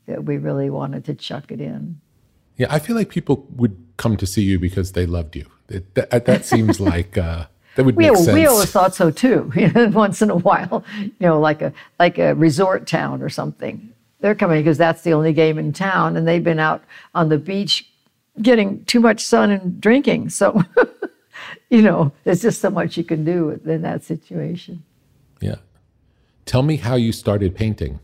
that 0.06 0.24
we 0.24 0.36
really 0.36 0.70
wanted 0.70 1.04
to 1.04 1.14
chuck 1.14 1.52
it 1.52 1.60
in. 1.60 2.00
Yeah, 2.56 2.66
I 2.68 2.78
feel 2.78 2.96
like 2.96 3.08
people 3.08 3.46
would 3.56 3.76
come 3.96 4.16
to 4.16 4.26
see 4.26 4.42
you 4.42 4.58
because 4.58 4.92
they 4.92 5.06
loved 5.06 5.36
you. 5.36 5.46
It, 5.70 5.94
that, 5.94 6.26
that 6.26 6.44
seems 6.44 6.80
like 6.92 7.16
uh, 7.16 7.46
that 7.76 7.84
would 7.84 7.96
we, 7.96 8.08
make 8.08 8.16
sense. 8.16 8.32
we 8.32 8.46
always 8.46 8.70
thought 8.70 8.94
so 8.94 9.10
too. 9.10 9.50
Once 9.92 10.20
in 10.20 10.30
a 10.30 10.36
while, 10.36 10.84
you 10.98 11.12
know, 11.20 11.40
like 11.40 11.62
a 11.62 11.72
like 11.98 12.18
a 12.18 12.34
resort 12.34 12.86
town 12.86 13.22
or 13.22 13.28
something. 13.28 13.92
They're 14.20 14.34
coming 14.34 14.60
because 14.60 14.76
that's 14.76 15.02
the 15.02 15.14
only 15.14 15.32
game 15.32 15.58
in 15.58 15.72
town, 15.72 16.16
and 16.16 16.28
they've 16.28 16.44
been 16.44 16.58
out 16.58 16.84
on 17.14 17.30
the 17.30 17.38
beach 17.38 17.90
getting 18.42 18.84
too 18.84 19.00
much 19.00 19.24
sun 19.24 19.50
and 19.50 19.80
drinking. 19.80 20.28
So, 20.28 20.62
you 21.70 21.80
know, 21.80 22.12
there's 22.24 22.42
just 22.42 22.60
so 22.60 22.70
much 22.70 22.96
you 22.96 23.04
can 23.04 23.24
do 23.24 23.58
in 23.64 23.82
that 23.82 24.04
situation. 24.04 24.82
yeah. 25.40 25.56
Tell 26.46 26.62
me 26.62 26.76
how 26.76 26.96
you 26.96 27.12
started 27.12 27.54
painting. 27.54 28.00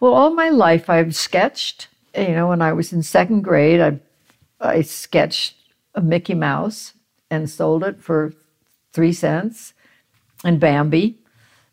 Well, 0.00 0.14
all 0.14 0.30
my 0.30 0.48
life 0.48 0.88
I've 0.88 1.14
sketched. 1.14 1.88
You 2.16 2.28
know, 2.28 2.48
when 2.48 2.62
I 2.62 2.72
was 2.72 2.92
in 2.92 3.02
second 3.02 3.42
grade, 3.42 3.80
I 3.80 4.00
I 4.60 4.82
sketched 4.82 5.54
a 5.94 6.00
Mickey 6.00 6.34
Mouse 6.34 6.94
and 7.30 7.48
sold 7.48 7.84
it 7.84 8.00
for 8.00 8.32
three 8.92 9.12
cents 9.12 9.74
and 10.44 10.60
Bambi. 10.60 11.18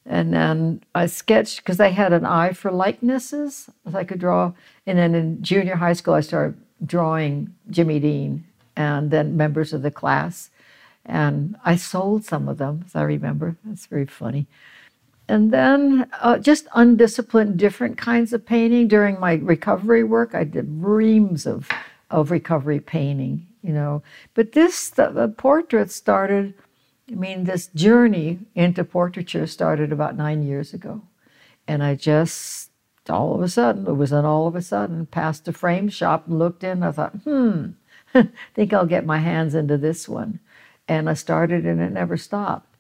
And 0.06 0.34
then 0.34 0.84
I 0.94 1.08
sketched 1.08 1.58
because 1.58 1.80
I 1.80 1.90
had 1.90 2.14
an 2.14 2.26
eye 2.26 2.54
for 2.54 2.72
likenesses. 2.72 3.70
I 3.92 4.04
could 4.04 4.20
draw. 4.20 4.54
And 4.86 4.98
then 4.98 5.16
in 5.16 5.42
junior 5.42 5.76
high 5.76 5.94
school, 5.94 6.14
I 6.14 6.22
started 6.22 6.58
drawing 6.86 7.56
Jimmy 7.70 8.00
Dean 8.00 8.46
and 8.76 9.10
then 9.10 9.38
members 9.38 9.74
of 9.74 9.82
the 9.82 9.92
class. 9.92 10.52
And 11.06 11.56
I 11.64 11.76
sold 11.76 12.26
some 12.26 12.48
of 12.48 12.58
them, 12.58 12.84
as 12.86 12.96
I 12.96 13.04
remember. 13.04 13.58
That's 13.64 13.86
very 13.86 14.06
funny. 14.06 14.48
And 15.28 15.52
then 15.52 16.08
uh, 16.22 16.38
just 16.38 16.68
undisciplined, 16.76 17.58
different 17.58 17.98
kinds 17.98 18.34
of 18.34 18.46
painting. 18.46 18.88
During 18.88 19.20
my 19.20 19.36
recovery 19.36 20.04
work, 20.04 20.36
I 20.36 20.44
did 20.44 20.68
reams 20.70 21.48
of, 21.48 21.68
of 22.12 22.30
recovery 22.30 22.80
painting, 22.80 23.48
you 23.66 23.74
know. 23.74 24.04
But 24.34 24.52
this, 24.52 24.90
the, 24.90 25.10
the 25.10 25.28
portrait 25.28 25.92
started, 25.92 26.54
I 27.12 27.16
mean, 27.16 27.44
this 27.46 27.68
journey 27.68 28.40
into 28.54 28.84
portraiture 28.84 29.48
started 29.48 29.92
about 29.92 30.16
nine 30.16 30.44
years 30.44 30.74
ago. 30.74 31.02
And 31.68 31.84
I 31.84 31.96
just, 31.96 32.72
all 33.10 33.34
of 33.34 33.42
a 33.42 33.50
sudden, 33.50 33.88
it 33.88 33.94
was 33.94 34.12
an 34.12 34.26
all 34.26 34.48
of 34.48 34.56
a 34.56 34.62
sudden, 34.62 35.08
passed 35.08 35.48
a 35.48 35.54
frame 35.54 35.90
shop 35.90 36.28
and 36.28 36.38
looked 36.38 36.64
in. 36.64 36.84
I 36.84 36.92
thought, 36.92 37.16
hmm, 37.24 37.70
think 38.54 38.74
I'll 38.74 38.86
get 38.86 39.06
my 39.06 39.20
hands 39.20 39.56
into 39.56 39.78
this 39.78 40.08
one. 40.08 40.40
And 40.88 41.10
I 41.10 41.14
started 41.14 41.66
and 41.66 41.82
it 41.82 41.92
never 41.92 42.18
stopped. 42.18 42.76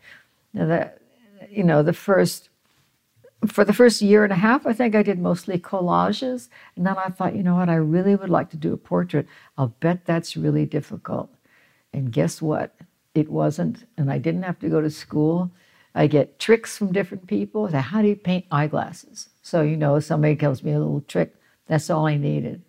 Now 0.53 0.67
that, 0.67 1.01
you 1.49 1.63
know, 1.63 1.81
the 1.81 1.93
first, 1.93 2.49
for 3.47 3.65
the 3.65 3.73
first 3.73 4.01
year 4.01 4.23
and 4.23 4.33
a 4.33 4.37
half, 4.37 4.65
I 4.65 4.73
think 4.73 4.95
I 4.95 5.03
did 5.03 5.19
mostly 5.19 5.57
collages. 5.59 6.49
And 6.75 6.85
then 6.85 6.97
I 6.97 7.09
thought, 7.09 7.35
you 7.35 7.43
know 7.43 7.55
what, 7.55 7.69
I 7.69 7.75
really 7.75 8.15
would 8.15 8.29
like 8.29 8.49
to 8.51 8.57
do 8.57 8.73
a 8.73 8.77
portrait. 8.77 9.27
I'll 9.57 9.75
bet 9.79 10.05
that's 10.05 10.37
really 10.37 10.65
difficult. 10.65 11.29
And 11.93 12.11
guess 12.11 12.41
what? 12.41 12.75
It 13.13 13.29
wasn't. 13.29 13.87
And 13.97 14.11
I 14.11 14.17
didn't 14.17 14.43
have 14.43 14.59
to 14.59 14.69
go 14.69 14.81
to 14.81 14.89
school. 14.89 15.51
I 15.93 16.07
get 16.07 16.39
tricks 16.39 16.77
from 16.77 16.91
different 16.91 17.27
people. 17.27 17.69
Say, 17.69 17.79
how 17.79 18.01
do 18.01 18.09
you 18.09 18.15
paint 18.15 18.45
eyeglasses? 18.51 19.29
So, 19.41 19.61
you 19.61 19.77
know, 19.77 19.99
somebody 19.99 20.35
tells 20.35 20.61
me 20.61 20.73
a 20.73 20.79
little 20.79 21.01
trick. 21.01 21.35
That's 21.67 21.89
all 21.89 22.05
I 22.05 22.17
needed. 22.17 22.61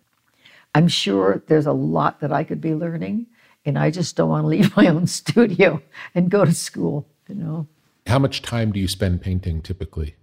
I'm 0.73 0.87
sure 0.87 1.43
there's 1.47 1.65
a 1.65 1.73
lot 1.73 2.19
that 2.21 2.31
I 2.31 2.43
could 2.43 2.61
be 2.61 2.75
learning, 2.75 3.25
and 3.65 3.77
I 3.77 3.89
just 3.89 4.15
don't 4.15 4.29
want 4.29 4.43
to 4.43 4.47
leave 4.47 4.77
my 4.77 4.87
own 4.87 5.07
studio 5.07 5.81
and 6.15 6.29
go 6.29 6.45
to 6.45 6.53
school, 6.53 7.07
you 7.27 7.35
know. 7.35 7.67
How 8.05 8.19
much 8.19 8.41
time 8.41 8.71
do 8.71 8.79
you 8.79 8.87
spend 8.87 9.21
painting 9.21 9.61
typically? 9.61 10.15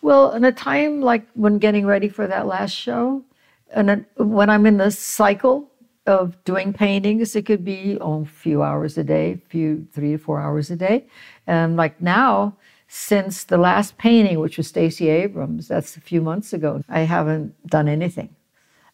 Well, 0.00 0.32
in 0.32 0.44
a 0.44 0.52
time 0.52 1.00
like 1.00 1.26
when 1.34 1.58
getting 1.58 1.86
ready 1.86 2.08
for 2.08 2.26
that 2.26 2.46
last 2.46 2.72
show, 2.72 3.24
and 3.70 4.06
when 4.16 4.48
I'm 4.48 4.66
in 4.66 4.78
the 4.78 4.90
cycle 4.90 5.70
of 6.06 6.42
doing 6.44 6.72
paintings, 6.72 7.36
it 7.36 7.44
could 7.44 7.64
be 7.64 7.98
oh, 8.00 8.22
a 8.22 8.24
few 8.24 8.62
hours 8.62 8.96
a 8.96 9.04
day, 9.04 9.42
few 9.48 9.86
three 9.92 10.12
to 10.12 10.18
four 10.18 10.40
hours 10.40 10.70
a 10.70 10.76
day. 10.76 11.06
And 11.46 11.76
like 11.76 12.00
now, 12.00 12.56
since 12.88 13.44
the 13.44 13.58
last 13.58 13.98
painting, 13.98 14.40
which 14.40 14.56
was 14.56 14.68
Stacey 14.68 15.08
Abrams, 15.10 15.68
that's 15.68 15.96
a 15.96 16.00
few 16.00 16.22
months 16.22 16.54
ago, 16.54 16.82
I 16.88 17.00
haven't 17.00 17.54
done 17.66 17.88
anything. 17.88 18.34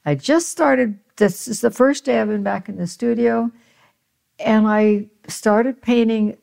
I 0.04 0.16
just 0.16 0.48
started, 0.50 0.98
this 1.16 1.46
is 1.46 1.60
the 1.60 1.70
first 1.70 2.04
day 2.04 2.20
I've 2.20 2.28
been 2.28 2.42
back 2.42 2.68
in 2.68 2.76
the 2.76 2.88
studio, 2.88 3.52
and 4.40 4.66
I 4.66 5.06
started 5.28 5.80
painting. 5.80 6.36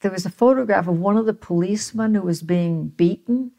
There 0.00 0.10
was 0.10 0.24
a 0.24 0.30
photograph 0.30 0.88
of 0.88 0.98
one 0.98 1.18
of 1.18 1.26
the 1.26 1.34
policemen 1.34 2.14
who 2.14 2.22
was 2.22 2.42
being 2.42 2.88
beaten. 2.88 3.52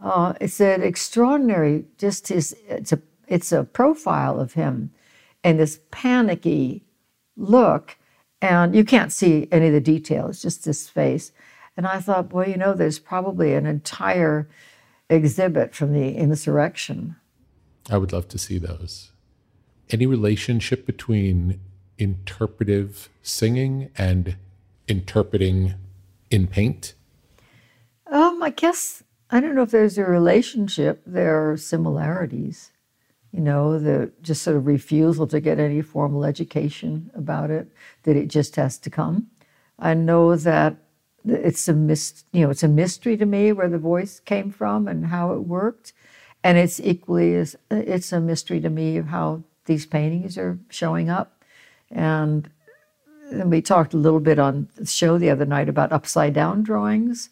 Uh, 0.00 0.34
it's 0.40 0.60
an 0.60 0.82
extraordinary, 0.82 1.84
just 1.98 2.28
his, 2.28 2.56
it's 2.68 2.92
a, 2.92 3.00
it's 3.26 3.52
a 3.52 3.64
profile 3.64 4.38
of 4.38 4.52
him 4.54 4.90
and 5.42 5.58
this 5.58 5.80
panicky 5.90 6.84
look. 7.36 7.96
And 8.40 8.74
you 8.74 8.84
can't 8.84 9.12
see 9.12 9.48
any 9.50 9.66
of 9.68 9.72
the 9.72 9.80
details, 9.80 10.40
just 10.40 10.64
this 10.64 10.88
face. 10.88 11.32
And 11.76 11.86
I 11.86 12.00
thought, 12.00 12.28
boy, 12.28 12.46
you 12.46 12.56
know, 12.56 12.74
there's 12.74 12.98
probably 12.98 13.54
an 13.54 13.66
entire 13.66 14.48
exhibit 15.10 15.74
from 15.74 15.92
the 15.92 16.14
insurrection. 16.14 17.16
I 17.90 17.98
would 17.98 18.12
love 18.12 18.28
to 18.28 18.38
see 18.38 18.58
those. 18.58 19.10
Any 19.90 20.06
relationship 20.06 20.86
between 20.86 21.60
interpretive 21.96 23.08
singing 23.22 23.90
and 23.96 24.36
interpreting 24.86 25.74
in 26.30 26.46
paint? 26.46 26.94
Um, 28.06 28.42
I 28.42 28.50
guess 28.50 29.02
I 29.30 29.40
don't 29.40 29.54
know 29.54 29.62
if 29.62 29.70
there's 29.70 29.98
a 29.98 30.04
relationship. 30.04 31.02
There 31.06 31.50
are 31.50 31.56
similarities. 31.56 32.72
You 33.32 33.40
know, 33.40 33.78
the 33.78 34.10
just 34.22 34.42
sort 34.42 34.56
of 34.56 34.66
refusal 34.66 35.26
to 35.26 35.40
get 35.40 35.58
any 35.58 35.82
formal 35.82 36.24
education 36.24 37.10
about 37.14 37.50
it, 37.50 37.68
that 38.04 38.16
it 38.16 38.28
just 38.28 38.56
has 38.56 38.78
to 38.78 38.90
come. 38.90 39.26
I 39.78 39.92
know 39.94 40.34
that 40.34 40.76
it's 41.26 41.68
a 41.68 41.74
mis- 41.74 42.24
you 42.32 42.42
know, 42.42 42.50
it's 42.50 42.62
a 42.62 42.68
mystery 42.68 43.16
to 43.18 43.26
me 43.26 43.52
where 43.52 43.68
the 43.68 43.78
voice 43.78 44.18
came 44.20 44.50
from 44.50 44.88
and 44.88 45.06
how 45.06 45.32
it 45.34 45.40
worked. 45.40 45.92
And 46.42 46.56
it's 46.56 46.80
equally 46.80 47.34
as 47.34 47.56
it's 47.70 48.12
a 48.12 48.20
mystery 48.20 48.60
to 48.60 48.70
me 48.70 48.96
of 48.96 49.08
how 49.08 49.42
these 49.66 49.84
paintings 49.84 50.38
are 50.38 50.58
showing 50.70 51.10
up. 51.10 51.44
And, 51.90 52.48
and 53.30 53.50
we 53.50 53.60
talked 53.60 53.92
a 53.92 53.98
little 53.98 54.20
bit 54.20 54.38
on 54.38 54.68
the 54.76 54.86
show 54.86 55.18
the 55.18 55.30
other 55.30 55.44
night 55.44 55.68
about 55.68 55.92
upside 55.92 56.32
down 56.32 56.62
drawings. 56.62 57.28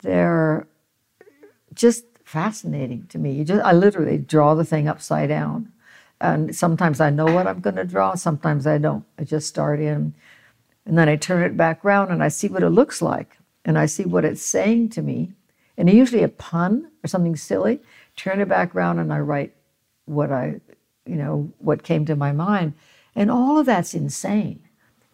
They're 0.00 0.66
just 1.76 2.04
fascinating 2.24 3.06
to 3.08 3.18
me. 3.18 3.32
You 3.32 3.44
just 3.44 3.64
I 3.64 3.72
literally 3.72 4.18
draw 4.18 4.54
the 4.54 4.64
thing 4.64 4.88
upside 4.88 5.28
down. 5.28 5.72
And 6.20 6.56
sometimes 6.56 7.00
I 7.00 7.10
know 7.10 7.26
what 7.26 7.46
I'm 7.46 7.60
going 7.60 7.76
to 7.76 7.84
draw, 7.84 8.14
sometimes 8.14 8.66
I 8.66 8.78
don't. 8.78 9.04
I 9.18 9.24
just 9.24 9.46
start 9.48 9.80
in 9.80 10.14
and 10.86 10.96
then 10.96 11.08
I 11.08 11.16
turn 11.16 11.42
it 11.42 11.56
back 11.56 11.84
around 11.84 12.10
and 12.10 12.22
I 12.22 12.28
see 12.28 12.48
what 12.48 12.62
it 12.62 12.70
looks 12.70 13.02
like 13.02 13.36
and 13.64 13.76
I 13.76 13.86
see 13.86 14.04
what 14.04 14.24
it's 14.24 14.42
saying 14.42 14.90
to 14.90 15.02
me. 15.02 15.32
And 15.76 15.90
usually 15.90 16.22
a 16.22 16.28
pun 16.28 16.90
or 17.04 17.08
something 17.08 17.36
silly, 17.36 17.80
turn 18.14 18.40
it 18.40 18.48
back 18.48 18.74
around 18.74 19.00
and 19.00 19.12
I 19.12 19.18
write 19.18 19.52
what 20.06 20.30
I, 20.32 20.60
you 21.04 21.16
know, 21.16 21.52
what 21.58 21.82
came 21.82 22.06
to 22.06 22.16
my 22.16 22.32
mind. 22.32 22.74
And 23.14 23.30
all 23.30 23.58
of 23.58 23.66
that's 23.66 23.94
insane. 23.94 24.62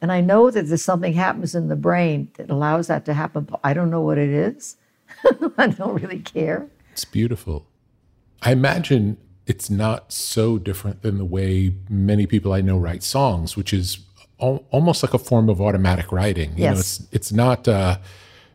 And 0.00 0.12
I 0.12 0.20
know 0.20 0.50
that 0.50 0.66
there's 0.66 0.84
something 0.84 1.14
happens 1.14 1.54
in 1.54 1.68
the 1.68 1.76
brain 1.76 2.30
that 2.34 2.50
allows 2.50 2.88
that 2.88 3.04
to 3.06 3.14
happen, 3.14 3.44
but 3.44 3.60
I 3.64 3.72
don't 3.72 3.90
know 3.90 4.02
what 4.02 4.18
it 4.18 4.28
is. 4.28 4.76
I 5.58 5.68
don't 5.68 6.00
really 6.00 6.18
care. 6.20 6.68
It's 6.92 7.04
beautiful. 7.04 7.66
I 8.42 8.52
imagine 8.52 9.16
it's 9.46 9.70
not 9.70 10.12
so 10.12 10.58
different 10.58 11.02
than 11.02 11.18
the 11.18 11.24
way 11.24 11.74
many 11.88 12.26
people 12.26 12.52
I 12.52 12.60
know 12.60 12.76
write 12.78 13.02
songs, 13.02 13.56
which 13.56 13.72
is 13.72 13.98
al- 14.40 14.64
almost 14.70 15.02
like 15.02 15.14
a 15.14 15.18
form 15.18 15.48
of 15.48 15.60
automatic 15.60 16.12
writing. 16.12 16.50
You 16.56 16.64
Yes. 16.64 16.74
know, 16.74 16.80
it's 16.80 17.08
it's 17.12 17.32
not 17.32 17.68
uh, 17.68 17.98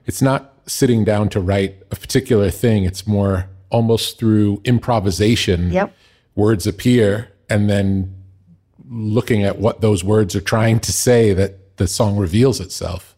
it's 0.05 0.21
not 0.21 0.53
sitting 0.65 1.03
down 1.05 1.29
to 1.29 1.39
write 1.39 1.81
a 1.91 1.95
particular 1.95 2.49
thing. 2.49 2.83
It's 2.83 3.07
more 3.07 3.49
almost 3.69 4.17
through 4.19 4.61
improvisation. 4.65 5.71
Yep. 5.71 5.93
Words 6.35 6.67
appear, 6.67 7.29
and 7.49 7.69
then 7.69 8.13
looking 8.89 9.43
at 9.43 9.59
what 9.59 9.81
those 9.81 10.03
words 10.03 10.35
are 10.35 10.41
trying 10.41 10.79
to 10.81 10.93
say, 10.93 11.33
that 11.33 11.75
the 11.77 11.87
song 11.87 12.15
reveals 12.17 12.59
itself. 12.61 13.15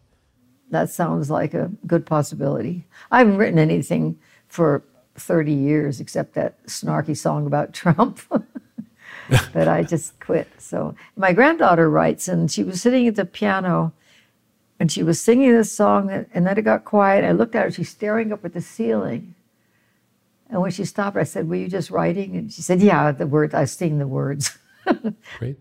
That 0.70 0.90
sounds 0.90 1.30
like 1.30 1.54
a 1.54 1.70
good 1.86 2.06
possibility. 2.06 2.86
I 3.10 3.18
haven't 3.18 3.36
written 3.36 3.58
anything 3.58 4.18
for 4.48 4.82
30 5.16 5.52
years 5.52 6.00
except 6.00 6.34
that 6.34 6.64
snarky 6.66 7.16
song 7.16 7.46
about 7.46 7.72
Trump. 7.80 8.20
but 9.52 9.68
I 9.68 9.82
just 9.82 10.18
quit. 10.20 10.48
So 10.58 10.94
my 11.16 11.32
granddaughter 11.32 11.90
writes, 11.90 12.28
and 12.28 12.50
she 12.50 12.64
was 12.64 12.80
sitting 12.80 13.06
at 13.06 13.16
the 13.16 13.24
piano 13.24 13.92
and 14.78 14.90
she 14.90 15.02
was 15.02 15.20
singing 15.20 15.52
this 15.52 15.70
song, 15.70 16.10
and 16.10 16.46
then 16.46 16.56
it 16.56 16.62
got 16.62 16.86
quiet. 16.86 17.22
I 17.22 17.32
looked 17.32 17.54
at 17.54 17.64
her, 17.64 17.70
she's 17.70 17.90
staring 17.90 18.32
up 18.32 18.46
at 18.46 18.54
the 18.54 18.62
ceiling. 18.62 19.34
And 20.48 20.62
when 20.62 20.70
she 20.70 20.86
stopped, 20.86 21.18
I 21.18 21.24
said, 21.24 21.48
Were 21.48 21.56
you 21.56 21.68
just 21.68 21.90
writing? 21.90 22.34
And 22.34 22.50
she 22.50 22.62
said, 22.62 22.80
Yeah, 22.80 23.12
the 23.12 23.26
words, 23.26 23.52
I 23.52 23.66
sing 23.66 23.98
the 23.98 24.08
words. 24.08 24.58
Great. 25.38 25.58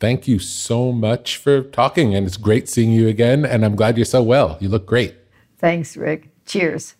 Thank 0.00 0.28
you 0.28 0.38
so 0.38 0.92
much 0.92 1.36
for 1.36 1.62
talking, 1.62 2.14
and 2.14 2.26
it's 2.26 2.36
great 2.36 2.68
seeing 2.68 2.92
you 2.92 3.08
again. 3.08 3.44
And 3.44 3.64
I'm 3.64 3.74
glad 3.74 3.96
you're 3.96 4.04
so 4.04 4.22
well. 4.22 4.56
You 4.60 4.68
look 4.68 4.86
great. 4.86 5.16
Thanks, 5.58 5.96
Rick. 5.96 6.28
Cheers. 6.46 6.94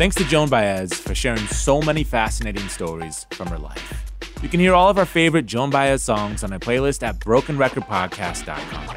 Thanks 0.00 0.16
to 0.16 0.24
Joan 0.24 0.48
Baez 0.48 0.94
for 0.94 1.14
sharing 1.14 1.46
so 1.46 1.82
many 1.82 2.02
fascinating 2.04 2.66
stories 2.68 3.26
from 3.32 3.48
her 3.48 3.58
life. 3.58 4.12
You 4.42 4.48
can 4.48 4.58
hear 4.58 4.74
all 4.74 4.88
of 4.88 4.98
our 4.98 5.04
favorite 5.04 5.44
Joan 5.46 5.70
Baez 5.70 6.02
songs 6.02 6.42
on 6.42 6.52
a 6.52 6.58
playlist 6.58 7.02
at 7.02 7.18
brokenrecordpodcast.com. 7.20 8.96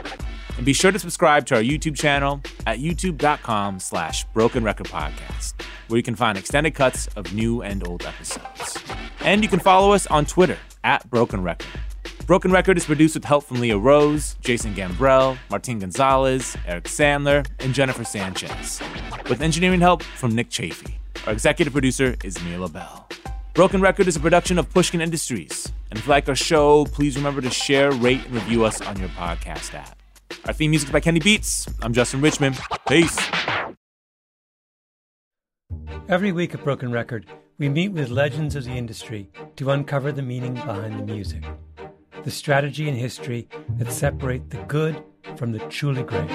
And 0.56 0.66
be 0.66 0.74
sure 0.74 0.92
to 0.92 1.00
subscribe 1.00 1.46
to 1.48 1.56
our 1.56 1.62
YouTube 1.62 1.96
channel 1.96 2.42
at 2.66 2.80
youtube.com 2.80 3.80
slash 3.80 4.26
brokenrecordpodcast, 4.30 5.54
where 5.88 5.98
you 5.98 6.04
can 6.04 6.16
find 6.16 6.38
extended 6.38 6.76
cuts 6.76 7.08
of 7.16 7.34
new 7.34 7.62
and 7.62 7.86
old 7.88 8.04
episodes. 8.04 8.83
And 9.24 9.42
you 9.42 9.48
can 9.50 9.60
follow 9.60 9.94
us 9.94 10.06
on 10.08 10.26
Twitter 10.26 10.58
at 10.84 11.10
Broken 11.10 11.44
Record. 11.44 11.68
Broken 12.26 12.52
Record 12.52 12.78
is 12.78 12.86
produced 12.86 13.16
with 13.16 13.24
help 13.24 13.46
from 13.46 13.62
Leah 13.62 13.78
Rose, 13.78 14.36
Jason 14.42 14.74
Gambrell, 14.74 15.38
Martin 15.50 15.80
Gonzalez, 15.80 16.58
Eric 16.68 16.86
Sandler, 16.86 17.48
and 17.60 17.74
Jennifer 17.74 18.04
Sanchez, 18.04 18.82
with 19.30 19.42
engineering 19.42 19.80
help 19.80 20.04
from 20.04 20.36
Nick 20.36 20.50
Chafee. 20.50 20.96
Our 21.26 21.32
executive 21.34 21.72
producer 21.72 22.16
is 22.24 22.42
Mila 22.44 22.68
Bell. 22.68 23.08
Broken 23.54 23.82
Record 23.82 24.08
is 24.08 24.16
a 24.16 24.20
production 24.20 24.58
of 24.58 24.70
Pushkin 24.74 25.00
Industries 25.00 25.72
And 25.90 26.00
if 26.00 26.06
you 26.08 26.10
like 26.10 26.28
our 26.28 26.36
show, 26.36 26.86
please 26.86 27.16
remember 27.16 27.40
to 27.40 27.52
share, 27.52 27.92
rate, 27.92 28.26
and 28.26 28.34
review 28.34 28.66
us 28.66 28.82
on 28.82 29.00
your 29.00 29.10
podcast 29.10 29.74
app. 29.74 30.02
Our 30.46 30.54
theme 30.54 30.72
music 30.72 30.90
is 30.90 30.94
by 30.94 31.00
Kenny 31.00 31.20
Beats. 31.20 31.68
I'm 31.82 31.94
Justin 31.94 32.20
Richmond. 32.20 32.60
Peace. 32.90 33.18
Every 36.10 36.32
week 36.32 36.54
at 36.56 36.64
Broken 36.64 36.92
Record, 36.92 37.26
we 37.58 37.70
meet 37.70 37.90
with 37.90 38.10
legends 38.10 38.56
of 38.56 38.64
the 38.64 38.72
industry 38.72 39.30
to 39.56 39.70
uncover 39.70 40.12
the 40.12 40.22
meaning 40.22 40.56
behind 40.56 40.98
the 40.98 41.04
music, 41.04 41.44
the 42.24 42.32
strategy 42.32 42.90
and 42.90 42.98
history 42.98 43.48
that 43.78 43.92
separate 43.92 44.50
the 44.50 44.58
good 44.64 45.04
from 45.36 45.52
the 45.52 45.60
truly 45.70 46.04
great. 46.04 46.30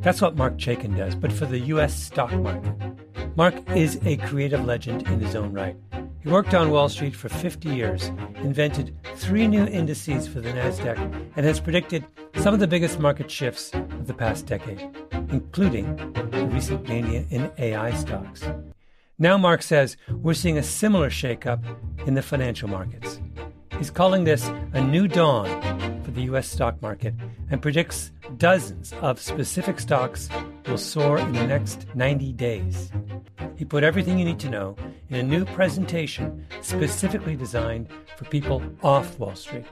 That's 0.00 0.20
what 0.20 0.36
Marc 0.36 0.56
Chaikin 0.56 0.96
does, 0.96 1.14
but 1.14 1.32
for 1.32 1.46
the 1.46 1.60
U.S. 1.60 1.94
stock 1.94 2.32
market. 2.32 2.74
Mark 3.36 3.54
is 3.76 4.00
a 4.04 4.16
creative 4.16 4.64
legend 4.64 5.06
in 5.06 5.20
his 5.20 5.36
own 5.36 5.52
right. 5.52 5.76
He 6.20 6.28
worked 6.28 6.54
on 6.54 6.70
Wall 6.70 6.88
Street 6.88 7.14
for 7.14 7.28
50 7.28 7.68
years, 7.68 8.08
invented 8.42 8.96
three 9.14 9.46
new 9.46 9.64
indices 9.64 10.26
for 10.26 10.40
the 10.40 10.50
NASDAQ, 10.50 10.98
and 11.36 11.46
has 11.46 11.60
predicted 11.60 12.04
some 12.38 12.52
of 12.52 12.58
the 12.58 12.66
biggest 12.66 12.98
market 12.98 13.30
shifts 13.30 13.72
of 13.72 14.08
the 14.08 14.14
past 14.14 14.46
decade, 14.46 14.88
including 15.30 15.96
the 16.30 16.48
recent 16.50 16.88
mania 16.88 17.24
in 17.30 17.50
AI 17.58 17.92
stocks. 17.92 18.44
Now, 19.20 19.36
Marc 19.36 19.62
says 19.62 19.96
we're 20.10 20.34
seeing 20.34 20.58
a 20.58 20.62
similar 20.62 21.10
shakeup 21.10 21.64
in 22.06 22.14
the 22.14 22.22
financial 22.22 22.68
markets. 22.68 23.20
He's 23.76 23.90
calling 23.90 24.22
this 24.22 24.48
a 24.74 24.80
new 24.80 25.08
dawn 25.08 26.02
for 26.04 26.12
the 26.12 26.22
U.S. 26.22 26.48
stock 26.48 26.80
market 26.80 27.14
and 27.50 27.60
predicts 27.60 28.12
dozens 28.36 28.92
of 29.00 29.20
specific 29.20 29.80
stocks 29.80 30.28
will 30.68 30.78
soar 30.78 31.18
in 31.18 31.32
the 31.32 31.46
next 31.46 31.86
90 31.96 32.32
days. 32.34 32.92
He 33.56 33.64
put 33.64 33.82
everything 33.82 34.20
you 34.20 34.24
need 34.24 34.38
to 34.38 34.50
know 34.50 34.76
in 35.10 35.16
a 35.16 35.22
new 35.24 35.44
presentation 35.44 36.46
specifically 36.60 37.34
designed 37.34 37.88
for 38.16 38.24
people 38.26 38.62
off 38.84 39.18
Wall 39.18 39.34
Street. 39.34 39.64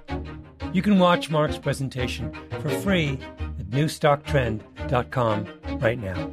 You 0.73 0.83
can 0.83 0.99
watch 0.99 1.31
Marc's 1.31 1.59
presentation 1.59 2.33
for 2.61 2.69
free 2.81 3.19
at 3.39 3.71
newstocktrend.com 3.71 5.47
right 5.79 5.99
now. 6.01 6.33